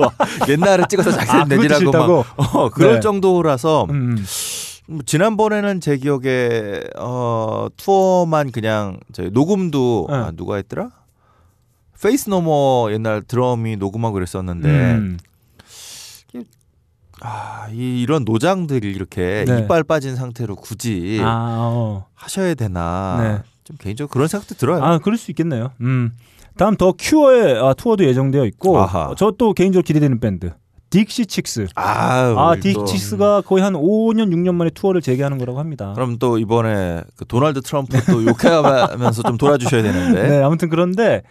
옛날에 0.47 0.83
찍어서 0.87 1.09
자기 1.09 1.31
아, 1.31 1.39
사진 1.39 1.57
그것도 1.57 1.79
내리라고 1.79 2.17
막? 2.17 2.55
어, 2.55 2.69
그럴 2.69 2.93
네. 2.93 2.99
정도라서 2.99 3.87
음, 3.89 4.23
뭐 4.87 4.99
지난번에는 5.03 5.81
제 5.81 5.97
기억에 5.97 6.83
어, 6.95 7.69
투어만 7.75 8.51
그냥 8.51 8.99
녹음도 9.31 10.05
네. 10.11 10.15
아, 10.15 10.31
누가 10.35 10.57
했더라? 10.57 10.91
Faith 11.99 12.29
No 12.29 12.50
More 12.50 12.91
옛날 12.91 13.23
드럼이 13.23 13.77
녹음하고 13.77 14.13
그랬었는데 14.13 14.69
음, 14.69 15.17
아, 17.21 17.67
이, 17.71 17.99
이런 18.03 18.25
노장들이 18.25 18.91
이렇게 18.91 19.43
네. 19.47 19.61
이빨 19.61 19.83
빠진 19.83 20.15
상태로 20.15 20.55
굳이 20.55 21.19
아, 21.19 21.71
어. 21.73 22.05
하셔야 22.13 22.53
되나 22.53 23.17
네. 23.43 23.52
좀 23.63 23.77
개인적으로 23.79 24.09
그런 24.11 24.27
생각도 24.27 24.55
들어요. 24.55 24.83
아, 24.83 24.97
그럴 24.99 25.17
수 25.17 25.31
있겠네요. 25.31 25.71
음. 25.81 26.11
다음 26.57 26.75
더 26.75 26.93
큐어의 26.97 27.59
아, 27.59 27.73
투어도 27.73 28.05
예정되어 28.05 28.45
있고 28.45 28.77
아하. 28.77 29.15
저 29.17 29.35
또 29.35 29.53
개인적으로 29.53 29.83
기대되는 29.83 30.19
밴드 30.19 30.51
딕시 30.91 31.27
칙스. 31.27 31.67
아, 31.75 32.35
아, 32.37 32.55
딕시 32.55 32.89
칙스가 32.89 33.43
거의 33.43 33.63
한 33.63 33.73
5년 33.73 34.31
6년 34.31 34.53
만에 34.53 34.69
투어를 34.69 35.01
재개하는 35.01 35.39
거라고 35.39 35.57
합니다. 35.59 35.93
그럼 35.95 36.19
또 36.19 36.37
이번에 36.37 37.01
그 37.15 37.25
도널드 37.25 37.61
트럼프 37.61 37.99
또 38.05 38.23
욕해가면서 38.27 39.23
좀 39.23 39.37
돌아주셔야 39.37 39.81
되는데. 39.81 40.29
네, 40.29 40.43
아무튼 40.43 40.69
그런데 40.69 41.23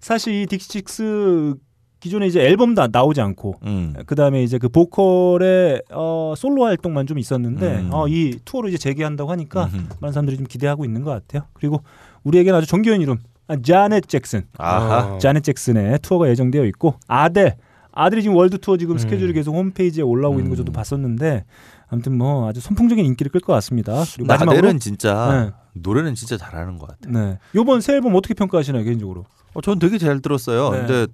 사실 0.00 0.34
이 0.34 0.46
딕시 0.46 0.96
칙스 0.96 1.56
기존에 2.00 2.26
이제 2.26 2.40
앨범도 2.40 2.80
안- 2.82 2.90
나오지 2.92 3.20
않고 3.20 3.56
음. 3.64 3.94
그다음에 4.06 4.42
이제 4.42 4.58
그 4.58 4.68
보컬의 4.68 5.82
어, 5.92 6.34
솔로 6.36 6.64
활동만 6.64 7.06
좀 7.06 7.18
있었는데 7.18 7.78
음. 7.80 7.90
어, 7.92 8.06
이 8.08 8.38
투어를 8.44 8.68
이제 8.70 8.78
재개한다고 8.78 9.30
하니까 9.32 9.64
음흠. 9.72 9.84
많은 10.00 10.12
사람들이 10.12 10.36
좀 10.36 10.46
기대하고 10.46 10.84
있는 10.84 11.02
것 11.02 11.10
같아요. 11.10 11.48
그리고 11.54 11.82
우리에게는 12.24 12.56
아주 12.58 12.66
정겨운 12.66 13.00
이름 13.00 13.18
아, 13.48 13.56
자넷 13.60 14.06
잭슨. 14.06 14.42
아하. 14.58 15.14
어. 15.14 15.18
자넷 15.18 15.42
잭슨의 15.42 15.98
투어가 16.02 16.28
예정되어 16.28 16.64
있고 16.66 16.94
아델 17.08 17.56
아델이 17.92 18.22
지금 18.22 18.36
월드 18.36 18.58
투어 18.58 18.76
지금 18.76 18.94
음. 18.94 18.98
스케줄이 18.98 19.32
계속 19.32 19.54
홈페이지에 19.56 20.02
올라오고 20.04 20.38
있는 20.38 20.50
거 20.50 20.56
저도 20.56 20.70
음. 20.70 20.74
봤었는데 20.74 21.44
아무튼 21.88 22.16
뭐 22.16 22.46
아주 22.48 22.60
선풍적인 22.60 23.04
인기를 23.04 23.32
끌 23.32 23.40
것 23.40 23.52
같습니다. 23.54 24.04
그리고 24.14 24.26
마지막으로 24.28 24.56
아델은 24.60 24.78
진짜 24.78 25.52
노래는 25.72 26.14
진짜 26.14 26.36
잘하는 26.36 26.78
것 26.78 26.86
같아. 26.88 27.10
네. 27.10 27.38
요번 27.54 27.80
새 27.80 27.94
앨범 27.94 28.14
어떻게 28.14 28.34
평가하시나요, 28.34 28.84
개인적으로? 28.84 29.24
어, 29.54 29.60
전 29.62 29.78
되게 29.78 29.96
잘 29.98 30.20
들었어요. 30.20 30.70
네. 30.70 30.78
근데 30.80 31.06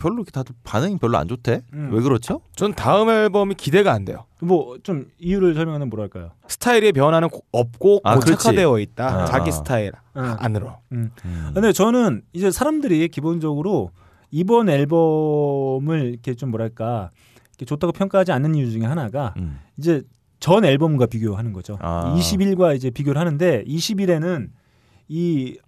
별로 0.00 0.16
이렇게 0.16 0.30
다들 0.32 0.54
반응이 0.64 0.98
별로 0.98 1.18
안 1.18 1.28
좋대. 1.28 1.62
음. 1.74 1.90
왜 1.92 2.00
그렇죠? 2.00 2.40
전 2.56 2.74
다음 2.74 3.08
앨범이 3.08 3.54
기대가 3.54 3.92
안 3.92 4.04
돼요. 4.04 4.24
뭐 4.40 4.76
좀 4.82 5.04
이유를 5.18 5.54
설명하면 5.54 5.90
뭐랄까요? 5.90 6.30
스타일의 6.48 6.92
변화는 6.92 7.28
고- 7.28 7.44
없고 7.52 8.00
아. 8.02 8.14
고착화되어 8.16 8.78
있다. 8.80 9.06
아. 9.22 9.24
자기 9.26 9.52
스타일 9.52 9.92
응. 10.16 10.34
안으로. 10.38 10.72
음. 10.92 11.10
근데 11.54 11.72
저는 11.72 12.22
이제 12.32 12.50
사람들이 12.50 13.06
기본적으로 13.08 13.90
이번 14.32 14.68
앨범을 14.68 16.06
이렇게 16.06 16.34
좀 16.34 16.50
뭐랄까 16.50 17.10
이렇게 17.50 17.66
좋다고 17.66 17.92
평가하지 17.92 18.32
않는 18.32 18.54
이유 18.54 18.70
중에 18.70 18.84
하나가 18.86 19.34
음. 19.36 19.58
이제 19.76 20.02
전 20.40 20.64
앨범과 20.64 21.06
비교하는 21.06 21.52
거죠. 21.52 21.76
아. 21.82 22.14
20일과 22.18 22.74
이제 22.74 22.90
비교를 22.90 23.20
하는데 23.20 23.62
20일에는 23.64 24.48
이 25.08 25.58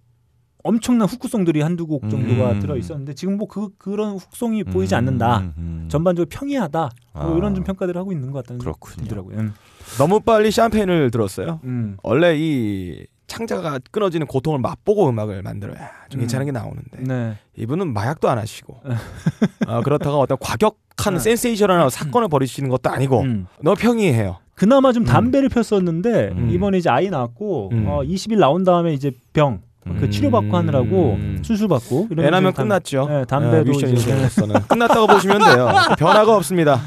엄청난 0.63 1.07
훅구송들이 1.07 1.61
한두 1.61 1.85
곡 1.87 2.09
정도가 2.09 2.53
음. 2.53 2.59
들어 2.59 2.77
있었는데 2.77 3.13
지금 3.13 3.37
뭐 3.37 3.47
그 3.47 3.69
그런 3.77 4.15
훅송이 4.15 4.63
보이지 4.63 4.95
않는다. 4.95 5.39
음, 5.39 5.53
음. 5.57 5.85
전반적으로 5.89 6.27
평이하다. 6.29 6.89
뭐 7.13 7.33
아. 7.33 7.37
이런 7.37 7.53
좀 7.53 7.63
평가들을 7.63 7.99
하고 7.99 8.11
있는 8.11 8.31
것 8.31 8.39
같다는 8.43 8.59
그렇군요. 8.59 8.93
생각이 8.95 9.09
들더라고요. 9.09 9.37
음. 9.39 9.53
너무 9.97 10.19
빨리 10.21 10.49
샴페인을 10.49 11.11
들었어요. 11.11 11.59
음. 11.65 11.97
원래 12.01 12.35
이 12.37 13.05
창자가 13.27 13.79
끊어지는 13.91 14.27
고통을 14.27 14.59
맛보고 14.59 15.09
음악을 15.09 15.41
만들어야 15.43 15.89
좀 16.09 16.19
괜찮은 16.19 16.45
게 16.45 16.51
나오는데 16.51 17.01
네. 17.01 17.37
이분은 17.57 17.93
마약도 17.93 18.29
안 18.29 18.37
하시고 18.37 18.81
어, 19.67 19.81
그렇다가 19.81 20.17
어떤 20.17 20.37
과격한 20.39 21.19
센세이션한 21.19 21.89
사건을 21.89 22.27
벌이시는 22.27 22.69
것도 22.69 22.89
아니고 22.89 23.21
음. 23.21 23.47
너무 23.61 23.75
평이해요. 23.77 24.37
그나마 24.55 24.91
좀 24.91 25.03
담배를 25.03 25.49
폈었는데 25.49 26.29
음. 26.33 26.49
이번에 26.51 26.77
이제 26.77 26.89
아이 26.89 27.09
낳았고 27.09 27.69
음. 27.71 27.85
어, 27.87 28.01
20일 28.03 28.37
나온 28.39 28.63
다음에 28.63 28.93
이제 28.93 29.11
병. 29.33 29.61
그 29.83 30.05
음. 30.05 30.11
치료받고 30.11 30.55
하느라고 30.55 31.13
음. 31.19 31.41
수술 31.43 31.67
받고 31.67 32.07
이런 32.11 32.25
애나면 32.27 32.53
담- 32.53 32.65
끝났죠. 32.67 33.07
네, 33.09 33.25
담배도 33.25 33.71
미션 33.71 33.89
이제 33.89 34.11
인생으로서는 34.11 34.55
끝났다고 34.67 35.07
보시면 35.07 35.39
돼요. 35.39 35.69
변화가 35.97 36.35
없습니다. 36.37 36.79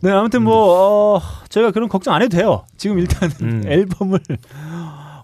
네 0.00 0.10
아무튼 0.10 0.42
뭐 0.42 1.16
어, 1.16 1.20
저희가 1.48 1.70
그런 1.70 1.88
걱정 1.88 2.14
안 2.14 2.22
해도 2.22 2.36
돼요. 2.36 2.64
지금 2.76 2.98
일단 2.98 3.30
음. 3.42 3.62
앨범을 3.68 4.18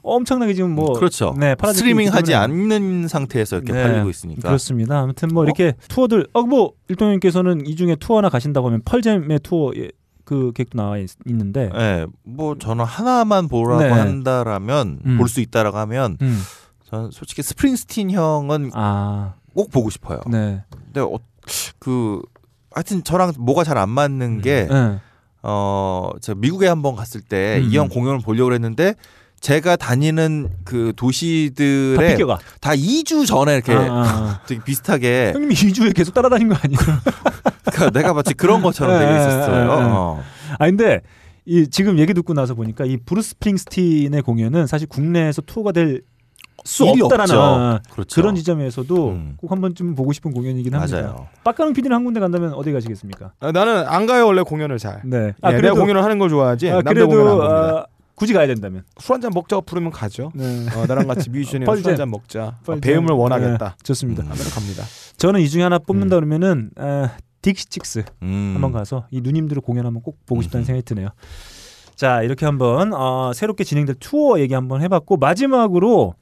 엄청나게 0.02 0.54
지금 0.54 0.74
뭐 0.74 0.92
그렇죠. 0.92 1.34
네, 1.38 1.54
스트리밍 1.60 2.08
하지 2.08 2.32
있기 2.32 2.32
때문에. 2.32 2.74
않는 2.76 3.08
상태에서 3.08 3.56
이렇게 3.56 3.72
네, 3.72 3.82
팔리고 3.82 4.08
있으니까. 4.08 4.42
그렇습니다. 4.48 5.00
아무튼 5.00 5.28
뭐 5.32 5.44
이렇게 5.44 5.74
투어들 5.88 6.26
어뭐 6.32 6.72
일동님께서는 6.88 7.66
이 7.66 7.76
중에 7.76 7.96
투어 7.96 8.18
하나 8.18 8.28
가신다고 8.28 8.68
하면 8.68 8.82
펄잼의 8.84 9.40
투어 9.42 9.72
예, 9.76 9.90
그 10.24 10.52
계획도 10.54 10.76
나와 10.78 10.98
있, 10.98 11.10
는데 11.26 11.70
네, 11.74 12.06
뭐 12.22 12.56
저는 12.58 12.84
하나만 12.84 13.48
보라고 13.48 13.82
네. 13.82 13.90
한다라면 13.90 15.00
음. 15.04 15.18
볼수 15.18 15.40
있다라고 15.40 15.76
하면 15.78 16.16
음. 16.22 16.38
저는 16.90 17.10
솔직히 17.12 17.42
스프링스틴 17.42 18.10
형은 18.10 18.70
아, 18.74 19.34
꼭 19.54 19.70
보고 19.70 19.90
싶어요. 19.90 20.20
네. 20.28 20.62
근데 20.70 21.00
어, 21.00 21.18
그 21.78 22.22
하여튼 22.72 23.04
저랑 23.04 23.32
뭐가 23.38 23.64
잘 23.64 23.76
안 23.78 23.88
맞는 23.90 24.40
게 24.40 24.66
네. 24.70 24.98
어, 25.42 26.10
제가 26.20 26.38
미국에 26.40 26.66
한번 26.66 26.96
갔을 26.96 27.20
때 27.20 27.58
음. 27.62 27.68
이형 27.70 27.88
공연을 27.88 28.20
보려고 28.20 28.52
했는데 28.54 28.94
제가 29.40 29.76
다니는 29.76 30.48
그다 30.64 30.92
도시들에 30.96 32.12
비껴가. 32.16 32.38
다 32.60 32.70
2주 32.72 33.26
전에 33.26 33.54
이렇게 33.54 33.72
아, 33.72 33.80
아. 33.88 34.40
되게 34.48 34.62
비슷하게 34.64 35.32
형님이 35.34 35.54
2주에 35.54 35.94
계속 35.94 36.12
따라다닌 36.14 36.48
거 36.48 36.56
아니에요? 36.60 36.80
그러니까 37.70 37.90
내가 37.90 38.14
마치 38.14 38.34
그런 38.34 38.62
것처럼 38.62 38.98
되게 38.98 39.12
예, 39.12 39.16
있었어요. 39.16 39.54
예, 39.56 39.60
예. 39.64 39.68
어. 39.68 40.22
아 40.58 40.66
근데 40.66 41.02
이 41.44 41.68
지금 41.70 41.98
얘기 41.98 42.14
듣고 42.14 42.34
나서 42.34 42.54
보니까 42.54 42.84
이 42.84 42.96
브루스 42.96 43.30
스프링스틴의 43.30 44.22
공연은 44.22 44.66
사실 44.66 44.88
국내에서 44.88 45.42
투어가 45.42 45.70
될 45.72 46.02
수 46.64 46.84
없다라는. 46.84 47.78
그렇죠. 47.90 48.20
그런 48.20 48.34
지점에서도 48.34 49.08
음. 49.10 49.34
꼭한 49.38 49.60
번쯤 49.60 49.94
보고 49.94 50.12
싶은 50.12 50.32
공연이긴 50.32 50.74
합니다. 50.74 50.96
맞아요. 51.02 51.26
빡가능 51.44 51.72
PD는 51.72 51.94
한 51.96 52.04
군데 52.04 52.20
간다면 52.20 52.52
어디 52.54 52.72
가시겠습니까? 52.72 53.32
아, 53.40 53.52
나는 53.52 53.86
안 53.86 54.06
가요 54.06 54.26
원래 54.26 54.42
공연을 54.42 54.78
잘. 54.78 55.00
네. 55.04 55.32
아, 55.40 55.52
내가 55.52 55.74
공연을 55.74 56.02
하는 56.04 56.18
걸 56.18 56.28
좋아하지. 56.28 56.70
아, 56.70 56.82
그래도 56.82 57.08
공연. 57.08 57.40
아, 57.42 57.84
굳이 58.14 58.32
가야 58.32 58.46
된다면. 58.48 58.82
술 58.98 59.14
한 59.14 59.20
잔 59.20 59.30
먹자고 59.32 59.62
부르면 59.62 59.92
가죠. 59.92 60.32
네. 60.34 60.66
어, 60.76 60.86
나랑 60.86 61.06
같이 61.06 61.30
뮤지션이랑 61.30 61.66
펄잼. 61.72 61.82
술 61.84 61.90
한 61.92 61.96
잔 61.96 62.10
먹자. 62.10 62.56
어. 62.66 62.76
배움을 62.80 63.12
원하겠다. 63.14 63.68
네, 63.68 63.74
좋습니다. 63.84 64.24
음. 64.24 64.28
하면 64.30 64.44
갑니다. 64.52 64.82
저는 65.16 65.40
이 65.40 65.48
중에 65.48 65.62
하나 65.62 65.78
뽑는다 65.78 66.16
그러면은 66.16 66.70
아, 66.76 67.10
딕시칙스 67.42 68.04
음. 68.22 68.50
한번 68.54 68.72
가서 68.72 69.06
이 69.12 69.20
누님들의 69.20 69.62
공연 69.62 69.86
한번 69.86 70.02
꼭 70.02 70.18
보고 70.26 70.42
싶다는 70.42 70.64
음. 70.64 70.66
생각이 70.66 70.84
드네요. 70.84 71.10
자 71.94 72.22
이렇게 72.22 72.44
한번 72.46 72.92
어, 72.92 73.32
새롭게 73.34 73.62
진행될 73.64 73.96
투어 74.00 74.38
얘기 74.40 74.54
한번 74.54 74.82
해봤고 74.82 75.16
마지막으로 75.16 76.14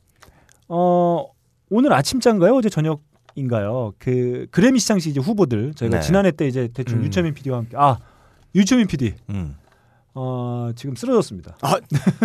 어, 0.68 1.26
오늘 1.70 1.92
아침자인가요 1.92 2.54
어제 2.54 2.68
저녁인가요 2.68 3.92
그 3.98 4.46
그래미 4.50 4.78
시상식 4.78 5.10
이제 5.10 5.20
후보들 5.20 5.74
저희가 5.74 5.98
네. 5.98 6.02
지난해 6.02 6.30
때 6.30 6.46
이제 6.46 6.68
대충 6.72 6.98
음. 6.98 7.04
유철민 7.04 7.34
PD와 7.34 7.58
함께 7.58 7.76
아 7.78 7.98
유철민 8.54 8.86
PD 8.86 9.14
음. 9.30 9.56
어, 10.18 10.70
지금 10.74 10.96
쓰러졌습니다. 10.96 11.58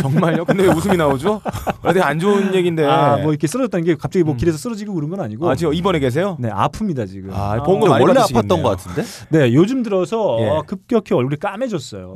정말요? 0.02 0.46
근데 0.46 0.64
왜 0.64 0.70
웃음이 0.70 0.96
나오죠? 0.96 1.42
되게 1.84 2.00
안 2.02 2.20
좋은 2.20 2.56
얘기인데. 2.56 2.86
아 2.86 3.18
뭐 3.18 3.32
이렇게 3.34 3.48
쓰러졌다는 3.48 3.84
게 3.84 3.96
갑자기 3.96 4.24
뭐 4.24 4.34
음. 4.34 4.38
길에서 4.38 4.58
쓰러지고 4.58 4.94
그런 4.94 5.10
건 5.10 5.20
아니고 5.20 5.50
아, 5.50 5.56
지금 5.56 5.74
입원에 5.74 6.00
계세요? 6.00 6.38
네 6.39 6.50
아픕니다 6.50 7.06
지금. 7.10 7.32
아, 7.34 7.62
본거 7.62 7.88
많이 7.89 8.06
원래. 8.06 8.22
아팠던 8.22 8.64
것 8.64 8.70
같은데? 8.70 9.04
네, 9.30 9.54
요즘 9.54 9.84
들어서 9.84 10.38
예. 10.39 10.48
어, 10.48 10.64
급격히 10.66 11.14
얼굴이 11.14 11.36
까매졌어요. 11.36 12.16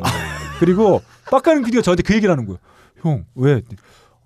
그리고 0.60 1.02
빡가는 1.30 1.64
PD가 1.64 1.82
저한테 1.82 2.04
그 2.04 2.14
얘기를 2.14 2.32
하는 2.32 2.46
거예요. 2.46 2.58
형, 3.02 3.26
왜? 3.36 3.62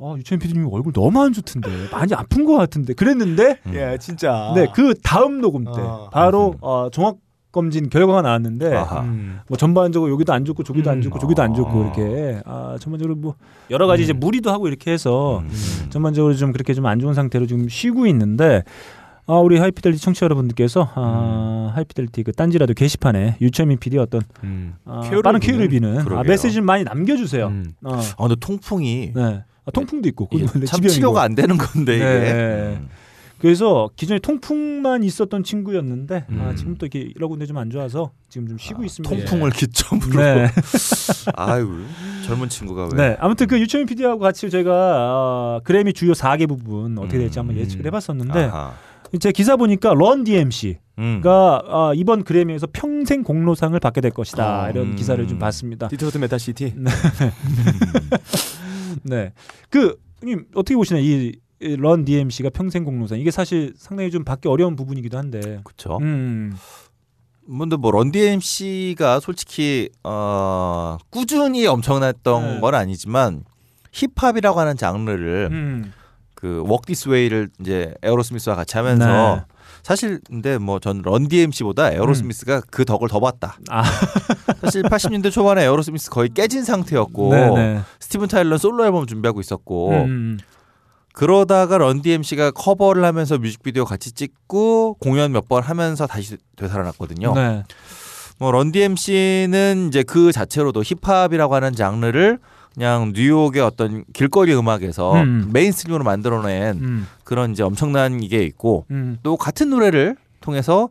아, 0.02 0.16
유채민 0.18 0.40
PD님 0.40 0.68
얼굴 0.72 0.94
너무 0.94 1.22
안 1.22 1.34
좋던데. 1.34 1.70
많이 1.92 2.14
아픈 2.14 2.46
것 2.46 2.56
같은데. 2.56 2.94
그랬는데, 2.94 3.60
음. 3.68 3.74
예, 3.74 3.98
진짜. 4.00 4.54
네, 4.56 4.68
그 4.74 4.94
다음 5.04 5.42
녹음 5.42 5.66
때 5.66 5.72
아. 5.76 6.10
바로 6.12 6.56
어, 6.62 6.90
종합 6.92 7.18
검진 7.52 7.90
결과가 7.90 8.22
나왔는데, 8.22 8.76
아하. 8.76 9.02
음. 9.02 9.40
뭐 9.48 9.58
전반적으로 9.58 10.12
여기도 10.12 10.32
안 10.34 10.46
좋고 10.46 10.64
저기도 10.64 10.92
안 10.92 10.98
음. 10.98 11.02
좋고 11.02 11.20
저기도 11.20 11.42
안 11.42 11.54
좋고 11.56 11.70
아. 11.72 11.84
이렇게 11.84 12.42
아, 12.46 12.78
전반적으로 12.80 13.16
뭐 13.16 13.36
여러 13.72 13.88
가지 13.88 14.04
이제 14.04 14.14
무리도 14.14 14.52
하고 14.52 14.68
이렇게 14.68 14.92
해서 14.92 15.40
음. 15.40 15.50
전반적으로 15.90 16.36
좀 16.36 16.52
그렇게 16.52 16.74
좀 16.74 16.86
안 16.86 17.00
좋은 17.00 17.14
상태로 17.14 17.48
지금 17.48 17.68
쉬고 17.68 18.06
있는데 18.08 18.64
아, 19.26 19.34
우리 19.34 19.58
하이피델리티 19.60 20.02
청취자 20.02 20.26
여러분들께서 20.26 20.90
아, 20.96 21.72
하이피델리티 21.76 22.24
그 22.24 22.32
딴지라도 22.34 22.74
게시판에 22.74 23.38
유철민 23.42 23.80
PD 23.80 23.98
어떤 23.98 24.22
음. 24.44 24.76
아, 24.86 25.02
쾌유를 25.02 25.24
빠른 25.24 25.40
비는? 25.40 25.58
쾌유를 25.58 25.70
비는 25.70 26.08
아. 26.18 26.24
메시지 26.24 26.54
좀 26.54 26.66
많이 26.66 26.84
남겨주세요. 26.84 27.48
음. 27.48 27.72
어, 27.84 27.96
아, 27.96 28.28
근데 28.28 28.36
통풍이 28.40 29.12
네. 29.16 29.44
아, 29.70 29.72
통풍도 29.72 30.10
있고 30.10 30.28
원래 30.32 30.66
참. 30.66 30.82
치료가 30.82 31.22
안 31.24 31.36
되는 31.36 31.58
건데 31.58 31.96
이게. 31.96 32.06
네. 32.06 32.78
음. 32.80 32.90
그래서 33.40 33.90
기존에 33.96 34.20
통풍만 34.20 35.02
있었던 35.04 35.46
친구였는데 35.46 36.26
아, 36.28 36.50
음. 36.50 36.56
지금 36.58 36.76
또 36.78 36.86
이렇게 36.86 37.14
여러 37.16 37.30
군데 37.30 37.46
좀 37.46 37.56
안 37.58 37.70
좋아서 37.70 38.12
지금 38.28 38.50
좀 38.50 38.58
쉬고 38.58 38.84
있습니다. 38.84 39.16
통풍을 39.16 39.52
기점으로. 39.52 40.22
네. 40.22 40.52
아유 41.36 41.84
젊은 42.26 42.50
친구가 42.50 42.90
왜? 42.94 43.10
네. 43.12 43.18
아무튼 43.22 43.48
그 43.48 43.58
유철민 43.60 43.88
PD하고 43.88 44.20
같이 44.20 44.50
저희가 44.50 44.72
어, 44.74 45.62
그래미 45.64 45.94
주요 45.94 46.12
4개 46.12 46.50
부문 46.50 46.98
어떻게 46.98 47.18
될지 47.18 47.40
한번 47.40 47.56
음. 47.56 47.62
예측을 47.62 47.86
해봤었는데 47.86 48.44
아하. 48.46 48.74
제 49.22 49.32
기사 49.32 49.56
보니까 49.56 49.94
런 49.94 50.24
DMC가 50.26 50.80
음. 51.00 51.22
어, 51.26 51.94
이번 51.96 52.24
그래미에서 52.26 52.68
평생 52.74 53.24
공로상을 53.24 53.80
받게 53.80 54.02
될 54.02 54.12
것이다 54.12 54.66
어, 54.66 54.70
이런 54.70 54.88
음. 54.88 54.96
기사를 54.98 55.26
좀 55.30 55.40
봤습니다. 55.40 55.88
Detroit 55.88 56.18
Metal 56.18 56.46
City. 56.46 56.74
네. 59.04 59.34
그 59.70 59.98
님 60.22 60.46
어떻게 60.54 60.76
보시나요? 60.76 61.02
이 61.04 61.34
런 61.62 62.06
DMC가 62.06 62.50
평생 62.52 62.86
공로상 62.86 63.20
이게 63.20 63.32
사실 63.32 63.74
상당히 63.78 64.12
좀 64.12 64.24
받기 64.24 64.48
어려운 64.48 64.78
부문이기도 64.78 65.18
한데. 65.18 65.60
그렇죠. 65.66 65.98
음. 66.02 66.54
근데 67.46 67.76
뭐 67.76 67.92
런 67.92 68.49
DMC가 68.49 69.20
솔직히 69.20 69.90
어 70.04 70.98
꾸준히 71.10 71.66
엄청났던 71.68 72.56
네. 72.56 72.60
건 72.62 72.76
아니지만 72.76 73.44
힙합이라고 73.92 74.60
하는 74.60 74.78
장르를 74.78 75.50
음. 75.52 75.94
그 76.36 76.64
Walk 76.66 76.86
This 76.88 77.10
Way를 77.10 77.50
이제 77.60 77.94
에어로스미스와 78.04 78.56
같이 78.56 78.78
하면서 78.78 79.36
네. 79.36 79.42
사실 79.84 80.20
근데 80.28 80.58
뭐 80.58 80.80
전 80.80 81.02
런 81.02 81.34
DMC보다 81.34 81.92
에어로스미스가 81.92 82.62
그 82.72 82.86
덕을 82.86 83.08
더 83.10 83.20
봤다. 83.20 83.58
아. 83.70 83.84
사실 84.62 84.84
80년대 84.84 85.32
초반에 85.32 85.64
에어로스미스 85.64 86.10
거의 86.10 86.30
깨진 86.30 86.64
상태였고 86.64 87.30
네네. 87.32 87.80
스티븐 88.00 88.28
타일러 88.28 88.58
솔로 88.58 88.86
앨범 88.86 89.06
준비하고 89.08 89.40
있었고 89.40 89.92
음. 89.92 90.38
그러다가 91.14 91.78
런 91.78 92.11
DMC가 92.11 92.52
커버를 92.52 93.04
하면서 93.04 93.38
뮤직비디오 93.38 93.84
같이 93.84 94.12
찍고 94.12 94.96
공연 95.00 95.32
몇 95.32 95.48
번 95.50 95.64
하면서 95.64 96.06
다시 96.08 96.38
되살아났거든요. 96.56 97.34
네. 97.34 97.64
뭐 98.38 98.52
런 98.52 99.01
DMC는 99.01 99.88
이제 99.90 100.04
그 100.04 100.32
자체로도 100.32 100.84
힙합이라고 100.84 101.56
하는 101.56 101.74
장르를 101.74 102.40
그냥 102.74 103.12
뉴욕의 103.16 103.62
어떤 103.62 104.04
길거리 104.14 104.56
음악에서 104.56 105.14
음. 105.22 105.50
메인스트림으로 105.52 106.04
만들어낸 106.04 106.78
음. 106.78 107.08
그런 107.24 107.52
이제 107.52 107.64
엄청난 107.64 108.22
이게 108.24 108.44
있고 108.44 108.86
음. 108.92 109.18
또 109.24 109.38
같은 109.38 109.70
노래를 109.70 110.16
통해서 110.40 110.90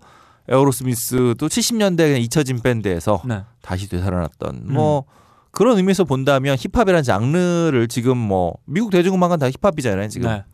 에어로스미스도 0.48 1.34
70년대 1.36 2.20
잊혀진 2.20 2.60
밴드에서 2.60 3.22
네. 3.26 3.42
다시 3.60 3.88
되살아났던 3.88 4.62
뭐 4.64 5.04
그런 5.50 5.76
의미에서 5.76 6.04
본다면 6.04 6.56
힙합이라는 6.58 7.02
장르를 7.02 7.88
지금 7.88 8.16
뭐 8.16 8.54
미국 8.64 8.90
대중음악은 8.90 9.38
다 9.38 9.48
힙합이잖아요 9.50 10.08
지금 10.08 10.30
네. 10.30 10.44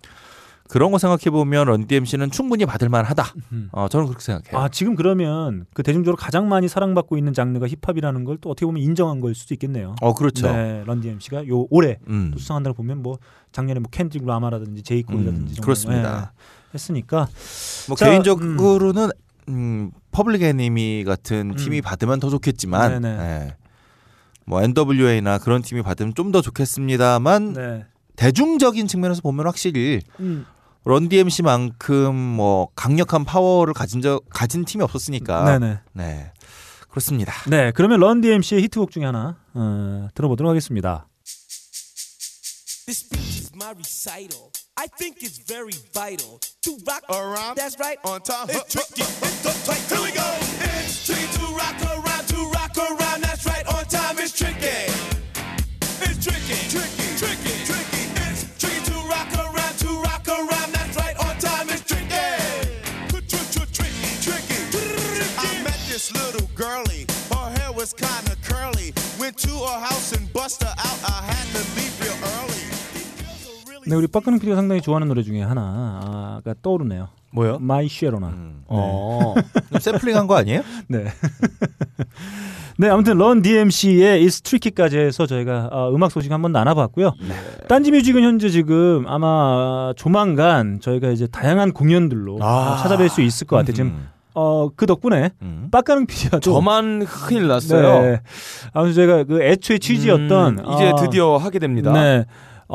그런 0.69 0.91
거 0.91 0.99
생각해 0.99 1.31
보면 1.31 1.67
런 1.67 1.90
DMC는 1.90 2.31
충분히 2.31 2.65
받을 2.65 2.89
만하다. 2.89 3.25
음. 3.53 3.69
어 3.73 3.87
저는 3.89 4.07
그렇게 4.07 4.23
생각해요. 4.25 4.59
아 4.59 4.69
지금 4.69 4.95
그러면 4.97 5.67
그 5.75 5.83
대중적으로 5.83 6.17
가장 6.17 6.49
많이 6.49 6.69
사랑받고 6.69 7.17
있는 7.19 7.33
장르가 7.35 7.67
힙합이라는 7.69 8.25
걸 8.25 8.39
또 8.41 8.51
어떻게 8.51 8.67
보면 8.67 8.83
인정한 8.83 9.21
걸 9.21 9.35
수도 9.35 9.55
있겠네요. 9.55 9.95
어 10.01 10.15
그렇죠. 10.15 10.51
네, 10.51 10.83
런 10.87 11.01
DMC가 11.01 11.47
요 11.49 11.67
올해 11.71 11.99
음. 12.09 12.31
또 12.33 12.39
수상한다고 12.39 12.75
보면 12.77 13.03
뭐 13.03 13.19
작년에 13.53 13.79
뭐 13.81 13.89
켄드릭 13.91 14.27
라마라든지 14.27 14.83
제이 14.83 14.98
콜이라든지 14.98 15.61
음, 15.61 15.63
그렇습니다. 15.63 16.33
예, 16.35 16.75
했으니까 16.75 17.29
뭐 17.89 17.97
자, 17.97 18.09
개인적으로는 18.11 19.11
음, 19.51 19.91
Public 20.11 20.43
Enemy 20.43 21.05
같은 21.05 21.51
음. 21.51 21.57
팀이 21.57 21.83
받으면 21.83 22.19
더 22.21 22.31
좋겠지만 22.31 23.03
네네. 23.03 23.19
예. 23.21 23.57
뭐 24.47 24.63
NWA나 24.63 25.39
그런 25.39 25.63
팀이 25.63 25.83
받으면 25.83 26.15
좀 26.15 26.33
더 26.33 26.41
좋겠습니다만 26.43 27.53
네. 27.53 27.85
대중적인 28.17 28.87
측면에서 28.87 29.21
보면 29.23 29.47
확실히 29.47 30.01
음, 30.21 30.47
런디엠씨만큼 30.85 32.15
뭐 32.15 32.69
강력한 32.77 33.25
파워를 33.25 33.75
가진 33.75 34.01
적 34.03 34.25
가진 34.31 34.65
팀이 34.65 34.83
없었으니까 34.85 35.59
네네. 35.59 35.79
네 35.93 36.33
그렇습니다. 36.89 37.33
네, 37.49 37.73
그러면 37.73 37.99
런 38.01 38.21
DMC의 38.21 38.63
히트곡 38.63 38.91
중에 38.93 39.05
하나 39.05 39.37
어, 39.55 40.09
들어보도록 40.15 40.49
하겠습니다. 40.51 41.09
This 42.87 43.01
speech 43.07 43.41
is 43.41 43.51
my 43.55 43.71
recital. 43.71 44.53
I 44.77 44.87
think 44.99 45.23
it's 45.23 45.39
very 45.39 45.73
vital 45.93 46.39
to 46.63 46.77
rock 46.87 47.03
around. 47.11 47.57
That's 47.57 47.79
right. 47.81 47.99
On 48.05 48.21
time. 48.21 48.51
It's 48.51 48.69
tricky. 48.69 49.03
It's 49.03 49.41
so 49.43 49.51
tight. 49.65 49.81
Here 49.89 50.05
we 50.05 50.13
go. 50.13 50.27
It's 50.61 51.07
tricky 51.07 51.27
to 51.39 51.45
rock 51.57 51.81
around. 51.83 52.14
네, 73.87 73.95
우리 73.95 74.07
빡가는 74.07 74.39
PD가 74.39 74.57
상당히 74.57 74.81
좋아하는 74.81 75.09
노래 75.09 75.23
중에 75.23 75.43
하나가 75.43 76.55
떠오르네요. 76.63 77.09
뭐요? 77.33 77.59
마이 77.61 77.89
쉐로나. 77.89 78.33
어. 78.67 79.35
샘플링한 79.79 80.27
거 80.27 80.37
아니에요? 80.37 80.63
네. 80.89 81.05
네, 82.79 82.89
아무튼 82.89 83.19
런 83.19 83.43
DMC의 83.43 84.25
It's 84.25 84.43
Tricky까지 84.43 84.99
해서 84.99 85.27
저희가 85.27 85.69
어, 85.71 85.91
음악 85.95 86.11
소식 86.13 86.33
한번 86.33 86.53
나눠봤고요. 86.53 87.13
딴지 87.69 87.91
뮤직은 87.91 88.23
현재 88.23 88.49
지금 88.49 89.05
아마 89.07 89.93
조만간 89.97 90.81
저희가 90.81 91.11
이제 91.11 91.27
다양한 91.27 91.73
공연들로 91.73 92.39
아. 92.41 92.47
어, 92.73 92.83
찾아뵐 92.83 93.09
수 93.09 93.21
있을 93.21 93.47
것 93.47 93.57
같아요. 93.57 93.75
지금 93.75 94.09
어, 94.35 94.69
그 94.75 94.87
덕분에 94.87 95.31
음. 95.43 95.69
빡가는 95.71 96.07
PD가 96.07 96.41
저만 96.41 97.05
큰일 97.05 97.47
났어요. 97.47 98.03
네. 98.03 98.21
아무튼 98.73 98.95
저희가 98.95 99.25
그 99.25 99.43
애초에 99.43 99.79
취지였던 99.79 100.59
음, 100.59 100.73
이제 100.75 100.91
어, 100.91 100.97
드디어 100.97 101.37
하게 101.37 101.59
됩니다. 101.61 101.93
네. 101.93 102.25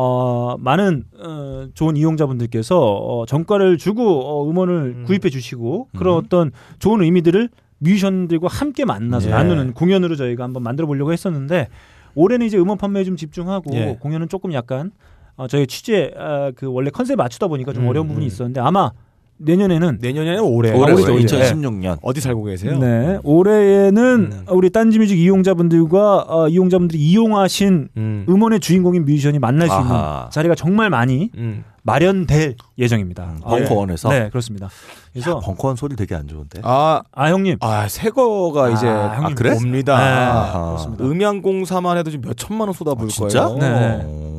어, 0.02 0.56
많은 0.58 1.04
어, 1.20 1.68
좋은 1.74 1.98
이용자분들께서 1.98 2.80
어, 2.80 3.26
정가를 3.26 3.78
주고 3.78 4.22
어, 4.22 4.50
음원을 4.50 5.04
구입해 5.04 5.30
주시고 5.30 5.90
그런 5.98 6.16
어떤 6.16 6.52
좋은 6.80 7.04
의미들을 7.04 7.50
뮤지션들과 7.80 8.48
함께 8.48 8.86
만나서 8.86 9.28
예. 9.28 9.32
나누는 9.32 9.74
공연으로 9.74 10.16
저희가 10.16 10.46
한번 10.46 10.64
만들어 10.64 10.88
보려고 10.88 11.12
했었는데 11.12 11.68
올해는 12.16 12.46
이제 12.46 12.58
음원 12.58 12.78
판매에 12.78 13.04
좀 13.04 13.18
집중하고 13.18 13.76
예. 13.76 13.98
공연은 14.00 14.30
조금 14.30 14.54
약간 14.54 14.92
어, 15.36 15.50
저희 15.50 15.68
취재 15.68 16.14
아, 16.16 16.54
그 16.56 16.68
원래 16.72 16.92
컨셉 16.92 17.18
맞추다 17.18 17.48
보니까 17.48 17.74
좀 17.74 17.84
음, 17.84 17.90
어려운 17.90 18.08
부분이 18.08 18.26
음. 18.26 18.28
있었는데 18.28 18.62
아마 18.62 18.92
내년에는 19.40 20.00
내년에는 20.02 20.42
올해. 20.42 20.72
올해죠. 20.72 21.04
올해, 21.04 21.14
올해. 21.14 21.26
2016년. 21.26 21.98
어디 22.02 22.22
살고 22.22 22.44
계세요? 22.44 22.78
네 22.78 23.18
올해에는 23.24 24.04
음. 24.04 24.46
우리 24.50 24.70
딴지뮤직 24.70 25.18
이용자분들과 25.18 26.26
어, 26.28 26.48
이용자분들이 26.50 27.00
이용하신 27.00 27.90
음. 27.96 28.26
음원의 28.28 28.60
주인공인 28.60 29.06
뮤지션이 29.06 29.40
만날 29.40 29.70
수 29.70 29.76
있는 29.76 29.92
아하. 29.92 30.30
자리가 30.32 30.56
정말 30.56 30.90
많이 30.90 31.32
음. 31.38 31.64
마련될 31.84 32.56
예정입니다. 32.78 33.24
음, 33.24 33.40
아, 33.44 33.50
벙커원에서? 33.50 34.10
네, 34.10 34.30
그렇습니다. 34.30 34.70
그래서 35.14 35.40
벙커원 35.40 35.76
소리 35.76 35.96
되게 35.96 36.14
안 36.14 36.28
좋은데. 36.28 36.62
아, 36.64 37.02
아 37.12 37.30
형님, 37.30 37.58
아, 37.62 37.88
새 37.88 38.10
거가 38.10 38.70
이제 38.70 38.88
아, 38.88 39.16
형님. 39.16 39.36
그래? 39.36 39.56
옵니다. 39.56 39.98
네. 39.98 40.52
그렇습니다. 40.52 41.04
음향공사만 41.04 41.98
해도 41.98 42.12
지금 42.12 42.28
몇 42.28 42.38
천만 42.38 42.68
원 42.68 42.74
쏟아부을 42.74 43.10
진짜? 43.10 43.48
거예요. 43.48 43.58
네. 43.58 44.39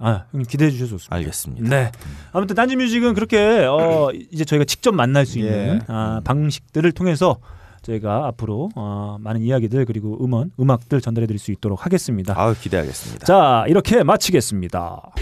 오, 0.00 0.06
아 0.06 0.24
형님 0.32 0.46
기대해 0.46 0.70
주셔서 0.70 0.90
좋습니다. 0.92 1.16
알겠습니다. 1.16 1.68
네. 1.68 1.92
아무튼 2.32 2.56
딴지 2.56 2.76
뮤직은 2.76 3.14
그렇게 3.14 3.38
어, 3.66 4.10
이제 4.32 4.44
저희가 4.44 4.64
직접 4.64 4.92
만날 4.94 5.26
수 5.26 5.38
있는 5.38 5.76
예. 5.76 5.78
아, 5.88 6.20
방식들을 6.24 6.90
통해서 6.92 7.38
저희가 7.82 8.26
앞으로 8.26 8.70
어, 8.76 9.16
많은 9.20 9.42
이야기들 9.42 9.84
그리고 9.84 10.22
음원, 10.24 10.50
음악들 10.58 11.00
전달해 11.00 11.26
드릴 11.26 11.38
수 11.38 11.50
있도록 11.52 11.84
하겠습니다. 11.84 12.34
아유 12.36 12.54
기대하겠습니다. 12.60 13.26
자, 13.26 13.64
이렇게 13.68 14.02
마치겠습니다. 14.02 15.12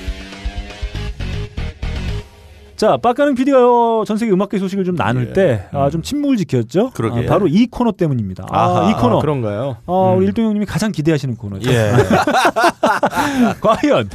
자, 2.79 2.97
빡가는 2.97 3.35
PD가 3.35 3.59
어, 3.59 4.05
전 4.07 4.16
세계 4.16 4.31
음악계 4.31 4.57
소식을 4.61 4.85
좀 4.85 4.95
나눌 4.95 5.31
예. 5.31 5.33
때, 5.33 5.68
아, 5.72 5.91
좀 5.91 6.01
침묵을 6.01 6.37
지켰죠? 6.37 6.91
그러게. 6.91 7.26
아, 7.26 7.29
바로 7.29 7.49
이 7.49 7.66
코너 7.66 7.91
때문입니다. 7.91 8.47
아, 8.49 8.57
아하, 8.57 8.91
이 8.91 8.95
코너. 8.95 9.18
아, 9.18 9.20
그런가요? 9.20 9.79
어, 9.85 10.14
우리 10.16 10.26
음. 10.26 10.29
일동 10.29 10.45
형님이 10.45 10.64
가장 10.64 10.93
기대하시는 10.93 11.35
코너죠. 11.35 11.68
예. 11.72 11.91
과연, 13.61 14.09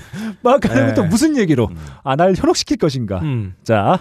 빡가능은 0.43 0.89
예. 0.91 0.93
또 0.93 1.03
무슨 1.03 1.35
얘기로, 1.35 1.71
아, 2.05 2.15
날 2.15 2.35
현혹시킬 2.37 2.77
것인가? 2.77 3.19
음. 3.19 3.53
자, 3.65 3.99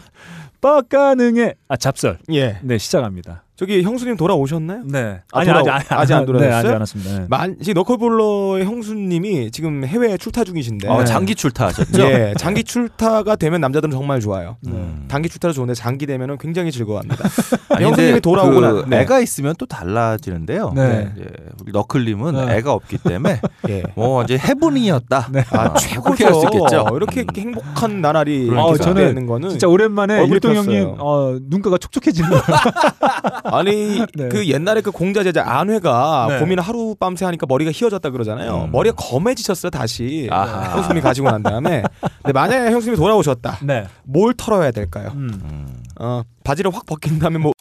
빡가능의, 0.60 1.56
아, 1.66 1.76
잡설. 1.76 2.18
예. 2.32 2.60
네, 2.62 2.78
시작합니다. 2.78 3.42
저기 3.62 3.80
형수님 3.84 4.16
돌아오셨나요? 4.16 4.82
네. 4.86 5.20
아, 5.30 5.38
아니, 5.38 5.48
돌아- 5.48 5.60
아직, 5.60 5.70
아직, 5.70 5.92
아직 5.92 6.12
안 6.14 6.20
네, 6.22 6.26
돌아오셨어요? 6.26 6.56
아직 6.58 6.68
안 6.70 6.80
왔습니다. 6.80 7.18
네. 7.20 7.26
만, 7.28 7.56
지금 7.60 7.74
너클볼러의 7.74 8.64
형수님이 8.64 9.52
지금 9.52 9.84
해외 9.84 10.16
출타 10.16 10.42
중이신데. 10.42 10.88
어, 10.88 11.04
장기 11.04 11.36
출타하셨죠? 11.36 12.02
예, 12.02 12.34
장기 12.36 12.64
출타가 12.64 13.36
되면 13.36 13.60
남자들은 13.60 13.92
정말 13.92 14.18
좋아요. 14.18 14.56
음. 14.66 15.04
단기 15.06 15.28
출타도 15.28 15.52
좋은데 15.54 15.74
장기 15.74 16.06
되면은 16.06 16.38
굉장히 16.38 16.72
즐거워합니다. 16.72 17.22
아니, 17.70 17.84
형수님이 17.84 18.20
돌아오고 18.20 18.54
그나 18.54 18.84
네. 18.88 19.02
애가 19.02 19.20
있으면 19.20 19.54
또 19.56 19.66
달라지는데요. 19.66 20.72
네. 20.74 21.12
이제 21.14 21.26
우리 21.62 21.70
너클님은 21.70 22.46
네. 22.46 22.56
애가 22.56 22.72
없기 22.72 22.98
때문에 22.98 23.40
예. 23.70 23.84
뭐 23.94 24.24
이제 24.24 24.36
해분이었다. 24.38 25.28
네. 25.30 25.44
아, 25.52 25.66
어, 25.66 25.74
최고죠. 25.74 26.02
그렇게 26.02 26.24
할수 26.24 26.46
있겠죠. 26.52 26.86
이렇게 26.96 27.24
행복한 27.40 28.00
나날이 28.00 28.48
어, 28.50 28.72
이렇게 28.72 28.78
저는 28.82 29.06
되는 29.06 29.26
거는 29.28 29.50
진짜 29.50 29.68
오랜만에 29.68 30.24
일동. 30.26 30.56
형님, 30.56 30.96
어, 30.98 31.38
눈가가 31.40 31.78
촉촉해지는 31.78 32.28
거예요. 32.28 32.42
아니 33.56 34.00
네. 34.14 34.28
그 34.28 34.48
옛날에 34.48 34.80
그 34.80 34.90
공자 34.90 35.22
제자 35.22 35.44
안회가 35.46 36.26
네. 36.30 36.38
고민을 36.38 36.62
하루 36.62 36.94
밤새 36.98 37.24
하니까 37.26 37.46
머리가 37.46 37.70
휘어졌다 37.70 38.08
그러잖아요. 38.10 38.64
음. 38.64 38.72
머리가 38.72 38.96
검해지셨어요 38.96 39.70
다시 39.70 40.28
아하. 40.30 40.76
형수님이 40.76 41.00
가지고 41.00 41.30
난 41.30 41.42
다음에. 41.42 41.82
근데 42.22 42.32
만약에 42.32 42.70
형수님이 42.70 42.96
돌아오셨다. 42.96 43.58
네. 43.62 43.84
뭘 44.04 44.34
털어야 44.34 44.70
될까요? 44.70 45.10
음. 45.14 45.40
음. 45.44 45.82
어, 46.00 46.22
바지를 46.44 46.74
확 46.74 46.86
벗긴 46.86 47.18
다음에 47.18 47.38
뭐 47.38 47.52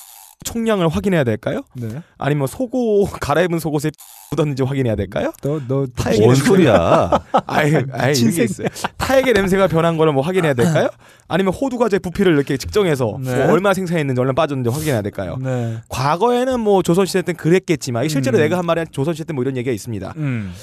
총량을 0.51 0.87
확인해야 0.89 1.23
될까요? 1.23 1.61
네. 1.75 2.01
아니면 2.17 2.47
속옷 2.47 3.09
갈아입은 3.19 3.59
속옷에 3.59 3.91
묻었는지 4.31 4.63
확인해야 4.63 4.95
될까요? 4.95 5.33
너, 5.41 5.59
너, 5.67 5.85
타액의 5.87 6.25
뭔 6.25 6.35
냄새가- 6.35 6.45
소리야? 6.45 7.11
아이 7.47 8.13
친생. 8.15 8.31
이게 8.31 8.43
있어요. 8.45 8.67
타액의 8.97 9.33
냄새가 9.33 9.67
변한 9.67 9.97
거를 9.97 10.13
뭐 10.13 10.23
확인해야 10.23 10.53
될까요? 10.53 10.89
아니면 11.27 11.53
호두 11.53 11.77
과제 11.77 11.99
부피를 11.99 12.33
이렇게 12.33 12.55
측정해서 12.55 13.17
네. 13.21 13.35
뭐 13.43 13.51
얼마 13.53 13.73
생산했는지 13.73 14.21
얼마 14.21 14.31
빠졌는지 14.31 14.69
확인해야 14.69 15.01
될까요? 15.01 15.37
네. 15.41 15.79
과거에는 15.89 16.61
뭐 16.61 16.81
조선 16.81 17.05
시대 17.05 17.21
때는 17.23 17.37
그랬겠지만 17.37 18.07
실제로 18.07 18.37
음. 18.37 18.41
내가 18.41 18.57
한 18.57 18.65
말은 18.65 18.85
조선 18.91 19.13
시대 19.13 19.25
때 19.25 19.33
뭐 19.33 19.43
이런 19.43 19.57
얘기가 19.57 19.73
있습니다. 19.73 20.13
음. 20.15 20.53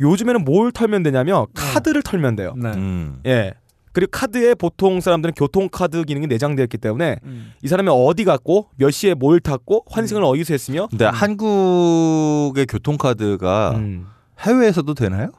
요즘에는 0.00 0.44
뭘 0.46 0.72
털면 0.72 1.02
되냐면 1.02 1.46
카드를 1.54 2.02
털면 2.02 2.36
돼요. 2.36 2.54
네. 2.56 2.70
음. 2.70 3.20
예. 3.26 3.52
그리고 3.98 4.10
카드에 4.12 4.54
보통 4.54 5.00
사람들은 5.00 5.34
교통카드 5.34 6.04
기능이 6.04 6.28
내장되어 6.28 6.62
있기 6.66 6.78
때문에 6.78 7.16
음. 7.24 7.52
이 7.62 7.66
사람이 7.66 7.88
어디 7.92 8.22
갔고 8.24 8.68
몇 8.76 8.92
시에 8.92 9.14
뭘 9.14 9.40
탔고 9.40 9.86
환승을 9.90 10.22
어디서 10.22 10.54
했으며 10.54 10.86
근데 10.88 11.04
한국의 11.04 12.66
교통카드가 12.66 13.72
음. 13.74 14.06
해외에서도 14.38 14.94
되나요? 14.94 15.30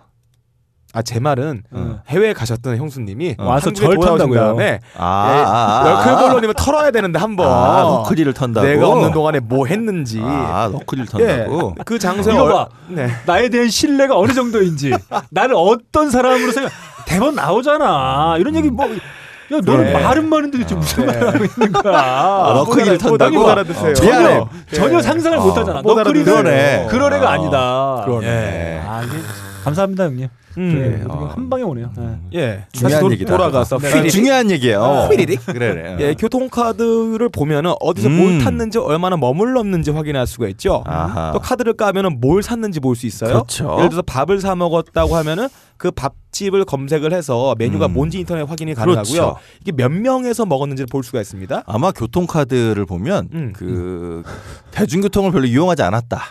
아 0.91 1.03
제 1.03 1.19
말은 1.19 1.61
어. 1.71 2.01
해외에 2.09 2.33
가셨던 2.33 2.75
형수님이 2.77 3.35
와서 3.37 3.67
한국에 3.67 3.85
절 3.85 3.97
탄다고요? 3.99 4.39
다음에 4.39 4.79
아, 4.97 5.05
아, 5.05 5.81
아. 5.87 6.13
너클볼러님은 6.15 6.55
털어야 6.57 6.89
되는데 6.89 7.19
한번 7.19 7.47
아, 7.47 7.81
너클리를 7.83 8.33
턴다고. 8.33 8.65
내가 8.65 8.87
없는 8.89 9.11
동안에 9.11 9.39
뭐 9.39 9.67
했는지 9.67 10.19
아, 10.21 10.67
너클리를 10.71 11.07
예, 11.19 11.27
턴다고. 11.45 11.75
그 11.85 11.99
장소에 11.99 12.33
이거 12.33 12.43
얼- 12.43 12.51
봐. 12.53 12.69
네. 12.89 13.07
나에 13.27 13.49
대한 13.49 13.69
신뢰가 13.69 14.17
어느 14.17 14.33
정도인지 14.33 14.91
나를 15.29 15.53
어떤 15.55 16.09
사람으로 16.09 16.51
생각 16.51 16.71
대본 17.09 17.35
나오잖아 17.35 18.35
이런 18.39 18.55
얘기 18.55 18.69
뭐 18.69 18.85
야, 19.51 19.57
너는 19.65 19.85
네. 19.85 19.93
말은 20.03 20.29
많은데 20.29 20.59
지금 20.63 20.79
무슨 20.79 21.07
네. 21.07 21.13
말을 21.13 21.27
하고 21.33 21.43
있는 21.43 21.71
거야? 21.71 21.97
아, 21.97 22.53
못 22.63 22.69
알아- 22.69 22.99
턴다고. 22.99 23.35
못 23.35 23.49
알아듣어요. 23.49 23.93
전혀 23.95 24.19
미안해. 24.19 24.45
전혀 24.73 25.01
상상을 25.01 25.37
어, 25.39 25.41
못 25.41 25.57
하잖아. 25.57 25.81
알아듣네. 25.97 26.87
그런 26.87 27.13
애가 27.13 27.27
아, 27.27 27.33
아니다. 27.33 28.01
그러네. 28.05 28.27
예. 28.27 28.81
아, 28.85 29.01
감사합니다, 29.63 30.03
형님. 30.03 30.27
음. 30.57 30.73
네, 30.75 31.03
어. 31.07 31.31
한 31.35 31.49
방에 31.49 31.63
오네요. 31.63 31.91
네. 31.95 32.17
예. 32.33 32.65
중요한 32.71 32.91
다시 32.91 32.99
도- 32.99 33.11
얘기다. 33.11 33.31
돌아가서 33.37 33.77
네. 33.77 34.07
중요한 34.07 34.49
얘기예요. 34.51 34.79
어. 34.81 35.07
휘리릭. 35.07 35.45
그래, 35.45 35.73
그래. 35.73 35.97
예, 35.99 36.13
교통카드를 36.15 37.29
보면은 37.29 37.73
어디서 37.79 38.07
음. 38.07 38.17
뭘 38.17 38.37
탔는지 38.39 38.77
얼마나 38.79 39.15
머물렀는지 39.17 39.91
확인할 39.91 40.25
수가 40.27 40.47
있죠. 40.49 40.83
아하. 40.85 41.31
또 41.33 41.39
카드를 41.39 41.73
까면은 41.73 42.19
뭘 42.19 42.41
샀는지 42.43 42.79
볼 42.79 42.95
수 42.95 43.05
있어요. 43.05 43.29
그렇죠. 43.31 43.75
예를 43.77 43.89
들어서 43.89 44.01
밥을 44.01 44.41
사 44.41 44.55
먹었다고 44.55 45.15
하면은 45.17 45.47
그 45.77 45.91
밥집을 45.91 46.65
검색을 46.65 47.13
해서 47.13 47.55
메뉴가 47.57 47.85
음. 47.85 47.93
뭔지 47.93 48.19
인터넷 48.19 48.41
확인이 48.41 48.73
가능하고요. 48.73 49.13
그렇죠. 49.13 49.37
이게 49.61 49.71
몇 49.71 49.89
명에서 49.89 50.45
먹었는지를 50.45 50.87
볼 50.91 51.03
수가 51.05 51.21
있습니다. 51.21 51.63
아마 51.65 51.91
교통카드를 51.91 52.85
보면 52.85 53.29
음. 53.33 53.53
그 53.55 54.23
대중교통을 54.71 55.31
별로 55.31 55.45
이용하지 55.45 55.81
않았다. 55.83 56.21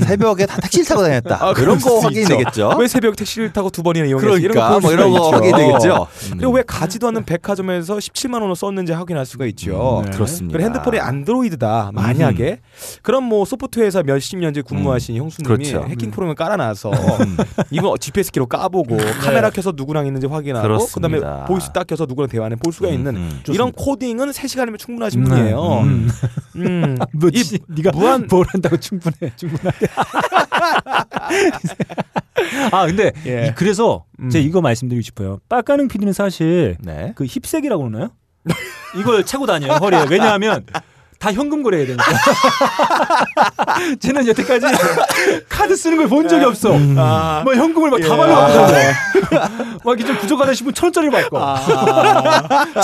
새벽에 0.00 0.46
다 0.46 0.56
택시를 0.60 0.86
타고 0.86 1.02
다녔다. 1.02 1.38
아, 1.40 1.54
수거 1.78 2.00
확인이. 2.00 2.24
되겠죠. 2.24 2.74
왜 2.78 2.88
새벽 2.88 3.14
택시를 3.14 3.52
타고 3.52 3.65
두 3.70 3.82
번이나 3.82 4.06
이용했지? 4.06 4.48
그러니까 4.48 4.78
뭐 4.80 4.92
이런 4.92 5.10
거 5.10 5.30
확인이 5.30 5.52
되겠죠. 5.56 6.06
음. 6.32 6.36
그리고 6.38 6.52
왜 6.52 6.62
가지도 6.66 7.08
않는 7.08 7.24
백화점에서 7.24 7.96
17만 7.96 8.40
원을 8.42 8.56
썼는지 8.56 8.92
확인할 8.92 9.26
수가 9.26 9.46
있죠. 9.46 10.02
음, 10.04 10.10
그렇습니다. 10.10 10.56
그리고 10.56 10.66
핸드폰이 10.66 10.98
안드로이드다. 11.00 11.90
만약에 11.94 12.60
그럼 13.02 13.24
뭐 13.24 13.44
소프트웨어에서 13.44 14.02
몇십 14.02 14.38
년째 14.38 14.62
근무하신 14.62 15.16
형수님이 15.16 15.56
그렇죠. 15.70 15.84
해킹 15.88 16.10
프로그램 16.10 16.34
깔아놔서 16.34 16.90
이거 17.70 17.96
GPS 17.98 18.32
키로 18.32 18.46
까보고 18.46 18.96
카메라 19.20 19.50
켜서 19.50 19.72
누구랑 19.74 20.06
있는지 20.06 20.26
확인하고 20.26 20.66
그렇습니다. 20.66 21.08
그다음에 21.16 21.46
보이스 21.46 21.70
딱 21.72 21.86
켜서 21.86 22.06
누구랑 22.06 22.28
대화하는 22.28 22.58
볼 22.58 22.72
수가 22.72 22.88
음, 22.88 22.94
있는 22.94 23.16
음. 23.16 23.40
이런 23.48 23.72
코딩은 23.72 24.32
3 24.32 24.46
시간이면 24.48 24.78
충분하신 24.78 25.24
네. 25.24 25.28
분이에요. 25.30 25.80
음. 25.80 26.08
음. 26.56 26.96
뭐, 27.12 27.30
이 27.32 27.42
지, 27.44 27.58
네가 27.68 27.90
무한- 27.92 28.26
뭘 28.30 28.46
한다고 28.48 28.76
충분해, 28.78 29.32
충분하게. 29.36 29.86
아, 32.72 32.86
근데 32.86 33.12
예. 33.26 33.48
이- 33.48 33.54
그래서 33.54 34.04
음. 34.20 34.30
제가 34.30 34.44
이거 34.44 34.60
말씀드리고 34.60 35.02
싶어요. 35.02 35.38
빡가는 35.48 35.88
PD는 35.88 36.12
사실 36.12 36.76
네. 36.80 37.12
그 37.16 37.24
힙색이라고 37.26 37.84
그러나요? 37.88 38.10
이걸 38.96 39.24
차고 39.24 39.46
다녀요 39.46 39.72
허리에. 39.72 40.06
왜냐하면 40.10 40.64
다 41.18 41.32
현금 41.32 41.62
거래해야 41.62 41.86
되니까. 41.88 42.04
쟤는 44.00 44.26
여태까지 44.28 44.66
카드 45.48 45.76
쓰는 45.76 45.96
걸 45.98 46.06
본 46.06 46.28
적이 46.28 46.44
없어. 46.44 46.72
아. 46.96 47.40
뭐 47.44 47.54
현금을 47.54 47.90
막다 47.90 48.04
예. 48.04 48.08
발라먹고 48.08 48.72
막 49.84 49.98
이제 49.98 50.06
좀 50.06 50.16
부족하다 50.18 50.54
싶으면 50.54 50.72
천 50.74 50.86
원짜리 50.86 51.10
받고 51.10 51.38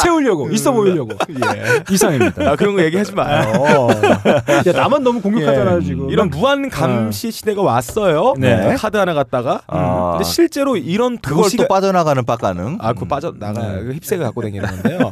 채우려고 0.03 0.51
있어 0.51 0.73
보이려고 0.73 1.13
예. 1.31 1.83
이상입니다. 1.91 2.51
아, 2.51 2.57
그런 2.57 2.75
거 2.77 2.83
얘기하지 2.83 3.13
마요. 3.13 3.89
야 4.67 4.73
나만 4.73 5.03
너무 5.05 5.21
공격하잖아요 5.21 5.83
지금. 5.83 6.11
이런 6.11 6.31
무한 6.31 6.69
감시 6.69 7.31
시대가 7.31 7.63
왔어요. 7.63 8.35
네. 8.39 8.75
카드 8.77 8.97
하나 8.97 9.15
갖다가. 9.15 9.61
아. 9.69 10.13
근데 10.13 10.25
실제로 10.25 10.77
이런 10.77 11.19
그걸 11.19 11.45
도시가 11.45 11.65
또 11.65 11.69
빠져나가는 11.69 12.25
빡가능. 12.25 12.79
아, 12.81 12.93
그 12.93 13.05
빠져 13.07 13.33
나가 13.39 13.61
그 13.61 13.95
힙색을 14.03 14.25
갖고 14.25 14.43
다니는 14.43 14.67
건데요. 14.69 15.11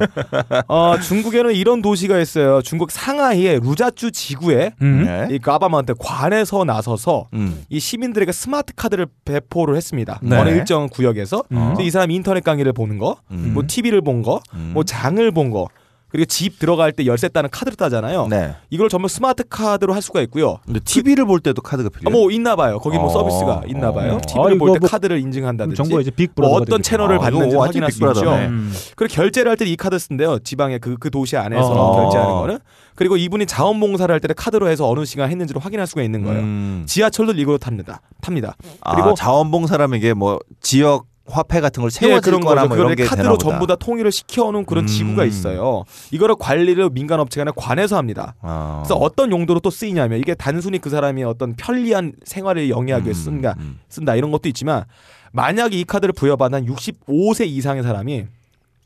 어, 0.68 0.96
중국에는 1.00 1.52
이런 1.52 1.80
도시가 1.82 2.18
있어요. 2.18 2.60
중국 2.62 2.90
상하이의 3.11 3.61
루자쭈이 3.61 4.12
지구에 4.12 4.72
음? 4.82 5.04
네. 5.04 5.34
이 5.34 5.38
government 5.38 5.94
관에서 5.98 6.64
나서서 6.64 7.28
음. 7.34 7.64
이 7.68 7.80
시민들에게 7.80 8.30
스마트 8.30 8.72
카드를 8.74 9.06
배포를 9.24 9.76
했습니다. 9.76 10.20
네. 10.22 10.38
어느 10.38 10.50
일정 10.50 10.88
구역에서 10.88 11.42
음. 11.50 11.64
그래서 11.66 11.82
이 11.82 11.90
사람이 11.90 12.14
인터넷 12.14 12.44
강의를 12.44 12.72
보는 12.72 12.98
거, 12.98 13.16
음. 13.32 13.50
뭐 13.52 13.64
TV를 13.66 14.00
본 14.00 14.22
거, 14.22 14.40
음. 14.54 14.70
뭐 14.74 14.84
장을 14.84 15.30
본 15.32 15.50
거, 15.50 15.66
그리고 16.11 16.24
집 16.26 16.58
들어갈 16.58 16.92
때 16.92 17.06
열쇠 17.06 17.28
따는 17.28 17.50
카드를 17.50 17.76
따잖아요. 17.76 18.26
네. 18.28 18.54
이걸 18.68 18.88
전부 18.88 19.06
스마트 19.08 19.44
카드로 19.48 19.94
할 19.94 20.02
수가 20.02 20.20
있고요. 20.22 20.58
근데 20.64 20.80
TV를 20.80 21.24
볼 21.24 21.40
때도 21.40 21.62
카드가 21.62 21.88
아, 21.94 21.98
필요해요. 21.98 22.18
뭐 22.20 22.30
있나 22.30 22.56
봐요. 22.56 22.78
거기 22.78 22.96
뭐 22.98 23.06
어. 23.06 23.11
서비스가 23.11 23.62
있나 23.68 23.92
봐요. 23.92 24.14
어. 24.14 24.20
TV를 24.26 24.56
아, 24.56 24.58
볼때 24.58 24.72
이거 24.76 24.78
뭐 24.80 24.88
카드를 24.88 25.18
인증한다든지 25.20 25.76
정보 25.76 26.00
이제 26.00 26.11
빅뭐 26.11 26.48
어떤. 26.50 26.82
채널을 26.82 27.16
아, 27.16 27.20
봤는지 27.20 27.50
이거 27.54 27.62
확인할 27.64 27.92
수 27.92 28.04
있죠. 28.04 28.32
음. 28.34 28.72
그리고 28.96 29.14
결제를 29.14 29.50
할 29.50 29.56
때 29.56 29.66
이 29.66 29.76
카드 29.76 29.98
쓴대요. 29.98 30.38
지방의 30.40 30.78
그, 30.80 30.96
그 30.98 31.11
도시 31.11 31.36
안에서 31.36 31.70
어. 31.70 32.02
결제하는 32.02 32.34
거는. 32.34 32.58
그리고 32.96 33.16
이분이 33.16 33.46
자원봉사를 33.46 34.12
할 34.12 34.20
때는 34.20 34.34
카드로 34.34 34.68
해서 34.68 34.88
어느 34.88 35.04
시간 35.04 35.30
했는지를 35.30 35.64
확인할 35.64 35.86
수가 35.86 36.02
있는 36.02 36.22
거예요. 36.24 36.40
음. 36.40 36.82
지하철도 36.86 37.32
이걸로 37.34 37.56
탑니다. 37.58 38.00
탑니다. 38.20 38.56
아, 38.80 38.94
그리고 38.94 39.14
자원봉사람에게 39.14 40.14
뭐 40.14 40.38
지역 40.61 41.06
화폐 41.30 41.60
같은 41.60 41.80
걸 41.82 41.90
예, 41.92 41.98
세워질 41.98 42.20
그런 42.20 42.40
거나. 42.40 42.66
뭐 42.66 42.76
이런 42.76 42.94
게 42.94 43.04
카드로 43.04 43.22
되나 43.22 43.30
보다. 43.30 43.50
전부 43.50 43.66
다 43.66 43.76
통일을 43.76 44.12
시켜놓은 44.12 44.64
그런 44.66 44.84
음. 44.84 44.86
지구가 44.86 45.24
있어요. 45.24 45.84
이거를 46.10 46.36
관리를 46.38 46.90
민간 46.90 47.20
업체가 47.20 47.42
아니라 47.42 47.52
관에서 47.56 47.96
합니다. 47.96 48.34
아. 48.40 48.82
그래서 48.82 48.96
어떤 48.96 49.30
용도로 49.30 49.60
또 49.60 49.70
쓰이냐면 49.70 50.18
이게 50.18 50.34
단순히 50.34 50.78
그 50.78 50.90
사람이 50.90 51.24
어떤 51.24 51.54
편리한 51.54 52.12
생활을 52.24 52.68
영위하기 52.70 53.04
위해 53.04 53.12
음, 53.12 53.14
쓴다, 53.14 53.54
음. 53.58 53.78
쓴다 53.88 54.14
이런 54.16 54.30
것도 54.30 54.48
있지만 54.48 54.84
만약 55.32 55.74
이 55.74 55.84
카드를 55.84 56.12
부여받은 56.12 56.54
한 56.56 56.66
65세 56.66 57.46
이상의 57.46 57.82
사람이 57.82 58.26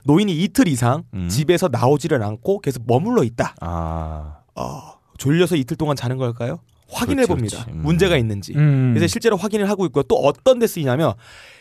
노인이 0.05 0.33
이틀 0.43 0.69
이상 0.69 1.05
음. 1.15 1.29
집에서 1.29 1.69
나오지를 1.69 2.23
않고 2.23 2.61
계속 2.61 2.85
머물러 2.87 3.25
있다. 3.25 3.55
아. 3.61 4.37
어, 4.55 4.81
졸려서 5.19 5.57
이틀 5.57 5.77
동안 5.77 5.97
자는 5.97 6.19
걸까요? 6.19 6.61
확인해 6.91 7.27
봅니다. 7.27 7.65
음. 7.71 7.83
문제가 7.83 8.17
있는지. 8.17 8.55
음. 8.55 8.93
그래서 8.95 9.11
실제로 9.11 9.37
확인을 9.37 9.69
하고 9.69 9.87
있고요. 9.87 10.03
또 10.05 10.17
어떤 10.17 10.59
데 10.59 10.67
쓰이냐면 10.67 11.15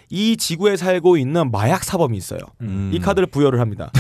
이 0.10 0.38
지구에 0.38 0.78
살고 0.78 1.18
있는 1.18 1.52
마약 1.52 1.84
사범이 1.84 2.18
있어요. 2.18 2.40
음. 2.62 2.92
이 2.94 3.00
카드를 3.00 3.28
부여를 3.28 3.60
합니다. 3.60 3.92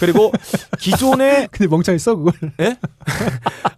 그리고 0.00 0.32
기존에 0.78 1.46
근데 1.52 1.68
멍청이 1.68 1.98
써 1.98 2.16
그걸. 2.16 2.32
예? 2.60 2.76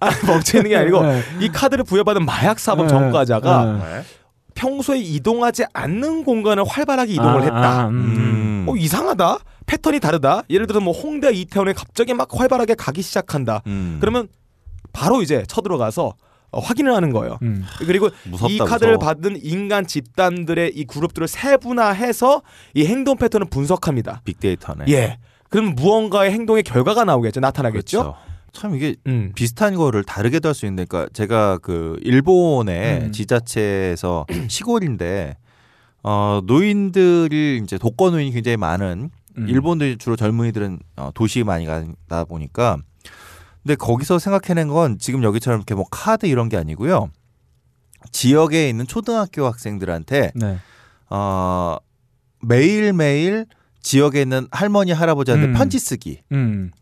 아, 0.00 0.10
멍청이는 0.26 0.70
게 0.70 0.76
아니고 0.76 1.02
네. 1.02 1.22
이 1.40 1.48
카드를 1.48 1.84
부여받은 1.84 2.24
마약 2.24 2.58
사범 2.58 2.86
네. 2.86 2.90
전과자가 2.90 3.64
네. 3.64 3.78
네. 3.78 4.04
평소에 4.54 4.98
이동하지 4.98 5.64
않는 5.72 6.24
공간을 6.24 6.64
활발하게 6.66 7.12
이동을 7.14 7.40
아, 7.40 7.44
했다. 7.44 7.80
아, 7.82 7.88
음. 7.88 7.94
음. 7.94 8.66
어 8.68 8.76
이상하다. 8.76 9.38
패턴이 9.66 10.00
다르다. 10.00 10.42
예를 10.50 10.66
들어 10.66 10.80
뭐 10.80 10.92
홍대 10.92 11.32
이태원에 11.32 11.72
갑자기 11.72 12.14
막 12.14 12.28
활발하게 12.30 12.74
가기 12.74 13.02
시작한다. 13.02 13.62
음. 13.66 13.98
그러면 14.00 14.28
바로 14.92 15.22
이제 15.22 15.44
쳐들어가서 15.48 16.06
어, 16.06 16.14
확인을 16.60 16.94
하는 16.94 17.12
거예요. 17.12 17.38
음. 17.42 17.64
그리고 17.78 18.10
무섭다, 18.24 18.52
이 18.52 18.58
카드를 18.58 18.94
무서워. 18.94 18.98
받은 19.14 19.38
인간 19.42 19.86
집단들의 19.86 20.72
이 20.74 20.84
그룹들을 20.84 21.26
세분화해서 21.28 22.42
이 22.74 22.86
행동 22.86 23.16
패턴을 23.16 23.46
분석합니다. 23.48 24.20
빅데이터네. 24.24 24.84
예. 24.88 25.18
그럼 25.48 25.74
무언가의 25.74 26.30
행동의 26.32 26.62
결과가 26.62 27.04
나오겠죠. 27.04 27.40
나타나겠죠. 27.40 27.98
그렇죠. 28.02 28.16
참 28.52 28.74
이게 28.74 28.96
음. 29.06 29.32
비슷한 29.34 29.74
거를 29.74 30.04
다르게도 30.04 30.48
할 30.48 30.54
수 30.54 30.66
있는데, 30.66 30.84
그러니까 30.84 31.10
제가 31.14 31.58
그 31.58 31.98
일본의 32.02 33.00
음. 33.00 33.12
지자체에서 33.12 34.26
시골인데 34.48 35.36
어, 36.02 36.40
노인들이 36.44 37.60
이제 37.62 37.78
독거 37.78 38.10
노인이 38.10 38.30
굉장히 38.32 38.56
많은 38.56 39.10
음. 39.38 39.48
일본도 39.48 39.96
주로 39.96 40.16
젊은이들은 40.16 40.78
어, 40.96 41.10
도시에 41.14 41.44
많이 41.44 41.64
가다 41.64 42.24
보니까 42.24 42.76
근데 43.62 43.76
거기서 43.76 44.18
생각해낸 44.18 44.68
건 44.68 44.98
지금 44.98 45.22
여기처럼 45.22 45.60
이렇게 45.60 45.74
뭐 45.74 45.84
카드 45.90 46.26
이런 46.26 46.48
게 46.48 46.56
아니고요. 46.56 47.10
지역에 48.10 48.68
있는 48.68 48.86
초등학교 48.86 49.46
학생들한테 49.46 50.32
네. 50.34 50.58
어, 51.08 51.76
매일매일 52.40 53.46
지역에 53.82 54.22
있는 54.22 54.48
할머니 54.50 54.92
할아버지한테 54.92 55.46
음. 55.46 55.52
편지 55.52 55.78
쓰기. 55.78 56.20
음. 56.32 56.72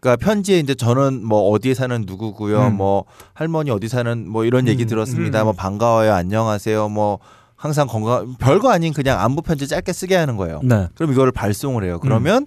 그러니까 0.00 0.24
편지에 0.24 0.58
이제 0.58 0.74
저는 0.74 1.24
뭐 1.24 1.50
어디에 1.50 1.74
사는 1.74 2.04
누구고요. 2.06 2.68
음. 2.68 2.76
뭐 2.76 3.04
할머니 3.34 3.70
어디 3.70 3.88
사는 3.88 4.28
뭐 4.28 4.44
이런 4.44 4.66
얘기 4.66 4.84
음, 4.84 4.88
들었습니다. 4.88 5.42
음. 5.42 5.44
뭐 5.44 5.52
반가워요. 5.52 6.12
안녕하세요. 6.12 6.88
뭐 6.88 7.18
항상 7.54 7.86
건강 7.86 8.34
별거 8.38 8.70
아닌 8.70 8.92
그냥 8.92 9.20
안부 9.20 9.42
편지 9.42 9.68
짧게 9.68 9.92
쓰게 9.92 10.16
하는 10.16 10.36
거예요. 10.36 10.60
네. 10.64 10.88
그럼 10.94 11.12
이거를 11.12 11.30
발송을 11.30 11.84
해요. 11.84 12.00
그러면 12.00 12.46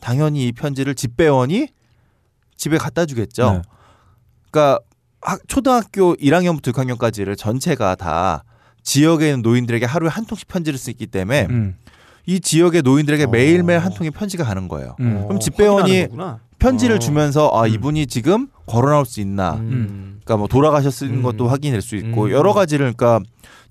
당연히 0.00 0.48
이 0.48 0.52
편지를 0.52 0.94
집배원이 0.94 1.68
집에 2.56 2.78
갖다 2.78 3.06
주겠죠. 3.06 3.52
네. 3.52 3.62
그러니까 4.50 4.80
학- 5.22 5.40
초등학교 5.48 6.14
1학년부터 6.16 6.72
6학년까지를 6.72 7.36
전체가 7.36 7.94
다 7.94 8.44
지역에 8.82 9.26
있는 9.26 9.42
노인들에게 9.42 9.84
하루에 9.84 10.08
한 10.08 10.24
통씩 10.24 10.48
편지를 10.48 10.78
쓰기 10.78 11.06
때문에 11.06 11.46
음. 11.50 11.76
이 12.26 12.40
지역의 12.40 12.82
노인들에게 12.82 13.24
어. 13.24 13.28
매일매일 13.28 13.80
한 13.80 13.92
통의 13.94 14.10
편지가 14.10 14.44
가는 14.44 14.68
거예요. 14.68 14.96
음. 15.00 15.24
그럼 15.26 15.40
집배원이 15.40 15.80
확인하는 15.82 16.08
거구나. 16.10 16.40
편지를 16.58 16.96
어. 16.96 16.98
주면서 16.98 17.48
아 17.52 17.62
음. 17.64 17.68
이분이 17.68 18.06
지금 18.06 18.48
걸어 18.66 18.90
나올 18.90 19.04
수 19.06 19.20
있나 19.20 19.54
음. 19.54 20.20
그러니까 20.24 20.36
뭐 20.38 20.48
돌아가셨는 20.48 21.16
음. 21.18 21.22
것도 21.22 21.48
확인될 21.48 21.82
수 21.82 21.96
있고 21.96 22.24
음. 22.24 22.30
여러 22.30 22.52
가지를 22.52 22.92
그러니까 22.94 23.20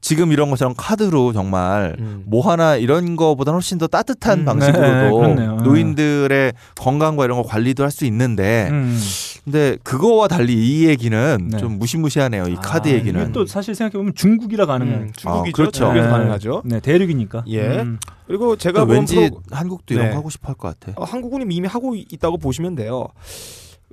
지금 0.06 0.32
이런 0.32 0.52
것처럼 0.52 0.76
카드로 0.78 1.34
정말 1.34 1.96
음. 1.98 2.22
뭐 2.28 2.48
하나 2.48 2.76
이런 2.76 3.16
거보다 3.16 3.52
훨씬 3.54 3.80
더 3.80 3.88
따뜻한 3.88 4.42
음. 4.42 4.46
방식으로도 4.46 4.88
네, 4.92 5.10
그렇네요. 5.10 5.56
노인들의 5.64 6.54
건강과 6.76 7.26
이런 7.26 7.42
거 7.42 7.44
관리도 7.44 7.84
할 7.84 7.90
수 7.90 8.06
있는데 8.06 8.68
음. 8.70 9.00
근데 9.46 9.78
그거와 9.84 10.28
달리 10.28 10.54
이 10.54 10.86
얘기는 10.88 11.48
네. 11.50 11.58
좀 11.58 11.80
무시무시하네요 11.80 12.44
이 12.50 12.56
카드 12.56 12.88
아, 12.88 12.92
얘기는 12.92 13.20
이게 13.20 13.32
또 13.32 13.48
사실 13.48 13.74
생각해 13.74 13.98
보면 13.98 14.14
중국이라 14.14 14.68
가능해요. 14.68 14.98
음, 14.98 15.12
중국이죠. 15.16 15.50
아, 15.50 15.56
그렇죠. 15.56 15.72
중국에서 15.80 16.06
네. 16.06 16.12
가능하죠. 16.12 16.62
네, 16.66 16.80
대륙이니까. 16.82 17.44
예. 17.48 17.62
음. 17.80 17.98
그리고 18.28 18.56
제가 18.58 18.86
본 18.86 18.98
왠지 18.98 19.16
프로- 19.16 19.42
한국도 19.50 19.94
이런 19.96 20.06
네. 20.08 20.12
거 20.12 20.18
하고 20.18 20.30
싶어 20.30 20.50
할 20.50 20.56
것 20.56 20.80
같아. 20.80 20.94
어, 21.02 21.04
한국은 21.04 21.52
이미 21.52 21.68
하고 21.68 21.96
이- 21.96 22.06
있다고 22.12 22.38
보시면 22.38 22.76
돼요. 22.76 23.08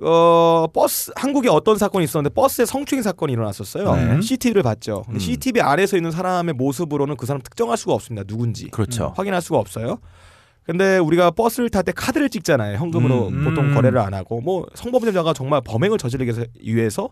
어 0.05 0.67
버스 0.73 1.11
한국에 1.15 1.49
어떤 1.49 1.77
사건이 1.77 2.03
있었는데 2.05 2.33
버스에 2.33 2.65
성추행 2.65 3.01
사건이 3.01 3.33
일어났었어요. 3.33 3.95
네. 3.95 4.21
CCTV를 4.21 4.63
봤죠. 4.63 5.03
근데 5.05 5.17
음. 5.17 5.19
CCTV 5.19 5.61
안에서 5.61 5.95
있는 5.97 6.11
사람의 6.11 6.53
모습으로는 6.55 7.15
그 7.17 7.25
사람 7.25 7.41
특정할 7.41 7.77
수가 7.77 7.93
없습니다. 7.93 8.25
누군지 8.27 8.69
그렇죠. 8.69 9.13
확인할 9.15 9.41
수가 9.41 9.59
없어요. 9.59 9.99
근데 10.63 10.97
우리가 10.97 11.31
버스를 11.31 11.69
탈 11.69 11.83
때 11.83 11.91
카드를 11.91 12.29
찍잖아요. 12.29 12.77
현금으로 12.77 13.27
음. 13.27 13.43
보통 13.43 13.65
음. 13.65 13.73
거래를 13.75 13.99
안 13.99 14.13
하고 14.13 14.39
뭐 14.41 14.65
성범죄자가 14.75 15.33
정말 15.33 15.61
범행을 15.61 15.97
저지르기 15.97 16.31
위해서- 16.31 16.45
위해서 16.61 17.09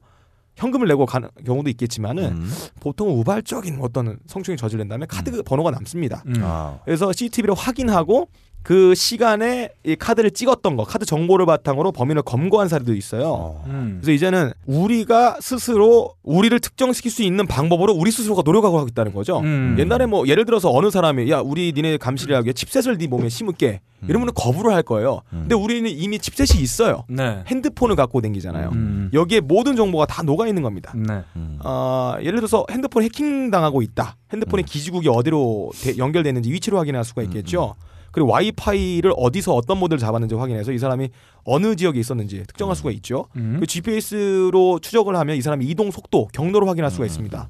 현금을 0.57 0.87
내고 0.87 1.05
가는 1.05 1.29
경우도 1.45 1.69
있겠지만은 1.71 2.23
음. 2.25 2.51
보통 2.81 3.17
우발적인 3.19 3.79
어떤 3.81 4.17
성추행 4.27 4.57
저지른 4.57 4.87
다음에 4.87 5.05
카드 5.05 5.43
번호가 5.43 5.71
남습니다. 5.71 6.23
음. 6.27 6.33
아. 6.43 6.79
그래서 6.85 7.11
CCTV를 7.11 7.53
확인하고 7.55 8.27
그 8.63 8.93
시간에 8.93 9.69
이 9.83 9.95
카드를 9.95 10.31
찍었던 10.31 10.75
거, 10.75 10.83
카드 10.83 11.03
정보를 11.05 11.45
바탕으로 11.47 11.91
범인을 11.91 12.21
검거한 12.21 12.67
사례도 12.67 12.93
있어요. 12.93 13.23
어. 13.27 13.63
음. 13.67 13.97
그래서 14.01 14.11
이제는 14.11 14.51
우리가 14.67 15.37
스스로 15.41 16.13
우리를 16.21 16.59
특정시킬 16.59 17.09
수 17.11 17.23
있는 17.23 17.47
방법으로 17.47 17.93
우리 17.93 18.11
스스로가 18.11 18.43
노력하고 18.45 18.79
하겠다는 18.79 19.13
거죠. 19.13 19.39
음. 19.39 19.75
옛날에 19.79 20.05
뭐 20.05 20.27
예를 20.27 20.45
들어서 20.45 20.71
어느 20.71 20.91
사람이 20.91 21.29
야 21.31 21.39
우리 21.39 21.73
니네 21.75 21.97
감시를 21.97 22.35
하기 22.37 22.45
위해 22.47 22.53
칩셋을 22.53 22.97
네 22.99 23.07
몸에 23.07 23.29
심을게 23.29 23.81
이러면 24.07 24.29
거부를 24.35 24.73
할 24.73 24.83
거예요. 24.83 25.21
음. 25.33 25.39
근데 25.41 25.55
우리는 25.55 25.89
이미 25.89 26.19
칩셋이 26.19 26.61
있어요. 26.61 27.03
네. 27.07 27.43
핸드폰을 27.47 27.95
갖고 27.95 28.21
댕기잖아요. 28.21 28.69
음. 28.73 29.09
여기에 29.13 29.39
모든 29.41 29.75
정보가 29.75 30.05
다 30.05 30.21
녹아 30.21 30.47
있는 30.47 30.61
겁니다. 30.61 30.93
네. 30.95 31.21
음. 31.35 31.57
어, 31.63 32.13
예를 32.19 32.35
들어서 32.37 32.65
핸드폰 32.69 33.01
해킹 33.03 33.49
당하고 33.49 33.81
있다. 33.81 34.17
핸드폰의 34.33 34.65
기지국이 34.65 35.07
어디로 35.09 35.71
대- 35.83 35.97
연결됐는지 35.97 36.51
위치를 36.51 36.77
확인할 36.77 37.03
수가 37.03 37.23
있겠죠. 37.23 37.75
그리고 38.11 38.29
와이파이를 38.31 39.13
어디서 39.15 39.53
어떤 39.53 39.77
모델을 39.79 39.99
잡았는지 39.99 40.35
확인해서 40.35 40.71
이 40.71 40.77
사람이 40.77 41.09
어느 41.43 41.75
지역에 41.75 41.99
있었는지 41.99 42.43
특정할 42.47 42.75
수가 42.75 42.91
있죠. 42.91 43.27
음. 43.35 43.57
그 43.59 43.65
GPS로 43.67 44.79
추적을 44.79 45.15
하면 45.15 45.37
이 45.37 45.41
사람의 45.41 45.67
이동 45.67 45.91
속도, 45.91 46.27
경로를 46.33 46.67
확인할 46.67 46.91
수가 46.91 47.05
있습니다. 47.05 47.49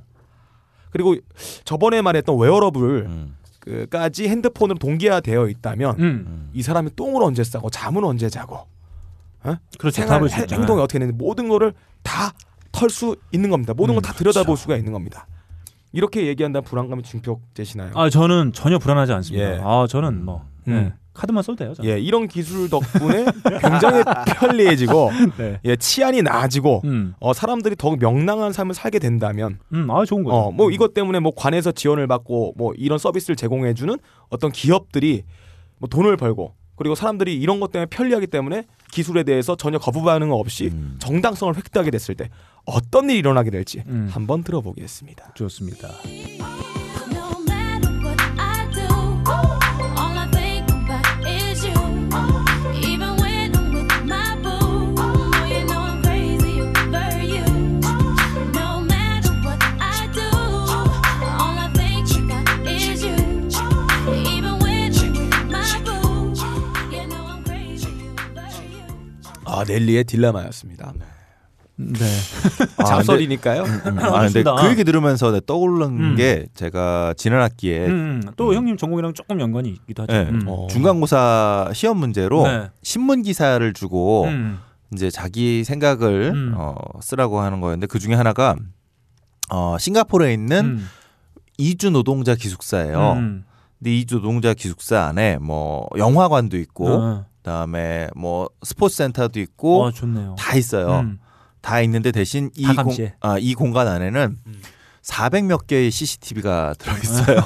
그리고 0.91 1.15
저번에 1.63 2.01
말했던 2.01 2.37
웨어러블 2.37 3.05
음. 3.07 3.35
그까지 3.59 4.27
핸드폰으로 4.27 4.77
동기화되어 4.79 5.47
있다면 5.47 5.95
음. 5.99 6.49
이 6.53 6.61
사람이 6.61 6.95
똥을 6.95 7.21
언제 7.23 7.43
싸고 7.43 7.69
잠은 7.69 8.03
언제 8.03 8.29
자고 8.29 8.67
어? 9.43 9.55
그렇죠. 9.77 10.01
생활 10.01 10.23
해-. 10.23 10.45
행동이 10.51 10.81
어떻게 10.81 10.99
되는지 10.99 11.17
모든 11.17 11.47
거를 11.47 11.73
다 12.03 12.33
털 12.71 12.89
수 12.89 13.15
있는 13.31 13.49
겁니다. 13.49 13.73
모든 13.73 13.93
음, 13.93 14.01
걸 14.01 14.09
다 14.09 14.13
들여다볼 14.13 14.57
수가 14.57 14.77
있는 14.77 14.91
겁니다. 14.93 15.27
이렇게 15.91 16.25
얘기한다면 16.27 16.63
불안감이 16.63 17.03
증폭되시나요? 17.03 17.91
아 17.95 18.09
저는 18.09 18.53
전혀 18.53 18.79
불안하지 18.79 19.11
않습니다. 19.11 19.55
예. 19.55 19.59
아 19.61 19.85
저는 19.89 20.23
뭐 20.23 20.45
네. 20.45 20.50
음. 20.67 20.93
카드만 21.13 21.43
써도 21.43 21.57
돼요. 21.57 21.73
저는. 21.73 21.89
예, 21.89 21.99
이런 21.99 22.27
기술 22.27 22.69
덕분에 22.69 23.25
굉장히 23.59 24.03
편리해지고 24.39 25.11
네. 25.37 25.59
예, 25.65 25.75
치안이 25.75 26.21
나아지고 26.21 26.81
음, 26.85 27.13
어, 27.19 27.33
사람들이 27.33 27.75
더욱 27.77 27.99
명랑한 27.99 28.53
삶을 28.53 28.73
살게 28.73 28.99
된다면 28.99 29.59
음, 29.73 29.91
아 29.91 30.05
좋은 30.05 30.23
거예요. 30.23 30.39
어, 30.39 30.51
뭐 30.51 30.71
이것 30.71 30.93
때문에 30.93 31.19
뭐 31.19 31.33
관에서 31.35 31.71
지원을 31.73 32.07
받고 32.07 32.53
뭐 32.57 32.73
이런 32.77 32.97
서비스를 32.97 33.35
제공해 33.35 33.73
주는 33.73 33.97
어떤 34.29 34.51
기업들이 34.51 35.23
뭐 35.79 35.89
돈을 35.89 36.15
벌고 36.15 36.53
그리고 36.77 36.95
사람들이 36.95 37.35
이런 37.35 37.59
것 37.59 37.71
때문에 37.71 37.87
편리하기 37.87 38.27
때문에 38.27 38.63
기술에 38.91 39.23
대해서 39.23 39.55
전혀 39.55 39.77
거부 39.77 40.01
반응 40.03 40.31
없이 40.31 40.69
음. 40.73 40.95
정당성을 40.99 41.55
획득하게 41.55 41.91
됐을 41.91 42.15
때 42.15 42.29
어떤 42.65 43.09
일이 43.09 43.19
일어나게 43.19 43.51
될지 43.51 43.83
음. 43.87 44.09
한번 44.11 44.43
들어보겠습니다. 44.43 45.33
좋습니다. 45.35 45.89
아 69.51 69.65
넬리의 69.67 70.05
딜레마였습니다. 70.05 70.93
네. 71.75 71.99
아, 72.77 72.83
잡설이니까요. 72.83 73.63
음, 73.63 73.99
아 73.99 74.11
근데 74.11 74.43
좋습니다. 74.43 74.55
그 74.55 74.69
얘기 74.69 74.83
들으면서 74.83 75.31
내 75.31 75.41
떠오른 75.45 75.87
음. 75.87 76.15
게 76.15 76.45
제가 76.53 77.13
지난 77.17 77.41
학기에 77.41 77.87
음, 77.87 78.21
또 78.37 78.49
음. 78.49 78.55
형님 78.55 78.77
전공이랑 78.77 79.13
조금 79.13 79.41
연관이 79.41 79.69
있기도 79.69 80.03
하죠. 80.03 80.13
예, 80.13 80.21
음. 80.29 80.43
어. 80.47 80.67
중간고사 80.69 81.71
시험 81.73 81.97
문제로 81.97 82.43
네. 82.43 82.69
신문 82.83 83.23
기사를 83.23 83.73
주고 83.73 84.25
음. 84.25 84.59
이제 84.93 85.09
자기 85.09 85.63
생각을 85.63 86.31
음. 86.33 86.53
어, 86.55 86.75
쓰라고 87.01 87.41
하는 87.41 87.59
거였는데 87.59 87.87
그 87.87 87.99
중에 87.99 88.13
하나가 88.13 88.55
어, 89.49 89.77
싱가포르에 89.77 90.33
있는 90.33 90.65
음. 90.65 90.87
이주 91.57 91.89
노동자 91.89 92.35
기숙사예요. 92.35 93.13
음. 93.13 93.43
근데 93.79 93.95
이주 93.97 94.15
노동자 94.15 94.53
기숙사 94.53 95.05
안에 95.05 95.39
뭐 95.39 95.87
영화관도 95.97 96.57
있고 96.57 96.87
어. 96.89 97.25
그다음에 97.43 98.07
뭐 98.15 98.49
스포츠 98.63 98.97
센터도 98.97 99.39
있고 99.39 99.83
어, 99.83 99.91
좋네요. 99.91 100.35
다 100.37 100.55
있어요. 100.55 100.99
음. 100.99 101.19
다 101.61 101.81
있는데 101.81 102.11
대신 102.11 102.49
이, 102.55 102.63
다 102.63 102.83
공. 102.83 102.95
아, 103.19 103.37
이 103.39 103.53
공간 103.53 103.87
안에는 103.87 104.37
400몇 105.03 105.67
개의 105.67 105.91
CCTV가 105.91 106.73
들어 106.77 106.93
있어요. 106.97 107.37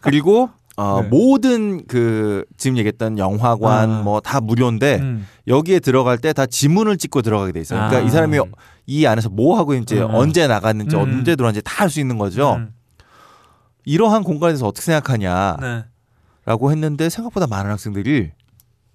그리고 0.00 0.50
어, 0.76 1.00
네. 1.02 1.08
모든 1.08 1.86
그 1.86 2.44
지금 2.56 2.76
얘기했던 2.78 3.18
영화관 3.18 3.90
아. 3.90 4.02
뭐다 4.02 4.40
무료인데 4.40 4.96
음. 4.96 5.26
여기에 5.46 5.80
들어갈 5.80 6.18
때 6.18 6.32
다 6.32 6.46
지문을 6.46 6.96
찍고 6.96 7.22
들어가게 7.22 7.52
돼 7.52 7.60
있어요. 7.60 7.78
그러니까 7.80 7.98
아. 7.98 8.02
이 8.02 8.10
사람이 8.10 8.38
이 8.86 9.06
안에서 9.06 9.28
뭐 9.30 9.56
하고 9.56 9.72
있는지 9.72 9.98
음. 10.00 10.08
언제 10.14 10.46
나갔는지 10.46 10.96
음. 10.96 11.00
언제 11.02 11.36
들어왔는지 11.36 11.62
다 11.64 11.84
알 11.84 11.90
수 11.90 12.00
있는 12.00 12.18
거죠. 12.18 12.54
음. 12.54 12.72
이러한 13.84 14.24
공간에서 14.24 14.66
어떻게 14.66 14.84
생각하냐라고 14.86 15.60
네. 15.60 16.70
했는데 16.70 17.08
생각보다 17.08 17.46
많은 17.46 17.70
학생들이 17.70 18.32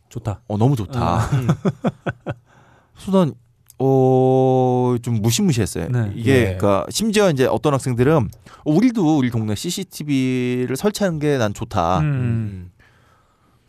좋다. 0.09 0.41
어 0.47 0.57
너무 0.57 0.75
좋다. 0.75 1.17
음. 1.33 1.47
그래서 2.95 3.11
난 3.25 3.33
어, 3.81 4.95
좀 5.01 5.21
무시무시했어요. 5.21 5.87
네. 5.89 6.11
이게 6.15 6.31
예. 6.33 6.43
그러니까 6.57 6.85
심지어 6.89 7.29
이제 7.29 7.45
어떤 7.45 7.73
학생들은 7.73 8.29
우리도 8.65 9.17
우리 9.17 9.29
동네 9.31 9.55
CCTV를 9.55 10.75
설치하는 10.75 11.19
게 11.19 11.37
난 11.37 11.53
좋다. 11.53 11.99
음. 11.99 12.71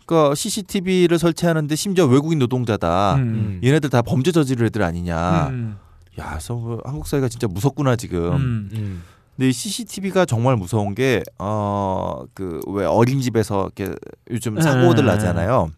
그러니까 0.05 0.35
CCTV를 0.35 1.19
설치하는데 1.21 1.77
심지어 1.77 2.07
외국인 2.07 2.41
노동자다. 2.41 3.15
음. 3.17 3.61
얘네들 3.63 3.89
다 3.91 4.03
범죄 4.03 4.33
저지를 4.33 4.67
애들 4.67 4.83
아니냐. 4.83 5.49
음. 5.51 5.77
야, 6.19 6.31
그래서 6.31 6.55
뭐 6.55 6.81
한국 6.85 7.07
사회가 7.07 7.29
진짜 7.29 7.47
무섭구나 7.47 7.95
지금. 7.95 8.33
음. 8.35 8.71
음. 8.75 9.03
근데 9.37 9.49
이 9.49 9.53
CCTV가 9.53 10.25
정말 10.25 10.57
무서운 10.57 10.95
게 10.97 11.23
어 11.39 12.27
그 12.35 12.61
왜 12.67 12.85
어린이집에서 12.85 13.71
이렇게 13.77 13.95
요즘 14.31 14.61
사고들 14.61 15.05
네. 15.05 15.13
나잖아요. 15.13 15.71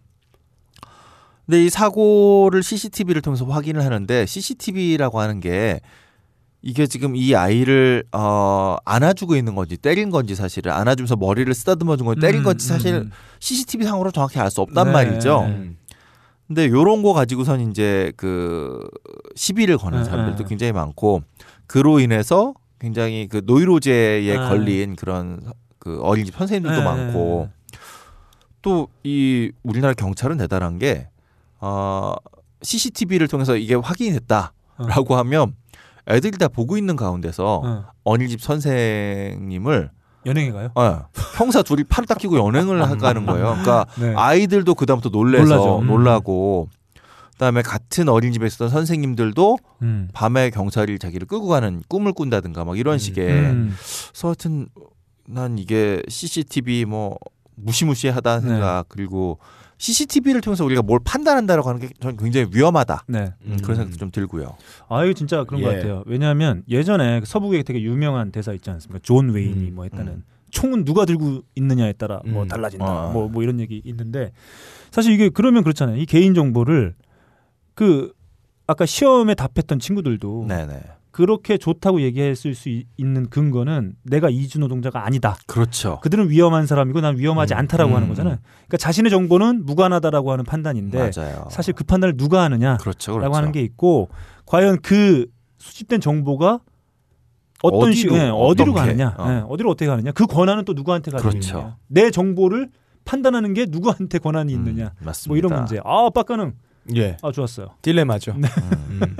근데 1.46 1.64
이 1.64 1.70
사고를 1.70 2.62
CCTV를 2.62 3.22
통해서 3.22 3.44
확인을 3.44 3.84
하는데 3.84 4.26
CCTV라고 4.26 5.20
하는 5.20 5.40
게 5.40 5.80
이게 6.62 6.86
지금 6.86 7.16
이 7.16 7.34
아이를 7.34 8.04
어 8.12 8.76
안아주고 8.84 9.34
있는 9.34 9.56
건지 9.56 9.76
때린 9.76 10.10
건지 10.10 10.36
사실은 10.36 10.72
안아주면서 10.72 11.16
머리를 11.16 11.52
쓰다듬어 11.52 11.96
준 11.96 12.06
건지 12.06 12.20
때린 12.20 12.42
음, 12.42 12.44
건지 12.44 12.66
사실 12.68 12.94
음. 12.94 13.10
CCTV 13.40 13.84
상으로 13.84 14.12
정확히 14.12 14.38
알 14.38 14.50
수 14.50 14.60
없단 14.60 14.86
네. 14.86 14.92
말이죠. 14.92 15.40
음. 15.40 15.76
근데 16.46 16.68
요런 16.68 17.02
거 17.02 17.12
가지고선 17.14 17.70
이제 17.70 18.12
그 18.16 18.86
시비를 19.34 19.78
거는 19.78 19.98
네, 19.98 20.04
사람들도 20.04 20.44
네. 20.44 20.48
굉장히 20.48 20.72
많고 20.72 21.22
그로 21.66 21.98
인해서 21.98 22.54
굉장히 22.78 23.26
그 23.28 23.42
노이로제에 23.44 24.20
네. 24.20 24.36
걸린 24.36 24.94
그런 24.94 25.40
그 25.80 26.00
어린이집 26.00 26.36
선생님들도 26.36 26.78
네, 26.78 26.84
많고 26.84 27.48
또 28.62 28.88
이 29.02 29.50
우리나라 29.64 29.94
경찰은 29.94 30.36
대단한 30.36 30.78
게 30.78 31.08
어, 31.62 32.14
CCTV를 32.62 33.28
통해서 33.28 33.56
이게 33.56 33.74
확인이 33.74 34.12
됐다라고 34.18 35.16
하면 35.16 35.54
애들이 36.08 36.36
다 36.36 36.48
보고 36.48 36.76
있는 36.76 36.96
가운데서 36.96 37.62
어. 37.64 37.84
어린이집 38.04 38.42
선생님을 38.42 39.90
연예계 40.26 40.52
가요? 40.52 40.70
어, 40.74 41.06
형사 41.36 41.62
둘이 41.62 41.84
팔을 41.84 42.06
딱 42.06 42.18
끼고 42.18 42.36
연행을 42.38 42.82
하는 42.82 43.26
거예요. 43.26 43.46
그러니까 43.46 43.86
네. 43.98 44.12
아이들도 44.14 44.74
그다음부터 44.74 45.10
놀래서. 45.10 45.78
음. 45.78 45.86
놀라고 45.86 46.68
그다음에 47.32 47.62
같은 47.62 48.08
어린이집에 48.08 48.46
있었던 48.46 48.68
선생님들도 48.68 49.58
음. 49.82 50.08
밤에 50.12 50.50
경찰이 50.50 50.98
자기를 50.98 51.26
끌고 51.26 51.48
가는 51.48 51.82
꿈을 51.88 52.12
꾼다든가 52.12 52.64
막 52.64 52.78
이런 52.78 52.98
식의 52.98 53.28
음. 53.28 53.74
그래서 54.10 54.28
하여튼 54.28 54.68
난 55.26 55.58
이게 55.58 56.02
CCTV 56.08 56.84
뭐 56.84 57.18
무시무시하다 57.56 58.40
네. 58.40 58.48
생각 58.48 58.84
그리고 58.88 59.38
CCTV를 59.82 60.40
통해서 60.40 60.64
우리가 60.64 60.80
뭘 60.80 61.00
판단한다라고 61.04 61.68
하는 61.68 61.80
게 61.80 61.88
저는 61.98 62.16
굉장히 62.16 62.46
위험하다 62.54 63.04
네. 63.08 63.32
음, 63.46 63.56
그런 63.62 63.76
생각도 63.78 63.96
좀 63.96 64.12
들고요. 64.12 64.56
아 64.88 65.04
이거 65.04 65.12
진짜 65.12 65.42
그런 65.42 65.60
것 65.60 65.72
예. 65.72 65.76
같아요. 65.76 66.04
왜냐하면 66.06 66.62
예전에 66.68 67.18
그 67.18 67.26
서부에 67.26 67.64
되게 67.64 67.82
유명한 67.82 68.30
대사 68.30 68.52
있지 68.52 68.70
않습니까? 68.70 69.00
존 69.02 69.30
웨인이 69.30 69.70
음, 69.70 69.74
뭐 69.74 69.82
했다는 69.82 70.12
음. 70.12 70.22
총은 70.52 70.84
누가 70.84 71.04
들고 71.04 71.40
있느냐에 71.56 71.94
따라 71.94 72.20
뭐 72.24 72.44
음. 72.44 72.48
달라진다. 72.48 72.84
아. 72.86 73.10
뭐 73.12 73.26
뭐 73.28 73.42
이런 73.42 73.58
얘기 73.58 73.82
있는데 73.84 74.30
사실 74.92 75.12
이게 75.14 75.28
그러면 75.28 75.64
그렇잖아요. 75.64 75.96
이 75.96 76.06
개인 76.06 76.32
정보를 76.34 76.94
그 77.74 78.12
아까 78.68 78.86
시험에 78.86 79.34
답했던 79.34 79.80
친구들도 79.80 80.44
네네 80.46 80.80
그렇게 81.12 81.58
좋다고 81.58 82.00
얘기했을 82.00 82.54
수 82.54 82.68
이- 82.70 82.86
있는 82.96 83.28
근거는 83.28 83.94
내가 84.02 84.30
이주 84.30 84.58
노동자가 84.58 85.04
아니다. 85.06 85.36
그렇죠. 85.46 86.00
그들은 86.00 86.30
위험한 86.30 86.66
사람이고 86.66 87.00
난 87.02 87.18
위험하지 87.18 87.54
음, 87.54 87.58
않다라고 87.58 87.94
하는 87.94 88.08
음. 88.08 88.08
거잖아요. 88.08 88.38
그러니까 88.42 88.76
자신의 88.78 89.10
정보는 89.10 89.64
무관하다라고 89.66 90.32
하는 90.32 90.44
판단인데 90.44 91.10
맞아요. 91.14 91.46
사실 91.50 91.74
그 91.74 91.84
판단을 91.84 92.16
누가 92.16 92.42
하느냐? 92.44 92.78
그렇죠, 92.78 93.12
라고 93.12 93.20
그렇죠. 93.20 93.36
하는 93.36 93.52
게 93.52 93.60
있고 93.60 94.08
과연 94.46 94.78
그 94.82 95.26
수집된 95.58 96.00
정보가 96.00 96.60
어떤 97.62 97.80
어디로, 97.90 97.92
시, 97.94 98.08
예, 98.10 98.28
어디로 98.32 98.72
가느냐, 98.72 99.14
어. 99.18 99.28
예, 99.30 99.44
어디로 99.48 99.70
어떻게 99.70 99.86
가느냐, 99.86 100.10
그 100.12 100.26
권한은 100.26 100.64
또 100.64 100.72
누구한테 100.72 101.12
가느냐, 101.12 101.28
그렇죠. 101.30 101.76
내 101.86 102.10
정보를 102.10 102.70
판단하는 103.04 103.54
게 103.54 103.66
누구한테 103.68 104.18
권한이 104.18 104.52
있느냐, 104.52 104.86
음, 104.98 105.04
맞습니다. 105.04 105.28
뭐 105.30 105.36
이런 105.36 105.54
문제. 105.60 105.78
아, 105.84 106.10
빡가능, 106.12 106.54
예. 106.96 107.16
아 107.22 107.32
좋았어요. 107.32 107.70
딜레마죠. 107.82 108.32
음. 108.32 108.42
음. 108.90 109.16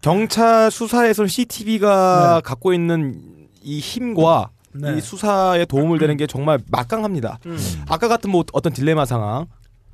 경찰 0.00 0.70
수사에서 0.70 1.26
CCTV가 1.26 2.36
네. 2.36 2.48
갖고 2.48 2.72
있는 2.72 3.20
이 3.62 3.78
힘과 3.78 4.50
네. 4.72 4.96
이 4.96 5.00
수사에 5.00 5.64
도움을 5.64 5.98
되는 5.98 6.16
게 6.16 6.26
정말 6.26 6.58
막강합니다. 6.70 7.38
음. 7.46 7.58
아까 7.88 8.08
같은 8.08 8.30
뭐 8.30 8.44
어떤 8.52 8.72
딜레마 8.72 9.04
상황, 9.04 9.46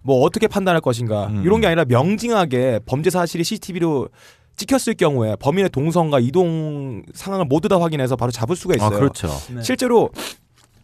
뭐 0.02 0.22
어떻게 0.22 0.46
판단할 0.46 0.80
것인가 0.80 1.28
음. 1.28 1.42
이런 1.44 1.60
게 1.60 1.66
아니라 1.66 1.84
명징하게 1.86 2.80
범죄 2.86 3.10
사실이 3.10 3.42
CCTV로 3.42 4.08
찍혔을 4.56 4.94
경우에 4.94 5.36
범인의 5.36 5.70
동선과 5.70 6.20
이동 6.20 7.02
상황을 7.14 7.46
모두 7.46 7.68
다 7.68 7.80
확인해서 7.80 8.16
바로 8.16 8.30
잡을 8.30 8.56
수가 8.56 8.74
있어요. 8.74 8.88
아 8.88 8.90
그렇죠. 8.90 9.28
네. 9.54 9.62
실제로 9.62 10.10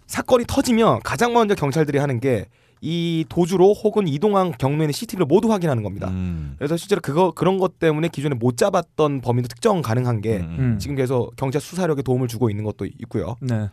사건이 0.06 0.44
터지면 0.46 1.00
가장 1.02 1.32
먼저 1.32 1.54
경찰들이 1.54 1.98
하는 1.98 2.20
게 2.20 2.46
이 2.84 3.24
도주로 3.28 3.72
혹은 3.74 4.08
이동한 4.08 4.50
경로에 4.58 4.86
는 4.86 4.92
CCTV를 4.92 5.24
모두 5.26 5.50
확인하는 5.52 5.84
겁니다. 5.84 6.08
음. 6.10 6.56
그래서 6.58 6.76
실제로 6.76 7.00
그거 7.00 7.30
그런 7.30 7.58
것 7.58 7.78
때문에 7.78 8.08
기존에 8.08 8.34
못 8.34 8.56
잡았던 8.56 9.20
범인도 9.20 9.46
특정 9.48 9.82
가능한 9.82 10.20
게 10.20 10.38
음. 10.38 10.56
음. 10.58 10.78
지금 10.80 10.96
계속 10.96 11.34
경찰 11.36 11.60
수사력에 11.60 12.02
도움을 12.02 12.26
주고 12.26 12.50
있는 12.50 12.64
것도 12.64 12.86
있고요. 13.02 13.36
네. 13.40 13.68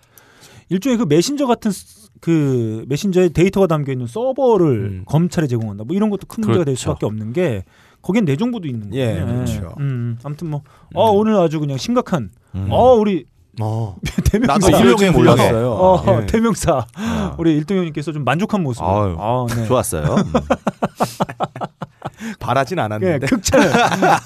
일종의 0.70 1.00
그 1.00 1.06
메신저 1.10 1.48
같은 1.48 1.72
스- 1.72 2.10
그 2.22 2.86
메신저에 2.88 3.30
데이터가 3.30 3.66
담겨 3.66 3.92
있는 3.92 4.06
서버를 4.06 4.68
음. 5.00 5.04
검찰에 5.08 5.48
제공한다. 5.48 5.86
뭐 5.86 5.96
이런 5.96 6.12
것도 6.12 6.28
큰 6.28 6.42
문제가 6.42 6.64
될 6.64 6.76
그렇죠. 6.76 6.80
수밖에 6.82 7.06
없는 7.08 7.34
게 7.34 7.64
거긴 8.04 8.26
내 8.26 8.36
정보도 8.36 8.68
있는 8.68 8.92
거예요. 8.92 9.22
예, 9.22 9.26
그렇죠. 9.26 9.74
음, 9.80 10.18
아무튼 10.24 10.52
뭐 10.52 10.62
어, 10.94 11.10
오늘 11.10 11.36
아주 11.36 11.60
그냥 11.60 11.78
심각한 11.78 12.30
음. 12.54 12.68
어 12.70 12.94
우리 12.94 13.26
어. 13.62 13.96
대명사 14.26 14.70
나도 14.70 14.96
줄 14.98 15.12
몰랐어요. 15.12 15.72
어, 15.72 16.22
예. 16.22 16.26
대명사 16.26 16.86
우리 17.38 17.56
일동형님께서 17.58 18.12
좀 18.12 18.24
만족한 18.24 18.64
모습. 18.64 18.84
아유, 18.84 19.16
아, 19.20 19.46
네. 19.56 19.66
좋았어요. 19.66 20.04
음. 20.04 20.34
바라진 22.40 22.78
예, 22.78 22.82
않았는데. 22.84 23.28
극찬을 23.28 23.72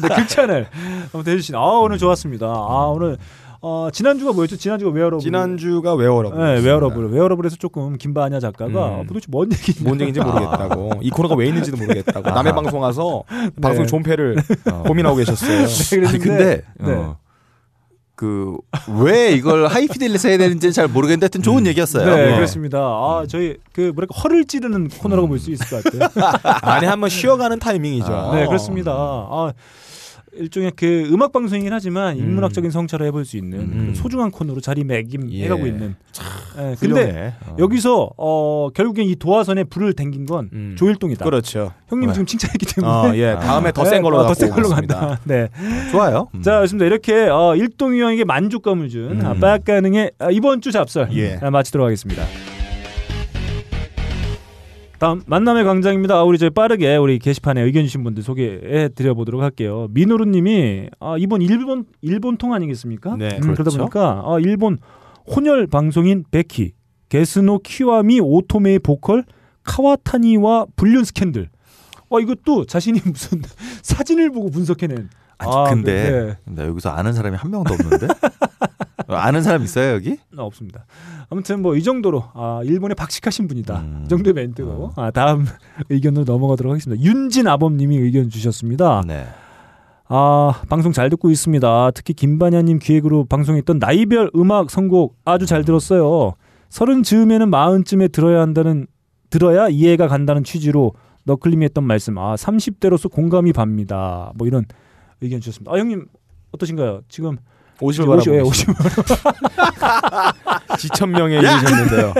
네, 0.01 0.15
극찬을 0.15 0.67
해주신. 1.15 1.55
아 1.55 1.59
오늘 1.59 1.97
좋았습니다. 1.97 2.47
아 2.47 2.91
오늘 2.93 3.17
어, 3.65 3.87
지난주가 3.93 4.33
뭐였죠? 4.33 4.57
지난주가 4.57 4.91
웨어러블. 4.91 5.19
지난주가 5.19 5.93
웨어러블. 5.93 6.37
네, 6.37 6.65
웨어러블. 6.65 7.11
웨어러블에서 7.11 7.55
조금 7.55 7.97
김바냐 7.97 8.41
작가가 8.41 8.67
음. 8.67 8.99
어, 8.99 9.03
도대체 9.07 9.27
뭔 9.29 9.49
얘기냐. 9.53 9.87
뭔 9.87 10.01
얘기인지 10.01 10.19
모르겠다고. 10.19 10.99
이 11.01 11.09
코너가 11.09 11.35
왜 11.35 11.47
있는지도 11.47 11.77
모르겠다고. 11.77 12.29
남의 12.29 12.53
방송 12.53 12.81
와서 12.81 13.23
방송 13.61 13.87
존폐를 13.87 14.35
고민하고 14.85 15.15
계셨어요. 15.15 15.65
네, 15.65 16.07
아니 16.07 16.19
그랬는데 16.19 16.61
근데 16.77 16.93
어, 16.93 17.17
그 18.15 18.57
왜 18.87 19.31
이걸 19.31 19.67
하이피델리스 19.67 20.27
해야 20.27 20.37
되는지 20.37 20.71
잘 20.73 20.87
모르겠는데 20.87 21.25
하여튼 21.25 21.41
좋은 21.41 21.65
얘기였어요. 21.67 22.05
네, 22.15 22.31
어. 22.31 22.35
그렇습니다. 22.35 22.79
아, 22.79 23.25
저희 23.27 23.57
그 23.73 23.91
뭐랄까 23.93 24.15
허를 24.19 24.45
찌르는 24.45 24.89
코너라고 24.89 25.27
볼 25.27 25.39
수 25.39 25.51
있을 25.51 25.65
것 25.67 25.83
같아요. 25.83 26.09
안에 26.61 26.87
한번 26.87 27.09
쉬어가는 27.09 27.59
타이밍이죠. 27.59 28.31
네, 28.33 28.45
그렇습니다. 28.45 28.91
아, 28.93 29.53
일종의 30.35 30.71
그 30.75 31.07
음악 31.11 31.31
방송이긴 31.31 31.71
하지만 31.71 32.17
인문학적인 32.17 32.71
성찰을 32.71 33.05
해볼 33.07 33.25
수 33.25 33.37
있는 33.37 33.59
음. 33.59 33.93
소중한 33.95 34.31
코너로 34.31 34.61
자리매김해가고 34.61 35.63
예. 35.65 35.67
있는. 35.69 35.95
예, 36.59 36.73
훌륭해. 36.79 37.03
근데 37.05 37.33
어. 37.47 37.55
여기서 37.59 38.09
어, 38.17 38.69
결국엔 38.73 39.07
이 39.07 39.15
도화선에 39.15 39.65
불을 39.65 39.93
댕긴 39.93 40.25
건 40.25 40.49
음. 40.53 40.75
조일동이다. 40.77 41.23
그렇죠. 41.25 41.71
형님 41.87 42.07
네. 42.07 42.13
지금 42.13 42.25
칭찬했기 42.25 42.65
때문에. 42.75 42.93
어, 42.93 43.15
예. 43.15 43.35
다음에 43.41 43.71
더 43.71 43.85
센 43.85 44.01
걸로 44.01 44.17
아, 44.19 44.23
더 44.23 44.27
갖고 44.29 44.39
센 44.39 44.49
걸로 44.51 44.67
오겠습니다. 44.67 44.99
간다. 44.99 45.19
네. 45.25 45.49
좋아요. 45.91 46.27
음. 46.35 46.41
자, 46.41 46.55
그렇습니다. 46.57 46.85
이렇게 46.85 47.27
어, 47.29 47.55
일동이 47.55 47.99
형에게 48.01 48.23
만족감을 48.23 48.89
준 48.89 49.21
음. 49.21 49.25
아, 49.25 49.33
빡가능의 49.35 50.11
아, 50.19 50.29
이번 50.31 50.61
주 50.61 50.71
잡설 50.71 51.09
예. 51.13 51.37
아, 51.41 51.49
마치도록 51.51 51.85
하겠습니다. 51.85 52.23
다음 55.03 55.21
만남의 55.25 55.65
광장입니다. 55.65 56.15
아, 56.15 56.23
우리 56.23 56.37
저희 56.37 56.49
빠르게 56.49 56.95
우리 56.95 57.19
게시판에 57.19 57.61
의견 57.61 57.83
주신 57.83 58.05
분들 58.05 58.23
소개해 58.23 58.87
드려 58.95 59.13
보도록 59.13 59.41
할게요. 59.41 59.87
민호루 59.89 60.23
님이 60.23 60.87
아, 61.01 61.17
이번 61.19 61.41
일본 61.41 61.83
일본 62.01 62.37
통 62.37 62.53
아니겠습니까? 62.53 63.17
네, 63.17 63.35
음, 63.35 63.41
그러다 63.41 63.63
그렇죠. 63.63 63.79
보니까 63.79 64.23
아, 64.25 64.37
일본 64.39 64.77
혼혈 65.27 65.67
방송인 65.67 66.23
베키 66.31 66.71
게스노 67.09 67.59
키와미 67.65 68.21
오토메의 68.21 68.79
보컬 68.79 69.25
카와타니와 69.63 70.67
불륜 70.77 71.03
스캔들. 71.03 71.49
와 72.07 72.21
이것도 72.21 72.63
자신이 72.63 73.01
무슨 73.03 73.41
사진을 73.81 74.31
보고 74.31 74.49
분석해낸. 74.51 75.09
아니, 75.37 75.51
아, 75.51 75.65
근데 75.65 76.37
네. 76.45 76.53
나 76.53 76.65
여기서 76.65 76.91
아는 76.91 77.11
사람이 77.11 77.35
한 77.35 77.51
명도 77.51 77.73
없는데 77.73 78.07
아는 79.17 79.41
사람 79.41 79.63
있어요 79.63 79.93
여기? 79.93 80.17
아, 80.37 80.43
없습니다. 80.43 80.85
아무튼 81.29 81.61
뭐 81.61 81.75
이 81.75 81.83
정도로 81.83 82.23
아, 82.33 82.61
일본에 82.63 82.93
박식하신 82.93 83.47
분이다. 83.47 83.79
음. 83.79 84.01
이 84.05 84.09
정도의 84.09 84.33
멘트로 84.33 84.93
아, 84.95 85.11
다음 85.11 85.45
의견으로 85.89 86.23
넘어가도록 86.25 86.71
하겠습니다. 86.71 87.03
윤진 87.03 87.47
아범님이 87.47 87.97
의견 87.97 88.29
주셨습니다. 88.29 89.03
네. 89.07 89.25
아 90.07 90.61
방송 90.69 90.91
잘 90.91 91.09
듣고 91.09 91.29
있습니다. 91.31 91.91
특히 91.91 92.13
김반야님 92.13 92.79
기획으로 92.79 93.25
방송했던 93.25 93.79
나이별 93.79 94.31
음악 94.35 94.69
선곡 94.69 95.17
아주 95.25 95.45
잘 95.45 95.63
들었어요. 95.63 96.33
서른 96.69 97.03
즈음에는 97.03 97.49
마흔쯤에 97.49 98.09
들어야 98.09 98.41
한다는 98.41 98.85
들어야 99.29 99.69
이해가 99.69 100.07
간다는 100.07 100.43
취지로 100.43 100.93
너클림이 101.23 101.63
했던 101.65 101.85
말씀. 101.85 102.17
아 102.17 102.35
30대로서 102.35 103.09
공감이 103.11 103.53
갑니다. 103.53 104.31
뭐 104.35 104.45
이런 104.45 104.65
의견 105.21 105.39
주셨습니다. 105.39 105.71
아 105.73 105.77
형님 105.79 106.05
어떠신가요? 106.51 107.01
지금 107.07 107.37
50을 107.79 108.07
50, 108.07 108.33
예, 108.33 108.37
바라보고 108.37 108.49
50. 108.49 108.67
지천명에 110.79 111.35
이르셨는데요. 111.37 112.13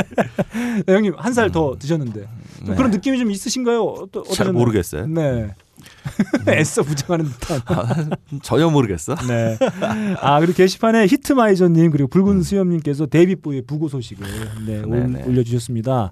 네, 0.86 0.94
형님 0.94 1.14
한 1.18 1.34
살 1.34 1.50
더 1.52 1.76
드셨는데 1.78 2.22
좀 2.60 2.68
네. 2.70 2.76
그런 2.76 2.92
느낌이 2.92 3.18
좀 3.20 3.32
있으신가요? 3.32 3.84
어떠, 3.84 4.24
잘 4.24 4.48
어떠셨나요? 4.48 4.54
모르겠어요. 4.54 5.08
네. 5.08 5.50
애써 6.48 6.84
부정하는 6.84 7.26
듯한. 7.26 7.62
전혀 8.42 8.70
모르겠어. 8.70 9.16
네. 9.28 9.58
아 10.20 10.40
그리고 10.40 10.54
게시판에 10.54 11.08
히트마이저님 11.08 11.92
그리고 11.92 12.08
붉은 12.10 12.42
수염님께서 12.44 13.08
데뷔보의 13.08 13.64
부고 13.64 13.90
소식을 13.90 14.26
네, 14.66 14.80
올- 14.82 14.90
네네. 14.90 15.24
올려주셨습니다. 15.24 16.12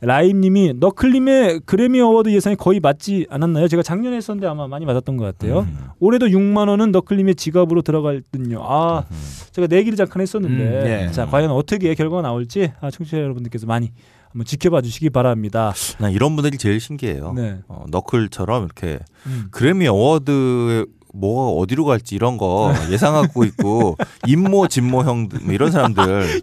라임님이 0.00 0.74
너클림의 0.76 1.60
그래미 1.64 2.00
어워드 2.00 2.30
예상이 2.30 2.56
거의 2.56 2.80
맞지 2.80 3.26
않았나요? 3.30 3.68
제가 3.68 3.82
작년에 3.82 4.16
했었는데 4.16 4.46
아마 4.46 4.66
많이 4.68 4.84
맞았던 4.84 5.16
것 5.16 5.24
같아요. 5.24 5.60
음. 5.60 5.78
올해도 6.00 6.26
6만 6.26 6.68
원은 6.68 6.92
너클림의 6.92 7.34
지갑으로 7.36 7.82
들어갈 7.82 8.22
듯요. 8.30 8.62
아 8.62 9.04
제가 9.52 9.66
내기를 9.68 9.96
잠깐 9.96 10.22
했었는데 10.22 10.64
음, 10.64 10.86
예. 10.86 11.10
자 11.12 11.26
과연 11.26 11.50
어떻게 11.50 11.94
결과가 11.94 12.22
나올지 12.22 12.72
아, 12.80 12.90
청취자 12.90 13.18
여러분들께서 13.18 13.66
많이 13.66 13.92
한번 14.30 14.44
지켜봐 14.44 14.82
주시기 14.82 15.10
바랍니다. 15.10 15.72
난 15.98 16.12
이런 16.12 16.36
분들이 16.36 16.58
제일 16.58 16.78
신기해요. 16.80 17.32
네. 17.34 17.58
어, 17.68 17.84
너클처럼 17.90 18.64
이렇게 18.64 18.98
음. 19.26 19.46
그래미 19.50 19.88
어워드 19.88 20.86
뭐가 21.14 21.58
어디로 21.58 21.84
갈지 21.86 22.14
이런 22.14 22.36
거 22.36 22.72
예상하고 22.90 23.44
있고 23.44 23.96
임모 24.26 24.68
진모 24.68 25.02
형들 25.04 25.40
뭐 25.42 25.54
이런 25.54 25.70
사람들 25.70 26.42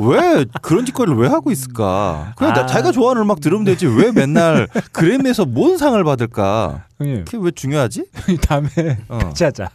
왜 0.00 0.44
그런 0.62 0.84
짓거리를 0.86 1.18
왜 1.18 1.28
하고 1.28 1.50
있을까? 1.50 2.32
그냥 2.36 2.52
아. 2.52 2.60
나 2.60 2.66
자기가 2.66 2.92
좋아하는 2.92 3.22
음악 3.22 3.40
들으면 3.40 3.64
되지 3.64 3.86
왜 3.86 4.10
맨날 4.12 4.68
그래미에서 4.92 5.44
뭔 5.44 5.76
상을 5.76 6.02
받을까? 6.02 6.84
형님 6.98 7.24
그게 7.24 7.38
왜 7.40 7.50
중요하지? 7.50 8.06
다음에 8.46 8.68
어. 9.08 9.18
같이 9.18 9.44
하자. 9.44 9.68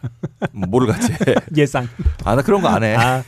뭐를 0.52 0.86
같이 0.88 1.12
해? 1.12 1.16
예상. 1.56 1.86
아 2.24 2.34
나 2.34 2.42
그런 2.42 2.60
거 2.62 2.68
안 2.68 2.82
해. 2.82 2.94
아, 2.96 3.22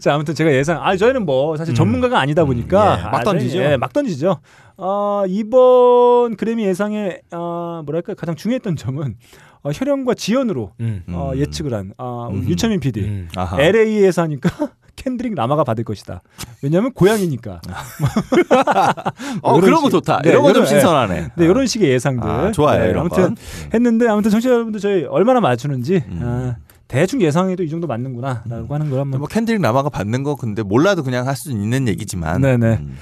자 0.00 0.14
아무튼 0.14 0.34
제가 0.34 0.52
예상. 0.52 0.82
아 0.82 0.96
저희는 0.96 1.24
뭐 1.24 1.56
사실 1.56 1.74
전문가가 1.74 2.18
아니다 2.20 2.44
보니까 2.44 2.98
예, 2.98 3.02
막 3.04 3.14
아, 3.14 3.22
던지죠. 3.24 3.58
예, 3.58 3.76
막 3.76 3.92
던지죠. 3.92 4.40
어, 4.76 5.22
이번 5.28 6.36
그래미 6.36 6.64
예상에 6.64 7.18
어, 7.32 7.82
뭐랄까 7.84 8.14
가장 8.14 8.34
중요했던 8.34 8.76
점은 8.76 9.16
어, 9.64 9.70
혈연과 9.72 10.14
지연으로 10.14 10.72
음. 10.80 11.02
어, 11.08 11.32
음. 11.32 11.38
예측을 11.38 11.72
한 11.74 11.92
아, 11.98 12.28
우리 12.30 12.40
음. 12.40 12.48
유철민 12.48 12.80
PD. 12.80 13.00
음. 13.00 13.28
아하. 13.34 13.60
LA에서 13.60 14.22
하니까 14.22 14.50
캔드릭 14.96 15.34
라마가 15.34 15.64
받을 15.64 15.82
것이다. 15.84 16.20
왜냐하면 16.62 16.92
고향이니까. 16.92 17.60
어 19.42 19.60
그런 19.60 19.82
거 19.82 19.90
좋다. 19.90 20.20
네, 20.22 20.30
이런 20.30 20.42
거좀 20.42 20.62
요런- 20.64 20.68
신선하네. 20.68 21.28
네, 21.36 21.44
이런 21.44 21.66
식의 21.66 21.90
예상들. 21.90 22.28
아, 22.28 22.52
좋아요 22.52 22.84
네, 22.84 22.90
이런 22.90 23.00
아무튼 23.00 23.22
건. 23.24 23.36
했는데 23.72 24.08
아무튼 24.08 24.30
청취자 24.30 24.52
여러분들 24.52 24.80
저희 24.80 25.04
얼마나 25.04 25.40
맞추는지 25.40 26.04
음. 26.08 26.20
아, 26.22 26.56
대충 26.86 27.20
예상해도 27.22 27.62
이 27.64 27.68
정도 27.70 27.86
맞는구나라고 27.86 28.72
하는 28.74 28.90
걸 28.90 29.00
한번 29.00 29.18
뭐 29.18 29.26
켄드릭 29.28 29.60
라마가 29.62 29.88
받는 29.88 30.22
거 30.22 30.36
근데 30.36 30.62
몰라도 30.62 31.02
그냥 31.02 31.26
할 31.26 31.34
수 31.36 31.50
있는 31.50 31.88
얘기지만. 31.88 32.40
네네. 32.40 32.66
음. 32.80 32.96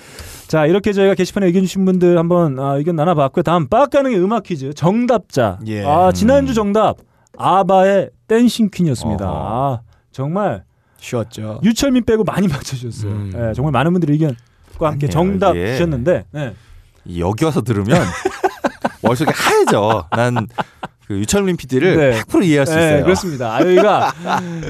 자 0.52 0.66
이렇게 0.66 0.92
저희가 0.92 1.14
게시판에 1.14 1.46
의견 1.46 1.62
주신 1.62 1.86
분들 1.86 2.18
한번 2.18 2.58
아, 2.58 2.74
의견 2.74 2.94
나눠봤고요. 2.94 3.42
다음 3.42 3.68
빡가능의 3.68 4.22
음악 4.22 4.42
퀴즈 4.42 4.74
정답자. 4.74 5.58
예. 5.66 5.82
아 5.82 6.12
지난주 6.12 6.52
정답 6.52 6.98
아바의 7.38 8.10
댄싱 8.28 8.68
퀸이었습니다. 8.70 9.24
아, 9.26 9.80
정말 10.10 10.64
쉬었죠. 10.98 11.58
유철민 11.62 12.04
빼고 12.04 12.24
많이 12.24 12.48
맞춰주셨어요. 12.52 13.10
음. 13.10 13.32
예, 13.34 13.54
정말 13.54 13.72
많은 13.72 13.92
분들이 13.92 14.12
의견과 14.12 14.36
함께 14.90 15.06
아니에요, 15.06 15.10
정답 15.10 15.56
이게. 15.56 15.72
주셨는데 15.72 16.24
네. 16.32 16.54
여기 17.16 17.46
와서 17.46 17.62
들으면 17.62 17.96
머릿속이 19.02 19.32
하얘져. 19.34 20.06
난 20.10 20.46
그 21.08 21.14
유철민 21.18 21.56
PD를 21.56 21.96
네. 21.96 22.20
100% 22.20 22.44
이해할 22.44 22.66
수 22.66 22.74
네, 22.76 22.84
있어요. 22.88 23.04
그렇습니다. 23.04 23.54
아, 23.56 23.60
여기가 23.62 24.12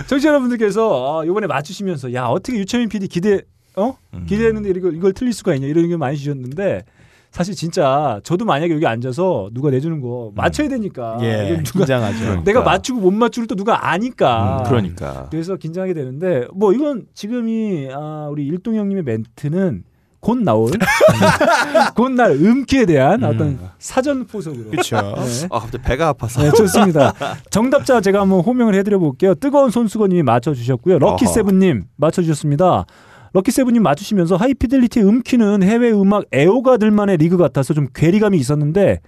청취자 0.07 0.29
여러분들께서 0.29 1.19
어, 1.19 1.25
이번에 1.25 1.49
맞추시면서 1.49 2.15
야 2.15 2.27
어떻게 2.27 2.57
유철민 2.59 2.89
PD 2.89 3.09
기대 3.09 3.41
어 3.77 3.97
음. 4.15 4.27
기대했는데 4.29 4.71
이걸 4.71 4.95
이걸 4.95 5.13
틀릴 5.13 5.33
수가 5.33 5.55
있냐 5.55 5.67
이런 5.67 5.85
의견 5.85 5.99
많이 5.99 6.17
주셨는데 6.17 6.85
사실 7.31 7.55
진짜 7.55 8.21
저도 8.25 8.45
만약에 8.45 8.75
여기 8.75 8.87
앉아서 8.87 9.49
누가 9.55 9.71
내주는 9.71 10.01
거 10.03 10.33
맞춰야 10.35 10.69
되니까 10.69 11.17
예, 11.23 11.63
누가 11.65 11.79
긴장하죠. 11.81 12.19
그러니까. 12.21 12.45
내가 12.45 12.61
맞추고 12.63 13.01
못 13.01 13.11
맞추를 13.11 13.47
또 13.47 13.55
누가 13.55 13.91
아니까 13.91 14.59
음, 14.59 14.65
그러니까. 14.69 15.29
그래서 15.31 15.57
긴장하게 15.57 15.95
되는데 15.95 16.47
뭐 16.55 16.75
이건 16.75 17.07
지금이 17.15 17.89
아, 17.91 18.29
우리 18.31 18.47
일동 18.47 18.77
형님의 18.77 19.05
멘트는 19.05 19.85
곧 20.21 20.39
나올 20.39 20.71
곧날 21.97 22.31
음키에 22.31 22.87
대한 22.87 23.25
어떤 23.25 23.59
사전 23.79 24.25
포석으로 24.27 24.71
그렇죠. 24.71 24.97
네. 24.97 25.47
아 25.51 25.59
갑자기 25.59 25.83
배가 25.83 26.09
아파서. 26.09 26.43
네, 26.43 26.51
좋습니다. 26.53 27.13
정답자 27.51 28.01
제가 28.01 28.21
한번 28.21 28.41
호명을 28.41 28.75
해드려 28.75 28.99
볼게요. 29.01 29.35
뜨거운 29.35 29.71
손수건님이 29.71 30.23
맞춰주셨고요. 30.23 31.01
럭키. 31.01 31.27
세븐님 31.27 31.87
맞춰주셨습니다. 31.97 32.87
럭키 33.33 33.51
세븐님 33.51 33.83
맞추시면서 33.83 34.37
하이피델리티 34.37 35.01
음키는 35.01 35.63
해외 35.63 35.91
음악 35.91 36.25
애호가들만의 36.33 37.17
리그 37.17 37.37
같아서 37.37 37.75
좀 37.75 37.89
괴리감이 37.95 38.37
있었는데 38.37 39.01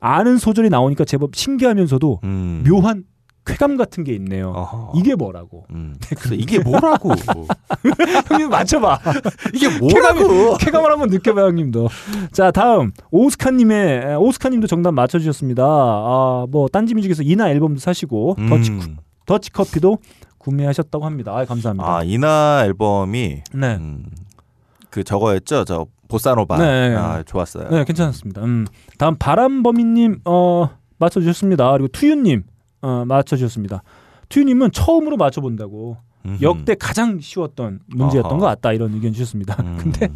아는 0.00 0.38
소절이 0.38 0.70
나오니까 0.70 1.04
제법 1.04 1.34
신기하면서도 1.36 2.20
음. 2.24 2.64
묘한 2.66 3.04
쾌감 3.44 3.76
같은 3.76 4.02
게 4.02 4.12
있네요. 4.14 4.48
어허. 4.48 4.92
이게 4.96 5.14
뭐라고? 5.14 5.66
음. 5.70 5.94
그래서 6.18 6.34
이게 6.34 6.58
뭐라고? 6.58 7.10
형님 8.28 8.50
맞춰봐. 8.50 8.98
이게 9.54 9.68
뭐라고? 9.78 10.56
쾌감을 10.58 10.90
한번 10.90 11.10
느껴봐 11.10 11.42
형님도. 11.42 11.88
자 12.32 12.50
다음 12.50 12.90
오스카님의 13.12 14.02
에, 14.04 14.14
오스카님도 14.14 14.66
정답 14.66 14.92
맞춰주셨습니다. 14.92 15.62
아뭐 15.64 16.68
딴지뮤직에서 16.72 17.22
이나 17.22 17.48
앨범도 17.50 17.78
사시고 17.78 18.36
더치 18.48 18.70
음. 18.72 18.96
더치 19.26 19.52
커피도 19.52 19.98
구매하셨다고 20.46 21.04
합니다. 21.04 21.36
아 21.36 21.44
감사합니다. 21.44 21.96
아 21.96 22.02
이나 22.04 22.62
앨범이 22.64 23.42
네. 23.52 23.74
음, 23.76 24.06
그 24.90 25.02
저거였죠. 25.02 25.64
저 25.64 25.86
보사노바. 26.08 26.58
네. 26.58 26.94
아 26.94 27.22
좋았어요. 27.24 27.68
네, 27.68 27.84
괜찮았습니다. 27.84 28.44
음, 28.44 28.66
다음 28.96 29.16
바람범이 29.16 29.84
님 29.84 30.20
어, 30.24 30.70
맞춰 30.98 31.20
주셨습니다. 31.20 31.72
그리고 31.72 31.88
투유 31.88 32.14
님 32.14 32.44
어, 32.80 33.04
맞춰 33.04 33.36
주셨습니다. 33.36 33.82
투유 34.28 34.44
님은 34.44 34.70
처음으로 34.70 35.16
맞춰 35.16 35.40
본다고 35.40 35.96
음흠. 35.96 36.05
역대 36.42 36.74
가장 36.74 37.20
쉬웠던 37.20 37.80
문제였던 37.86 38.32
어허. 38.32 38.40
것 38.40 38.46
같다 38.46 38.72
이런 38.72 38.92
의견 38.94 39.12
주셨습니다. 39.12 39.56
음. 39.62 39.76
근데 39.80 40.08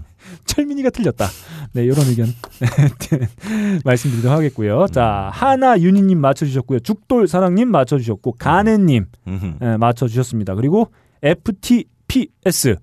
철민이가 0.45 0.91
틀렸다. 0.91 1.27
네, 1.73 1.85
이런 1.85 2.07
의견 2.07 2.27
말씀드리도록 3.85 4.37
하겠고요. 4.37 4.87
자, 4.89 5.31
하나 5.33 5.79
윤희님 5.79 6.21
맞춰주셨고요. 6.21 6.81
죽돌 6.81 7.27
사랑님 7.29 7.71
맞춰주셨고 7.71 8.33
가네님 8.33 9.07
음흠. 9.27 9.55
예, 9.63 9.77
맞춰주셨습니다. 9.77 10.55
그리고 10.55 10.91
FTPS 11.23 12.77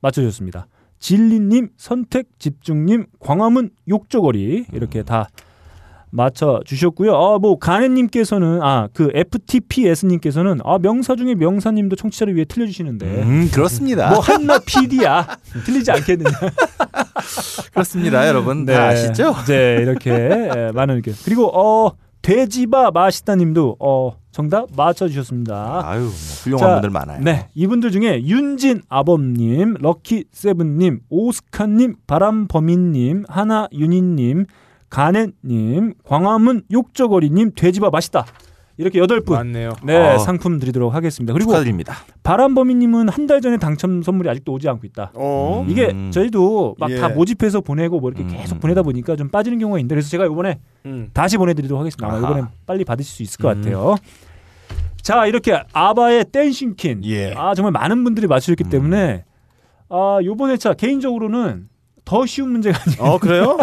맞춰주셨습니다. 0.00 0.66
진리님, 0.98 1.70
선택 1.76 2.26
집중님, 2.38 3.06
광화문 3.20 3.70
욕조거리 3.88 4.66
이렇게 4.72 5.02
다 5.02 5.28
맞춰 6.10 6.60
주셨고요. 6.64 7.14
아, 7.14 7.38
뭐 7.38 7.58
가네 7.58 7.88
님께서는 7.88 8.60
아 8.62 8.88
그 8.92 9.10
FTPS님께서는 9.14 10.60
아 10.64 10.78
명사 10.78 11.14
중에 11.16 11.34
명사님도 11.34 11.96
청취자를 11.96 12.34
위해 12.34 12.44
틀려 12.44 12.66
주시는데 12.66 13.06
음 13.22 13.48
그렇습니다. 13.52 14.10
뭐 14.10 14.20
한나 14.20 14.58
PD야 14.58 15.26
틀리지 15.64 15.90
않겠느냐. 15.90 16.30
그렇습니다, 17.72 18.26
여러분 18.26 18.64
다 18.64 18.88
아시죠? 18.88 19.34
네, 19.46 19.78
이렇게 19.80 20.10
예, 20.10 20.70
많은 20.74 20.96
의견. 20.96 21.14
그리고 21.24 21.46
어 21.54 21.92
돼지바 22.22 22.90
맛있다님도 22.90 23.76
어 23.78 24.16
정답 24.32 24.66
맞춰주셨습니다. 24.76 25.82
아유 25.84 26.00
뭐 26.02 26.10
훌륭한 26.42 26.68
자, 26.68 26.72
분들 26.74 26.90
많아요. 26.90 27.20
네, 27.22 27.48
이분들 27.54 27.90
중에 27.90 28.22
윤진 28.24 28.82
아범님, 28.88 29.74
럭키 29.80 30.24
세븐님, 30.32 31.00
오스카님, 31.08 31.96
바람범인님, 32.06 33.24
하나 33.28 33.68
윤희님, 33.72 34.46
가넷님, 34.90 35.94
광화문 36.04 36.62
욕조거리님, 36.72 37.52
돼지바 37.54 37.90
맛있다. 37.90 38.26
이렇게 38.80 39.00
여덟 39.00 39.20
분. 39.20 39.36
맞네요. 39.36 39.72
네, 39.82 40.14
어. 40.14 40.18
상품 40.18 40.60
드리도록 40.60 40.94
하겠습니다. 40.94 41.32
그리고 41.32 41.50
축하드립니다. 41.50 41.94
바람범이님은 42.22 43.08
한 43.08 43.26
달 43.26 43.40
전에 43.40 43.56
당첨 43.58 44.02
선물이 44.02 44.30
아직도 44.30 44.52
오지 44.52 44.68
않고 44.68 44.86
있다. 44.86 45.10
어. 45.14 45.64
음. 45.66 45.70
이게 45.70 45.92
저희도 46.12 46.76
막다 46.78 47.10
예. 47.10 47.14
모집해서 47.14 47.60
보내고 47.60 47.98
뭐 48.00 48.10
이렇게 48.10 48.22
음. 48.24 48.28
계속 48.28 48.60
보내다 48.60 48.82
보니까 48.82 49.16
좀 49.16 49.28
빠지는 49.30 49.58
경우가 49.58 49.78
있는데 49.80 49.96
그래서 49.96 50.08
제가 50.08 50.26
이번에 50.26 50.60
음. 50.86 51.10
다시 51.12 51.36
보내드리도록 51.38 51.80
하겠습니다. 51.80 52.06
아마. 52.08 52.18
이번엔 52.18 52.46
빨리 52.66 52.84
받으실 52.84 53.12
수 53.16 53.22
있을 53.24 53.42
것 53.42 53.50
음. 53.56 53.62
같아요. 53.62 53.96
자 55.02 55.26
이렇게 55.26 55.60
아바의 55.72 56.26
댄싱퀸 56.30 57.04
예. 57.04 57.34
아 57.36 57.54
정말 57.54 57.72
많은 57.72 58.04
분들이 58.04 58.26
맞추셨기 58.28 58.64
때문에 58.64 59.24
아 59.88 60.18
요번 60.24 60.50
회차 60.50 60.74
개인적으로는 60.74 61.68
더 62.04 62.24
쉬운 62.26 62.50
문제가 62.50 62.78
아니에요. 62.86 63.02
어 63.02 63.18
그래요? 63.18 63.58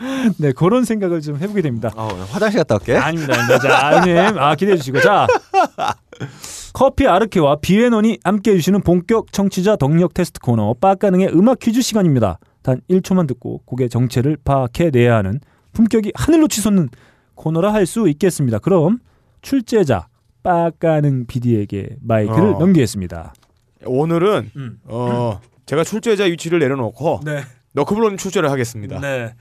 음. 0.00 0.32
네 0.38 0.52
그런 0.52 0.84
생각을 0.84 1.20
좀 1.20 1.36
해보게 1.36 1.62
됩니다. 1.62 1.90
어, 1.96 2.08
화장실 2.30 2.58
갔다 2.58 2.74
올게. 2.76 2.96
아닙니다. 2.96 3.34
아닙니다. 3.34 3.58
자, 3.58 3.98
형님, 3.98 4.38
아, 4.38 4.54
기대해 4.54 4.76
주시고. 4.76 5.00
자, 5.00 5.26
커피 6.72 7.06
아르케와 7.06 7.56
비앤원이 7.60 8.18
함께 8.24 8.52
해주시는 8.52 8.82
본격 8.82 9.32
청취자 9.32 9.76
덕력 9.76 10.14
테스트 10.14 10.40
코너, 10.40 10.74
빡가능의 10.80 11.28
음악 11.34 11.58
퀴즈 11.60 11.80
시간입니다. 11.82 12.38
단 12.62 12.80
1초만 12.90 13.26
듣고 13.28 13.58
곡의 13.66 13.88
정체를 13.90 14.36
파악해내야 14.44 15.14
하는 15.16 15.40
품격이 15.72 16.12
하늘로 16.14 16.48
치솟는 16.48 16.88
코너라 17.34 17.72
할 17.74 17.86
수 17.86 18.08
있겠습니다. 18.08 18.58
그럼 18.58 18.98
출제자, 19.42 20.06
빡가능 20.42 21.26
PD에게 21.26 21.96
마이크를 22.00 22.54
어. 22.54 22.58
넘기겠습니다. 22.58 23.34
오늘은 23.86 24.50
음. 24.56 24.78
어 24.86 25.40
제가 25.66 25.84
출제자 25.84 26.24
위치를 26.24 26.58
내려놓고 26.58 27.20
네. 27.24 27.42
너크블론 27.72 28.16
출제를 28.16 28.50
하겠습니다. 28.50 28.98
네. 29.00 29.34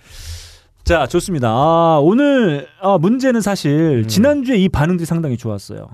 자, 0.84 1.07
좋습니다. 1.07 1.47
아, 1.49 1.99
오늘 2.03 2.68
아, 2.81 2.97
문제는 2.97 3.39
사실 3.41 4.01
음. 4.03 4.07
지난주에 4.07 4.57
이 4.57 4.68
반응들이 4.68 5.05
상당히 5.05 5.38
좋았어요. 5.38 5.88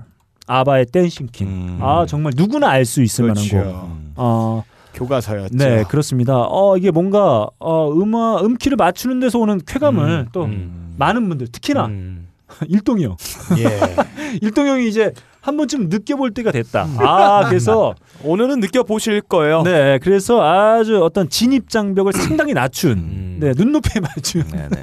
아바의 0.48 0.86
댄싱킹. 0.86 1.46
음. 1.46 1.78
아, 1.80 2.06
정말 2.06 2.32
누구나 2.36 2.68
알 2.70 2.84
수 2.84 3.00
있을 3.02 3.26
그렇죠. 3.26 3.56
만한 3.56 3.74
곡. 3.76 4.12
어, 4.16 4.64
교과서였죠. 4.94 5.56
네, 5.56 5.84
그렇습니다. 5.84 6.38
어, 6.48 6.76
이게 6.76 6.90
뭔가 6.90 7.46
어, 7.60 7.92
음악 7.92 8.44
음키를 8.44 8.76
맞추는 8.76 9.20
데서 9.20 9.38
오는 9.38 9.60
쾌감을 9.64 10.04
음, 10.26 10.28
또 10.32 10.44
음. 10.44 10.94
많은 10.98 11.28
분들 11.28 11.48
특히나 11.52 11.86
음. 11.86 12.26
일동이 12.66 13.04
형. 13.04 13.16
예. 13.58 13.68
일동이 14.42 14.70
형이 14.70 14.88
이제 14.88 15.12
한 15.40 15.56
번쯤 15.56 15.88
느껴볼 15.88 16.34
때가 16.34 16.52
됐다. 16.52 16.86
아, 16.98 17.46
그래서 17.48 17.94
오늘은 18.24 18.60
느껴 18.60 18.82
보실 18.82 19.22
거예요. 19.22 19.62
네, 19.62 19.98
그래서 20.02 20.42
아주 20.42 21.02
어떤 21.02 21.30
진입 21.30 21.70
장벽을 21.70 22.12
상당히 22.12 22.52
낮춘 22.52 22.90
음. 22.98 23.36
네, 23.40 23.52
눈높이에 23.56 24.00
맞춘 24.00 24.42
네네. 24.48 24.82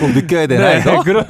꼭 0.00 0.10
느껴야 0.12 0.46
되나요? 0.48 0.82
네, 0.82 0.98
그런 1.04 1.24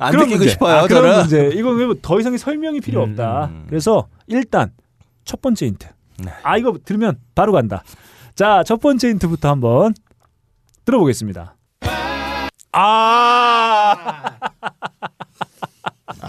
안 0.00 0.10
그런 0.10 0.24
느끼고 0.24 0.38
문제. 0.38 0.48
싶어요. 0.50 0.76
아, 0.78 0.86
그런 0.88 1.02
저는. 1.02 1.18
문제. 1.20 1.50
이거 1.56 1.72
그더 1.74 2.18
이상의 2.18 2.38
설명이 2.38 2.80
필요 2.80 3.04
음, 3.04 3.10
없다. 3.10 3.44
음. 3.46 3.66
그래서 3.68 4.08
일단 4.26 4.72
첫 5.24 5.40
번째 5.40 5.66
힌트. 5.66 5.86
네. 6.24 6.32
아 6.42 6.56
이거 6.58 6.74
들으면 6.84 7.18
바로 7.36 7.52
간다. 7.52 7.84
자, 8.34 8.64
첫 8.66 8.80
번째 8.80 9.10
힌트부터 9.10 9.48
한번 9.48 9.94
들어보겠습니다. 10.84 11.54
아, 12.72 13.94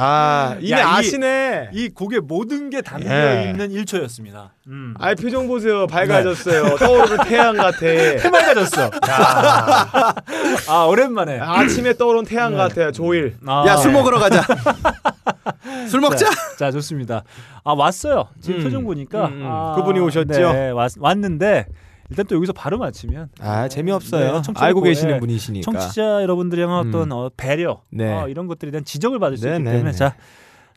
아 0.05 0.55
이미 0.59 0.71
야, 0.71 0.79
이- 0.79 0.81
아시네. 0.81 1.69
이 1.71 1.89
곡의 1.89 2.19
모든 2.21 2.69
게 2.69 2.81
담겨 2.81 3.09
예. 3.09 3.49
있는 3.49 3.69
1초였습니다. 3.69 4.49
음. 4.67 4.93
아 4.99 5.13
표정 5.15 5.47
보세요. 5.47 5.87
밝아졌어요. 5.87 6.75
떠오르는 6.77 7.23
태양 7.25 7.55
같아. 7.55 7.77
해맑아졌어. 8.19 8.83
야. 8.83 10.15
아, 10.67 10.83
오랜만에. 10.89 11.39
아침에 11.39 11.93
떠오른 11.93 12.25
태양 12.25 12.55
같아요. 12.55 12.91
조일. 12.91 13.37
아, 13.47 13.63
야 13.67 13.77
술 13.77 13.91
먹으러 13.93 14.19
가자. 14.19 14.41
술 15.89 16.01
먹자. 16.01 16.25
자, 16.29 16.35
자, 16.57 16.71
좋습니다. 16.71 17.23
아 17.63 17.73
왔어요. 17.73 18.27
지금 18.41 18.59
음. 18.59 18.63
표정 18.63 18.83
보니까 18.83 19.27
음, 19.27 19.33
음. 19.41 19.45
아, 19.45 19.73
그분이 19.75 19.99
오셨죠? 19.99 20.27
네, 20.53 20.69
왔, 20.71 20.91
왔는데 20.99 21.65
일단 22.13 22.27
또 22.27 22.35
여기서 22.35 22.53
바로 22.53 22.77
맞히면 22.77 23.29
아 23.41 23.67
재미없어요. 23.67 24.25
네, 24.25 24.41
청취자 24.43 24.65
알고 24.65 24.81
보고, 24.81 24.87
계시는 24.87 25.15
예. 25.15 25.19
분이시니까. 25.19 25.71
청취자 25.71 26.21
여러분들이 26.21 26.61
향한 26.61 26.85
음. 26.85 26.89
어떤 26.89 27.11
어, 27.11 27.31
배려 27.35 27.81
네. 27.89 28.13
어, 28.13 28.27
이런 28.29 28.45
것들에 28.45 28.69
대한 28.69 28.85
지적을 28.85 29.17
받을 29.17 29.37
수 29.37 29.45
네, 29.45 29.53
있기 29.53 29.63
네, 29.63 29.71
때문에 29.71 29.91
네. 29.91 29.97
자. 29.97 30.15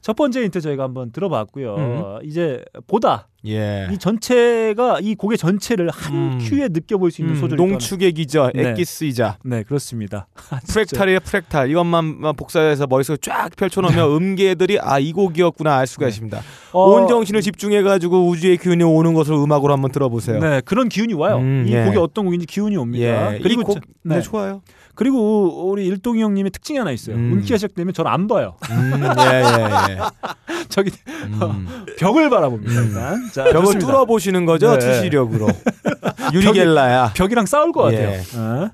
첫 0.07 0.15
번째 0.15 0.45
힌트 0.45 0.61
저희가 0.61 0.85
한번 0.85 1.11
들어봤고요. 1.11 1.75
음. 1.75 2.19
이제 2.23 2.63
보다 2.87 3.27
예. 3.45 3.89
이 3.93 3.99
전체가 3.99 5.01
이 5.03 5.17
곡의 5.17 5.37
전체를 5.37 5.91
한 5.91 6.15
음. 6.15 6.39
큐에 6.41 6.69
느껴볼 6.71 7.11
수 7.11 7.23
있는 7.23 7.35
음, 7.35 7.41
소절 7.41 7.57
농축의 7.57 8.13
기저, 8.13 8.53
네. 8.55 8.69
엑기스이자 8.71 9.39
네 9.45 9.65
그렇습니다. 9.65 10.29
아. 10.51 10.61
프랙탈이에요 10.69 11.19
프랙탈 11.25 11.71
이것만 11.71 12.21
복사해서 12.37 12.87
머릿속에 12.87 13.19
쫙 13.21 13.51
펼쳐놓으면 13.57 14.13
음계들이 14.13 14.79
아 14.81 15.01
이 15.01 15.13
곡이었구나 15.13 15.77
알 15.77 15.89
수가 15.89 16.07
있습니다. 16.07 16.41
어, 16.73 16.85
온 16.91 17.09
정신을 17.09 17.41
집중해가지고 17.43 18.29
우주의 18.29 18.57
기운이 18.59 18.85
오는 18.85 19.13
것을 19.13 19.35
음악으로 19.35 19.73
한번 19.73 19.91
들어보세요. 19.91 20.39
네 20.39 20.61
그런 20.65 20.89
기운이 20.89 21.15
와요. 21.15 21.39
음, 21.39 21.65
이 21.67 21.73
예. 21.73 21.85
곡이 21.85 21.97
어떤 21.99 22.27
곡인지 22.27 22.47
기운이 22.47 22.77
옵니다. 22.77 23.35
예, 23.35 23.39
그리고 23.41 23.61
이 23.61 23.65
곡, 23.65 23.75
저- 23.75 23.81
네. 24.05 24.15
네. 24.17 24.23
좋아요. 24.23 24.63
그리고 24.97 25.69
우리 25.71 25.87
일동이 25.87 26.23
형님의 26.23 26.51
특징이 26.51 26.79
하나 26.79 26.91
있어요. 26.91 27.15
음. 27.17 27.35
음키가 27.35 27.59
시작되면 27.59 27.93
저를 27.95 28.11
안 28.11 28.27
봐요. 28.27 28.57
음, 28.71 29.03
예, 29.19 29.43
예, 29.91 29.93
예. 29.93 29.99
저기 30.69 30.91
음. 31.07 31.85
벽을 31.99 32.29
바라봅니다. 32.31 32.73
음. 32.81 32.87
일단 32.89 33.31
자, 33.33 33.45
벽을 33.45 33.61
좋습니다. 33.67 33.87
뚫어 33.87 34.05
보시는 34.07 34.47
거죠 34.47 34.77
네. 34.77 34.79
투시력으로. 34.79 35.49
유리겔라야. 36.33 37.13
벽이 37.15 37.35
랑 37.35 37.47
싸울 37.47 37.73
것 37.73 37.83
같아요. 37.83 38.09
예. 38.09 38.39
어? 38.39 38.71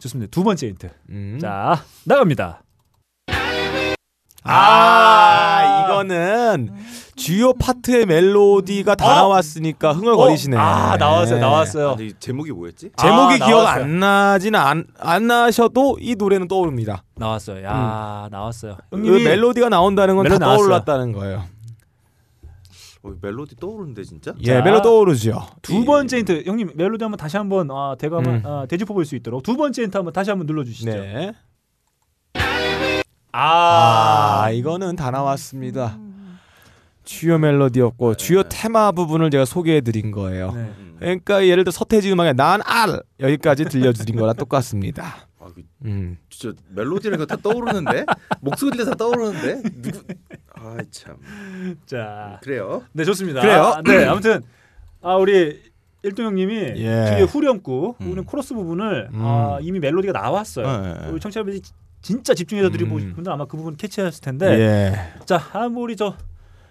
좋습니다. 0.00 0.28
두 0.30 0.42
번째 0.42 0.66
힌트. 0.68 0.90
음. 1.10 1.38
자 1.40 1.84
나갑니다. 2.04 2.62
아, 4.42 5.84
이거는 5.84 6.70
주요 7.16 7.52
파트의 7.52 8.06
멜로디가 8.06 8.94
다 8.94 9.06
어? 9.06 9.14
나왔으니까 9.16 9.92
흥얼거리시네. 9.92 10.56
아 10.56 10.96
나왔어요, 10.96 11.34
네. 11.34 11.40
나왔어요. 11.40 11.96
근데 11.96 12.12
제목이 12.18 12.50
뭐였지? 12.52 12.90
제목이 12.96 13.34
아, 13.34 13.46
기억 13.46 13.58
나왔어요. 13.62 13.84
안 13.84 13.98
나지는 14.00 14.58
안, 14.58 14.84
안 14.98 15.26
나셔도 15.26 15.98
이 16.00 16.14
노래는 16.16 16.48
떠오릅니다. 16.48 17.04
나왔어요. 17.16 17.62
야 17.64 18.28
나왔어요. 18.30 18.76
그 18.90 18.96
멜로디가 18.96 19.68
나온다는 19.68 20.16
건 20.16 20.26
다. 20.28 20.38
떠올랐다는 20.38 21.12
거예요. 21.12 21.44
어, 23.02 23.12
멜로디 23.20 23.56
떠오르는데 23.56 24.04
진짜? 24.04 24.32
예, 24.40 24.44
자, 24.44 24.62
멜로 24.62 24.82
떠오르죠. 24.82 25.42
두 25.62 25.84
번째 25.86 26.18
힌트 26.18 26.42
형님 26.46 26.72
멜로디 26.74 27.02
한번 27.04 27.16
다시 27.18 27.36
한번 27.38 27.70
아, 27.70 27.94
대감 27.98 28.26
음. 28.26 28.42
아, 28.44 28.66
되짚어 28.68 28.92
볼 28.94 29.04
수 29.06 29.16
있도록 29.16 29.42
두 29.42 29.56
번째 29.56 29.82
힌트 29.82 29.96
한번 29.96 30.12
다시 30.12 30.28
한번 30.30 30.46
눌러주시죠. 30.46 30.90
네. 30.90 31.32
아, 33.32 34.50
이거는 34.52 34.96
다 34.96 35.10
나왔습니다. 35.10 35.98
주요 37.04 37.38
멜로디였고 37.38 38.14
주요 38.14 38.42
테마 38.44 38.92
부분을 38.92 39.30
제가 39.30 39.44
소개해 39.44 39.80
드린 39.80 40.10
거예요. 40.10 40.52
네. 40.52 40.70
그러니까 40.98 41.46
예를 41.46 41.64
들어 41.64 41.72
서태지 41.72 42.12
음악의 42.12 42.34
난알 42.34 43.02
여기까지 43.18 43.64
들려드린 43.64 44.16
거랑 44.16 44.36
똑같습니다. 44.36 45.26
아, 45.40 45.46
그 45.54 45.62
음. 45.86 46.18
진짜 46.28 46.56
멜로디는 46.68 47.26
다 47.26 47.36
떠오르는데 47.36 48.04
목소리도 48.40 48.84
다 48.84 48.94
떠오르는데 48.94 49.62
누구? 49.80 49.98
아 50.54 50.76
참 50.90 51.16
자, 51.86 52.38
그래요. 52.42 52.82
네 52.92 53.04
좋습니다. 53.04 53.40
그래요? 53.40 53.62
아, 53.76 53.82
네 53.82 54.04
아무튼 54.04 54.42
아 55.00 55.16
우리 55.16 55.62
일동 56.02 56.26
형님이 56.26 56.54
예. 56.54 56.74
뒤에 57.16 57.22
후렴구 57.22 57.94
음. 58.02 58.24
코러스 58.24 58.52
부분을 58.54 59.08
음. 59.12 59.20
아, 59.22 59.58
이미 59.62 59.80
멜로디가 59.80 60.12
나왔어요. 60.12 60.82
네, 60.82 60.94
네. 61.00 61.08
우리 61.10 61.18
청취자분들이 61.20 61.60
지- 61.62 61.72
진짜 62.02 62.34
집중해서 62.34 62.70
들어보고 62.70 62.96
음. 62.96 63.00
싶은 63.00 63.14
분들 63.16 63.32
아마 63.32 63.44
그 63.46 63.56
부분 63.56 63.76
캐치하셨을 63.76 64.22
텐데 64.22 64.46
예. 64.58 65.24
자, 65.26 65.42
아, 65.52 65.68
뭐 65.68 65.82
우리 65.82 65.96
저 65.96 66.16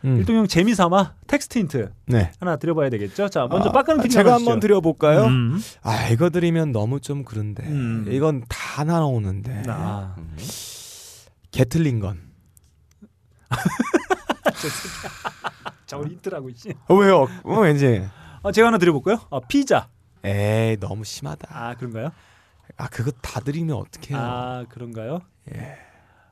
음. 0.06 0.18
일동 0.18 0.38
형 0.38 0.48
재미삼아 0.48 1.16
텍스트 1.28 1.60
힌트 1.60 1.92
네. 2.08 2.32
하나 2.40 2.56
드려봐야 2.56 2.90
되겠죠. 2.90 3.30
자, 3.30 3.48
먼저 3.48 3.70
아, 3.70 3.72
빡가능 3.72 4.02
PD 4.02 4.14
제가. 4.14 4.34
한번 4.34 4.60
드려볼까요? 4.60 5.26
음. 5.26 5.60
아 5.82 6.08
이거 6.08 6.30
드리면 6.30 6.72
너무 6.72 7.00
좀 7.00 7.24
그런데 7.24 7.64
음. 7.64 8.06
이건 8.10 8.44
다 8.48 8.84
나오는데 8.84 9.64
아, 9.68 10.16
음. 10.18 10.36
개 11.52 11.66
틀린 11.66 12.00
건자 12.00 12.18
우리 15.98 16.12
힌트라고 16.12 16.50
있지. 16.50 16.74
어, 16.88 16.96
왜요? 16.96 17.28
어, 17.44 17.60
왠지 17.60 18.08
아, 18.42 18.52
제가 18.52 18.68
하나 18.68 18.78
드려볼까요? 18.78 19.20
아, 19.32 19.40
피자. 19.48 19.90
에이 20.24 20.78
너무 20.80 21.04
심하다. 21.04 21.48
아, 21.52 21.76
그런가요? 21.76 22.12
아 22.80 22.88
그거 22.90 23.12
다 23.22 23.40
드리면 23.42 23.76
어떡해요? 23.76 24.18
아, 24.18 24.66
그런가요? 24.70 25.20
예. 25.54 25.74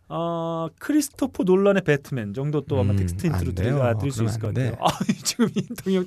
어, 0.10 0.70
크리스토퍼 0.80 1.44
놀란의 1.44 1.84
배트맨 1.84 2.34
정도 2.34 2.62
또 2.62 2.80
아마 2.80 2.92
음, 2.94 2.96
텍스트 2.96 3.28
힌트로 3.28 3.54
드릴. 3.54 3.74
아, 3.82 3.94
드릴 3.98 4.14
수 4.14 4.24
있을 4.24 4.40
것안 4.40 4.54
같아요. 4.54 4.72
돼. 4.72 4.78
아, 4.80 4.88
지금 5.22 5.50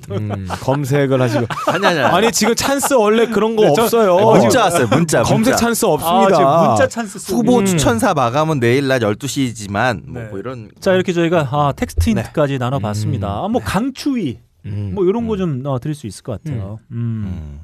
또. 0.09 0.15
음, 0.15 0.47
검색을 0.49 1.21
하시고 1.21 1.47
아니 1.71 1.87
아니 1.87 1.99
아니 2.01 2.33
지금 2.33 2.55
찬스 2.55 2.95
원래 2.95 3.27
그런 3.27 3.57
거 3.57 3.65
네, 3.67 3.73
저- 3.77 3.83
없어요. 3.83 4.17
아니, 4.31 4.41
문자 4.41 4.63
왔어요. 4.63 4.87
문자 4.89 5.23
검색 5.23 5.51
문자. 5.53 5.57
찬스 5.57 5.85
아, 5.85 5.89
없습니다. 5.91 6.37
지금 6.37 6.67
문자 6.69 6.89
찬스 6.89 7.33
후보 7.35 7.59
음. 7.59 7.67
추천사 7.67 8.15
마감은 8.15 8.59
내일 8.61 8.89
낮 8.89 9.01
12시지만 9.03 10.07
뭐, 10.07 10.23
네. 10.23 10.29
뭐 10.31 10.39
이런 10.39 10.71
자 10.81 10.95
이렇게 10.95 11.13
저희가 11.13 11.49
아, 11.53 11.73
텍스트 11.77 12.09
힌트까지 12.09 12.59
나눠 12.59 12.79
봤습니다. 12.79 13.41
음. 13.41 13.45
아, 13.45 13.49
뭐 13.49 13.61
강추위 13.63 14.39
음. 14.65 14.93
뭐 14.95 15.05
이런 15.05 15.27
거 15.27 15.37
좀 15.37 15.63
어, 15.67 15.79
드릴 15.79 15.95
수 15.95 16.07
있을 16.07 16.23
것 16.23 16.43
같아요. 16.43 16.79
음, 16.91 16.97
음. 17.27 17.61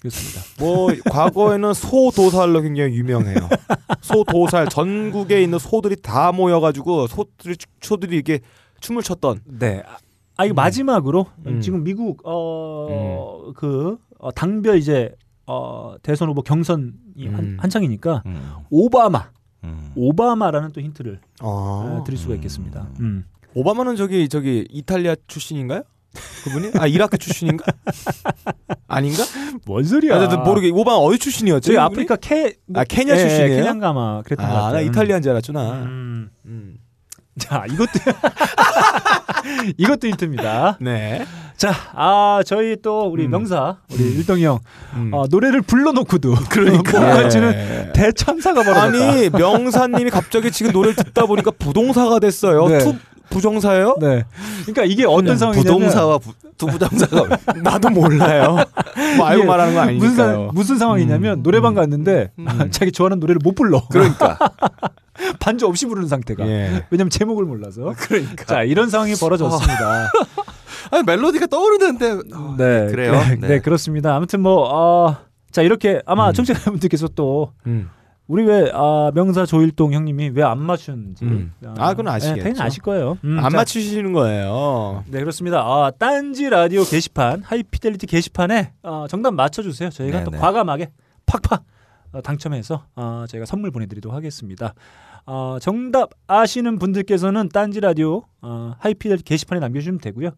그렇습니다. 0.00 0.40
뭐 0.62 0.88
과거에는 1.10 1.74
소도살로 1.74 2.62
굉장히 2.62 2.94
유명해요. 2.94 3.48
소도살 4.00 4.68
전국에 4.68 5.42
있는 5.42 5.58
소들이 5.58 5.96
다 5.96 6.32
모여가지고 6.32 7.06
소들이 7.08 7.56
소들이 7.80 8.18
이게 8.18 8.40
춤을 8.80 9.02
췄던. 9.02 9.40
네. 9.44 9.82
아, 9.86 9.96
아 10.36 10.44
이거 10.44 10.54
음. 10.54 10.56
마지막으로 10.56 11.26
음. 11.46 11.60
지금 11.60 11.82
미국 11.82 12.24
어그 12.24 13.98
어, 14.18 14.32
당별 14.32 14.78
이제 14.78 15.14
어, 15.46 15.96
대선 16.02 16.28
후보 16.28 16.42
경선이 16.42 16.92
한, 17.26 17.38
음. 17.38 17.56
한창이니까 17.58 18.22
음. 18.26 18.52
오바마 18.70 19.30
음. 19.64 19.92
오바마라는 19.96 20.72
또 20.72 20.80
힌트를 20.80 21.20
아, 21.40 21.44
어, 21.44 22.04
드릴 22.06 22.18
수가 22.18 22.34
있겠습니다. 22.36 22.88
음. 23.00 23.24
오바마는 23.54 23.96
저기 23.96 24.28
저기 24.28 24.66
이탈리아 24.70 25.16
출신인가요? 25.26 25.82
그분이? 26.44 26.70
아 26.78 26.86
이라크 26.86 27.18
출신인가? 27.18 27.64
아닌가? 28.88 29.22
뭔 29.66 29.84
소리야? 29.84 30.16
아, 30.16 30.18
나도 30.20 30.38
모르게 30.38 30.70
오바마 30.70 30.96
어디 30.96 31.18
출신이었지? 31.18 31.70
그분이? 31.70 31.78
아프리카 31.84 32.16
케 32.16 32.54
아 32.74 32.84
케냐 32.84 33.14
예, 33.14 33.18
출신이에요? 33.18 33.56
케냐가마 33.62 34.22
그랬던 34.22 34.46
것 34.46 34.52
아, 34.52 34.60
같아요. 34.62 34.72
나 34.74 34.80
이탈리아인 34.80 35.22
줄 35.22 35.32
알았구나. 35.32 35.72
음. 35.84 36.30
음. 36.46 36.74
자 37.38 37.64
이것도 37.70 37.90
이것도 39.76 40.08
힌트입니다. 40.08 40.78
네. 40.80 41.24
자, 41.56 41.72
아 41.94 42.40
저희 42.46 42.76
또 42.82 43.08
우리 43.10 43.24
음. 43.26 43.30
명사 43.30 43.78
우리 43.92 44.04
일동이 44.14 44.44
형 44.44 44.58
음. 44.94 45.10
어, 45.12 45.24
노래를 45.28 45.62
불러놓고도 45.62 46.34
그러니까 46.50 47.00
뭔가지는 47.00 47.52
예. 47.52 47.92
대참사가 47.94 48.62
벌어졌다. 48.62 48.82
아니 48.82 49.28
명사님이 49.30 50.10
갑자기 50.10 50.50
지금 50.52 50.72
노래를 50.72 50.94
듣다 50.96 51.26
보니까 51.26 51.50
부동사가 51.52 52.18
됐어요. 52.20 52.68
네. 52.68 52.78
투 52.78 52.94
부정사예요? 53.30 53.96
네. 54.00 54.24
그러니까 54.62 54.84
이게 54.84 55.04
어떤 55.04 55.36
상황이냐면 55.36 55.74
부동사와 55.78 56.18
부, 56.18 56.32
두부정사가 56.56 57.38
나도 57.62 57.90
몰라요. 57.90 58.56
뭐 59.16 59.26
알고 59.26 59.44
말하는 59.44 59.74
거 59.74 59.84
무슨, 59.92 60.16
상- 60.16 60.26
아니니까요. 60.28 60.50
무슨 60.54 60.78
상황이냐면 60.78 61.42
노래방 61.42 61.74
갔는데 61.74 62.30
자기 62.70 62.90
좋아하는 62.92 63.20
노래를 63.20 63.40
못 63.42 63.54
불러. 63.54 63.86
그러니까 63.90 64.38
반주 65.40 65.66
없이 65.66 65.86
부르는 65.86 66.08
상태가. 66.08 66.46
예. 66.48 66.84
왜냐면 66.90 67.10
제목을 67.10 67.44
몰라서. 67.44 67.92
그러니까. 67.98 68.44
자 68.44 68.62
이런 68.62 68.88
상황이 68.88 69.14
벌어졌습니다. 69.14 70.10
아니 70.90 71.02
멜로디가 71.04 71.46
떠오르는데 71.48 72.14
네, 72.56 72.86
그래요? 72.90 73.12
네, 73.12 73.36
네. 73.36 73.48
네, 73.48 73.58
그렇습니다. 73.60 74.14
아무튼 74.16 74.40
뭐 74.40 74.62
어, 74.72 75.16
자 75.50 75.62
이렇게 75.62 76.00
아마 76.06 76.28
음. 76.28 76.32
청취자분들께서 76.34 77.08
또 77.14 77.52
음. 77.66 77.90
우리 78.28 78.44
왜 78.44 78.70
아, 78.74 79.10
명사 79.14 79.44
조일동 79.46 79.92
형님이 79.94 80.30
왜 80.34 80.42
안 80.42 80.58
맞추는지 80.58 81.24
음. 81.24 81.52
아, 81.78 81.90
그건 81.90 82.08
아시겠죠. 82.08 82.36
네, 82.36 82.42
당연히 82.42 82.60
아실 82.60 82.82
거예요. 82.82 83.18
음, 83.24 83.38
안 83.38 83.50
자, 83.50 83.56
맞추시는 83.56 84.12
거예요. 84.12 85.02
네 85.08 85.20
그렇습니다. 85.20 85.60
아, 85.62 85.90
딴지 85.98 86.48
라디오 86.48 86.84
게시판 86.84 87.42
하이피델리티 87.42 88.06
게시판에 88.06 88.72
어, 88.82 89.06
정답 89.08 89.32
맞춰주세요. 89.34 89.90
저희가 89.90 90.18
네, 90.18 90.24
또 90.24 90.30
네. 90.30 90.38
과감하게 90.38 90.90
팍팍 91.26 91.64
어, 92.12 92.20
당첨해서 92.20 92.84
어, 92.96 93.24
저희가 93.28 93.44
선물 93.46 93.70
보내드리도록 93.70 94.14
하겠습니다. 94.14 94.74
어, 95.26 95.58
정답 95.60 96.10
아시는 96.26 96.78
분들께서는 96.78 97.48
딴지 97.50 97.80
라디오 97.80 98.24
어, 98.42 98.74
하이피델리티 98.78 99.24
게시판에 99.24 99.60
남겨주시면 99.60 100.00
되고요. 100.00 100.30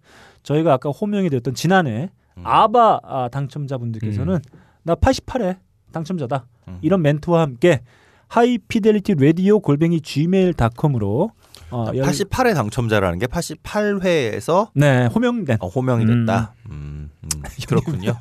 저희가 0.45 0.73
아까 0.75 0.91
호명이 0.91 1.29
되었던 1.31 1.55
지난해 1.55 2.11
음. 2.37 2.43
아바 2.47 3.01
아, 3.03 3.29
당첨자분들께서는 3.31 4.39
나 4.85 4.95
88회 4.95 5.59
당첨자다 5.93 6.47
음. 6.69 6.79
이런 6.83 7.03
멘트와 7.03 7.43
함께 7.43 7.83
하이피델리티 8.29 9.15
라디오 9.19 9.61
골뱅이 9.61 10.01
gmail.com으로 10.01 11.33
어, 11.73 11.87
열- 11.95 12.05
88회 12.07 12.55
당첨자라는 12.55 13.19
게 13.19 13.27
88회에서 13.27 14.71
네 14.75 15.07
호명 15.07 15.45
된 15.45 15.57
어, 15.61 15.69
호명이 15.69 16.05
됐다. 16.07 16.55
음, 16.71 17.11
음, 17.23 17.29
그렇군요. 17.69 18.12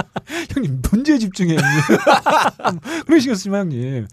형님 0.52 0.82
문제에 0.90 1.18
집중해. 1.18 1.56
그러시겠지만 3.06 3.72
형님. 3.72 4.06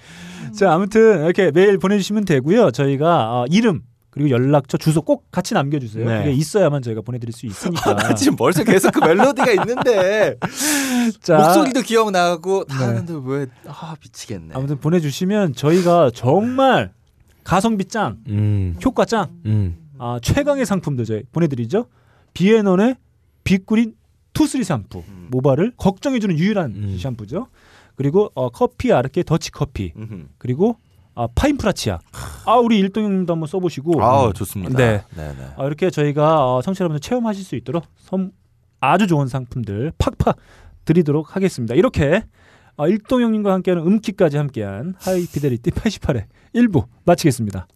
자 0.57 0.73
아무튼 0.73 1.23
이렇게 1.25 1.51
메일 1.51 1.77
보내주시면 1.77 2.25
되고요. 2.25 2.71
저희가 2.71 3.41
어, 3.41 3.45
이름 3.49 3.81
그리고 4.15 4.29
연락처 4.29 4.77
주소 4.77 5.01
꼭 5.01 5.29
같이 5.29 5.53
남겨주세요. 5.53 6.07
네. 6.07 6.19
그게 6.19 6.31
있어야만 6.31 6.81
저희가 6.81 7.01
보내드릴 7.01 7.33
수 7.33 7.45
있으니까. 7.45 7.95
나 7.95 8.15
지금 8.15 8.37
머릿속에 8.39 8.71
계속 8.71 8.91
그 8.91 8.99
멜로디가 8.99 9.51
있는데 9.51 10.37
자, 11.19 11.35
목소리도 11.37 11.81
기억나고 11.81 12.63
다 12.63 12.79
네. 12.79 12.85
하는데 12.85 13.13
왜아 13.25 13.95
미치겠네. 14.01 14.55
아무튼 14.55 14.79
보내주시면 14.79 15.53
저희가 15.53 16.11
정말 16.15 16.93
가성비 17.43 17.83
짱, 17.85 18.19
음. 18.29 18.77
효과 18.83 19.03
짱, 19.03 19.27
음. 19.45 19.75
아, 19.99 20.17
최강의 20.21 20.65
상품도 20.65 21.03
저희 21.03 21.23
보내드리죠. 21.33 21.87
비앤원의 22.33 22.95
빅그린 23.43 23.95
투쓰리 24.31 24.63
샴푸 24.63 25.03
음. 25.09 25.27
모발을 25.29 25.73
걱정해주는 25.75 26.37
유일한 26.39 26.71
음. 26.71 26.97
샴푸죠. 26.97 27.47
그리고 27.95 28.31
어, 28.33 28.49
커피 28.49 28.93
아르케 28.93 29.23
더치 29.23 29.51
커피 29.51 29.91
음흠. 29.97 30.27
그리고 30.37 30.77
아, 31.15 31.27
파인프라치아. 31.33 31.99
아 32.45 32.55
우리 32.55 32.77
일동형님도 32.79 33.33
한번 33.33 33.47
써보시고. 33.47 34.03
아 34.03 34.31
좋습니다. 34.33 34.77
네. 34.77 35.03
네, 35.15 35.33
네. 35.33 35.47
아, 35.57 35.65
이렇게 35.65 35.89
저희가 35.89 36.45
어, 36.45 36.61
청취자분들 36.61 36.99
체험하실 36.99 37.43
수 37.43 37.55
있도록 37.55 37.85
선, 37.97 38.31
아주 38.81 39.07
좋은 39.07 39.27
상품들 39.27 39.93
팍팍 39.97 40.35
드리도록 40.83 41.35
하겠습니다. 41.35 41.73
이렇게 41.73 42.23
어, 42.77 42.87
일동형님과 42.87 43.53
함께하는 43.53 43.87
음키까지 43.87 44.37
함께한 44.37 44.95
하이피델리티 44.99 45.71
88회 45.71 46.25
1부 46.53 46.85
마치겠습니다. 47.05 47.67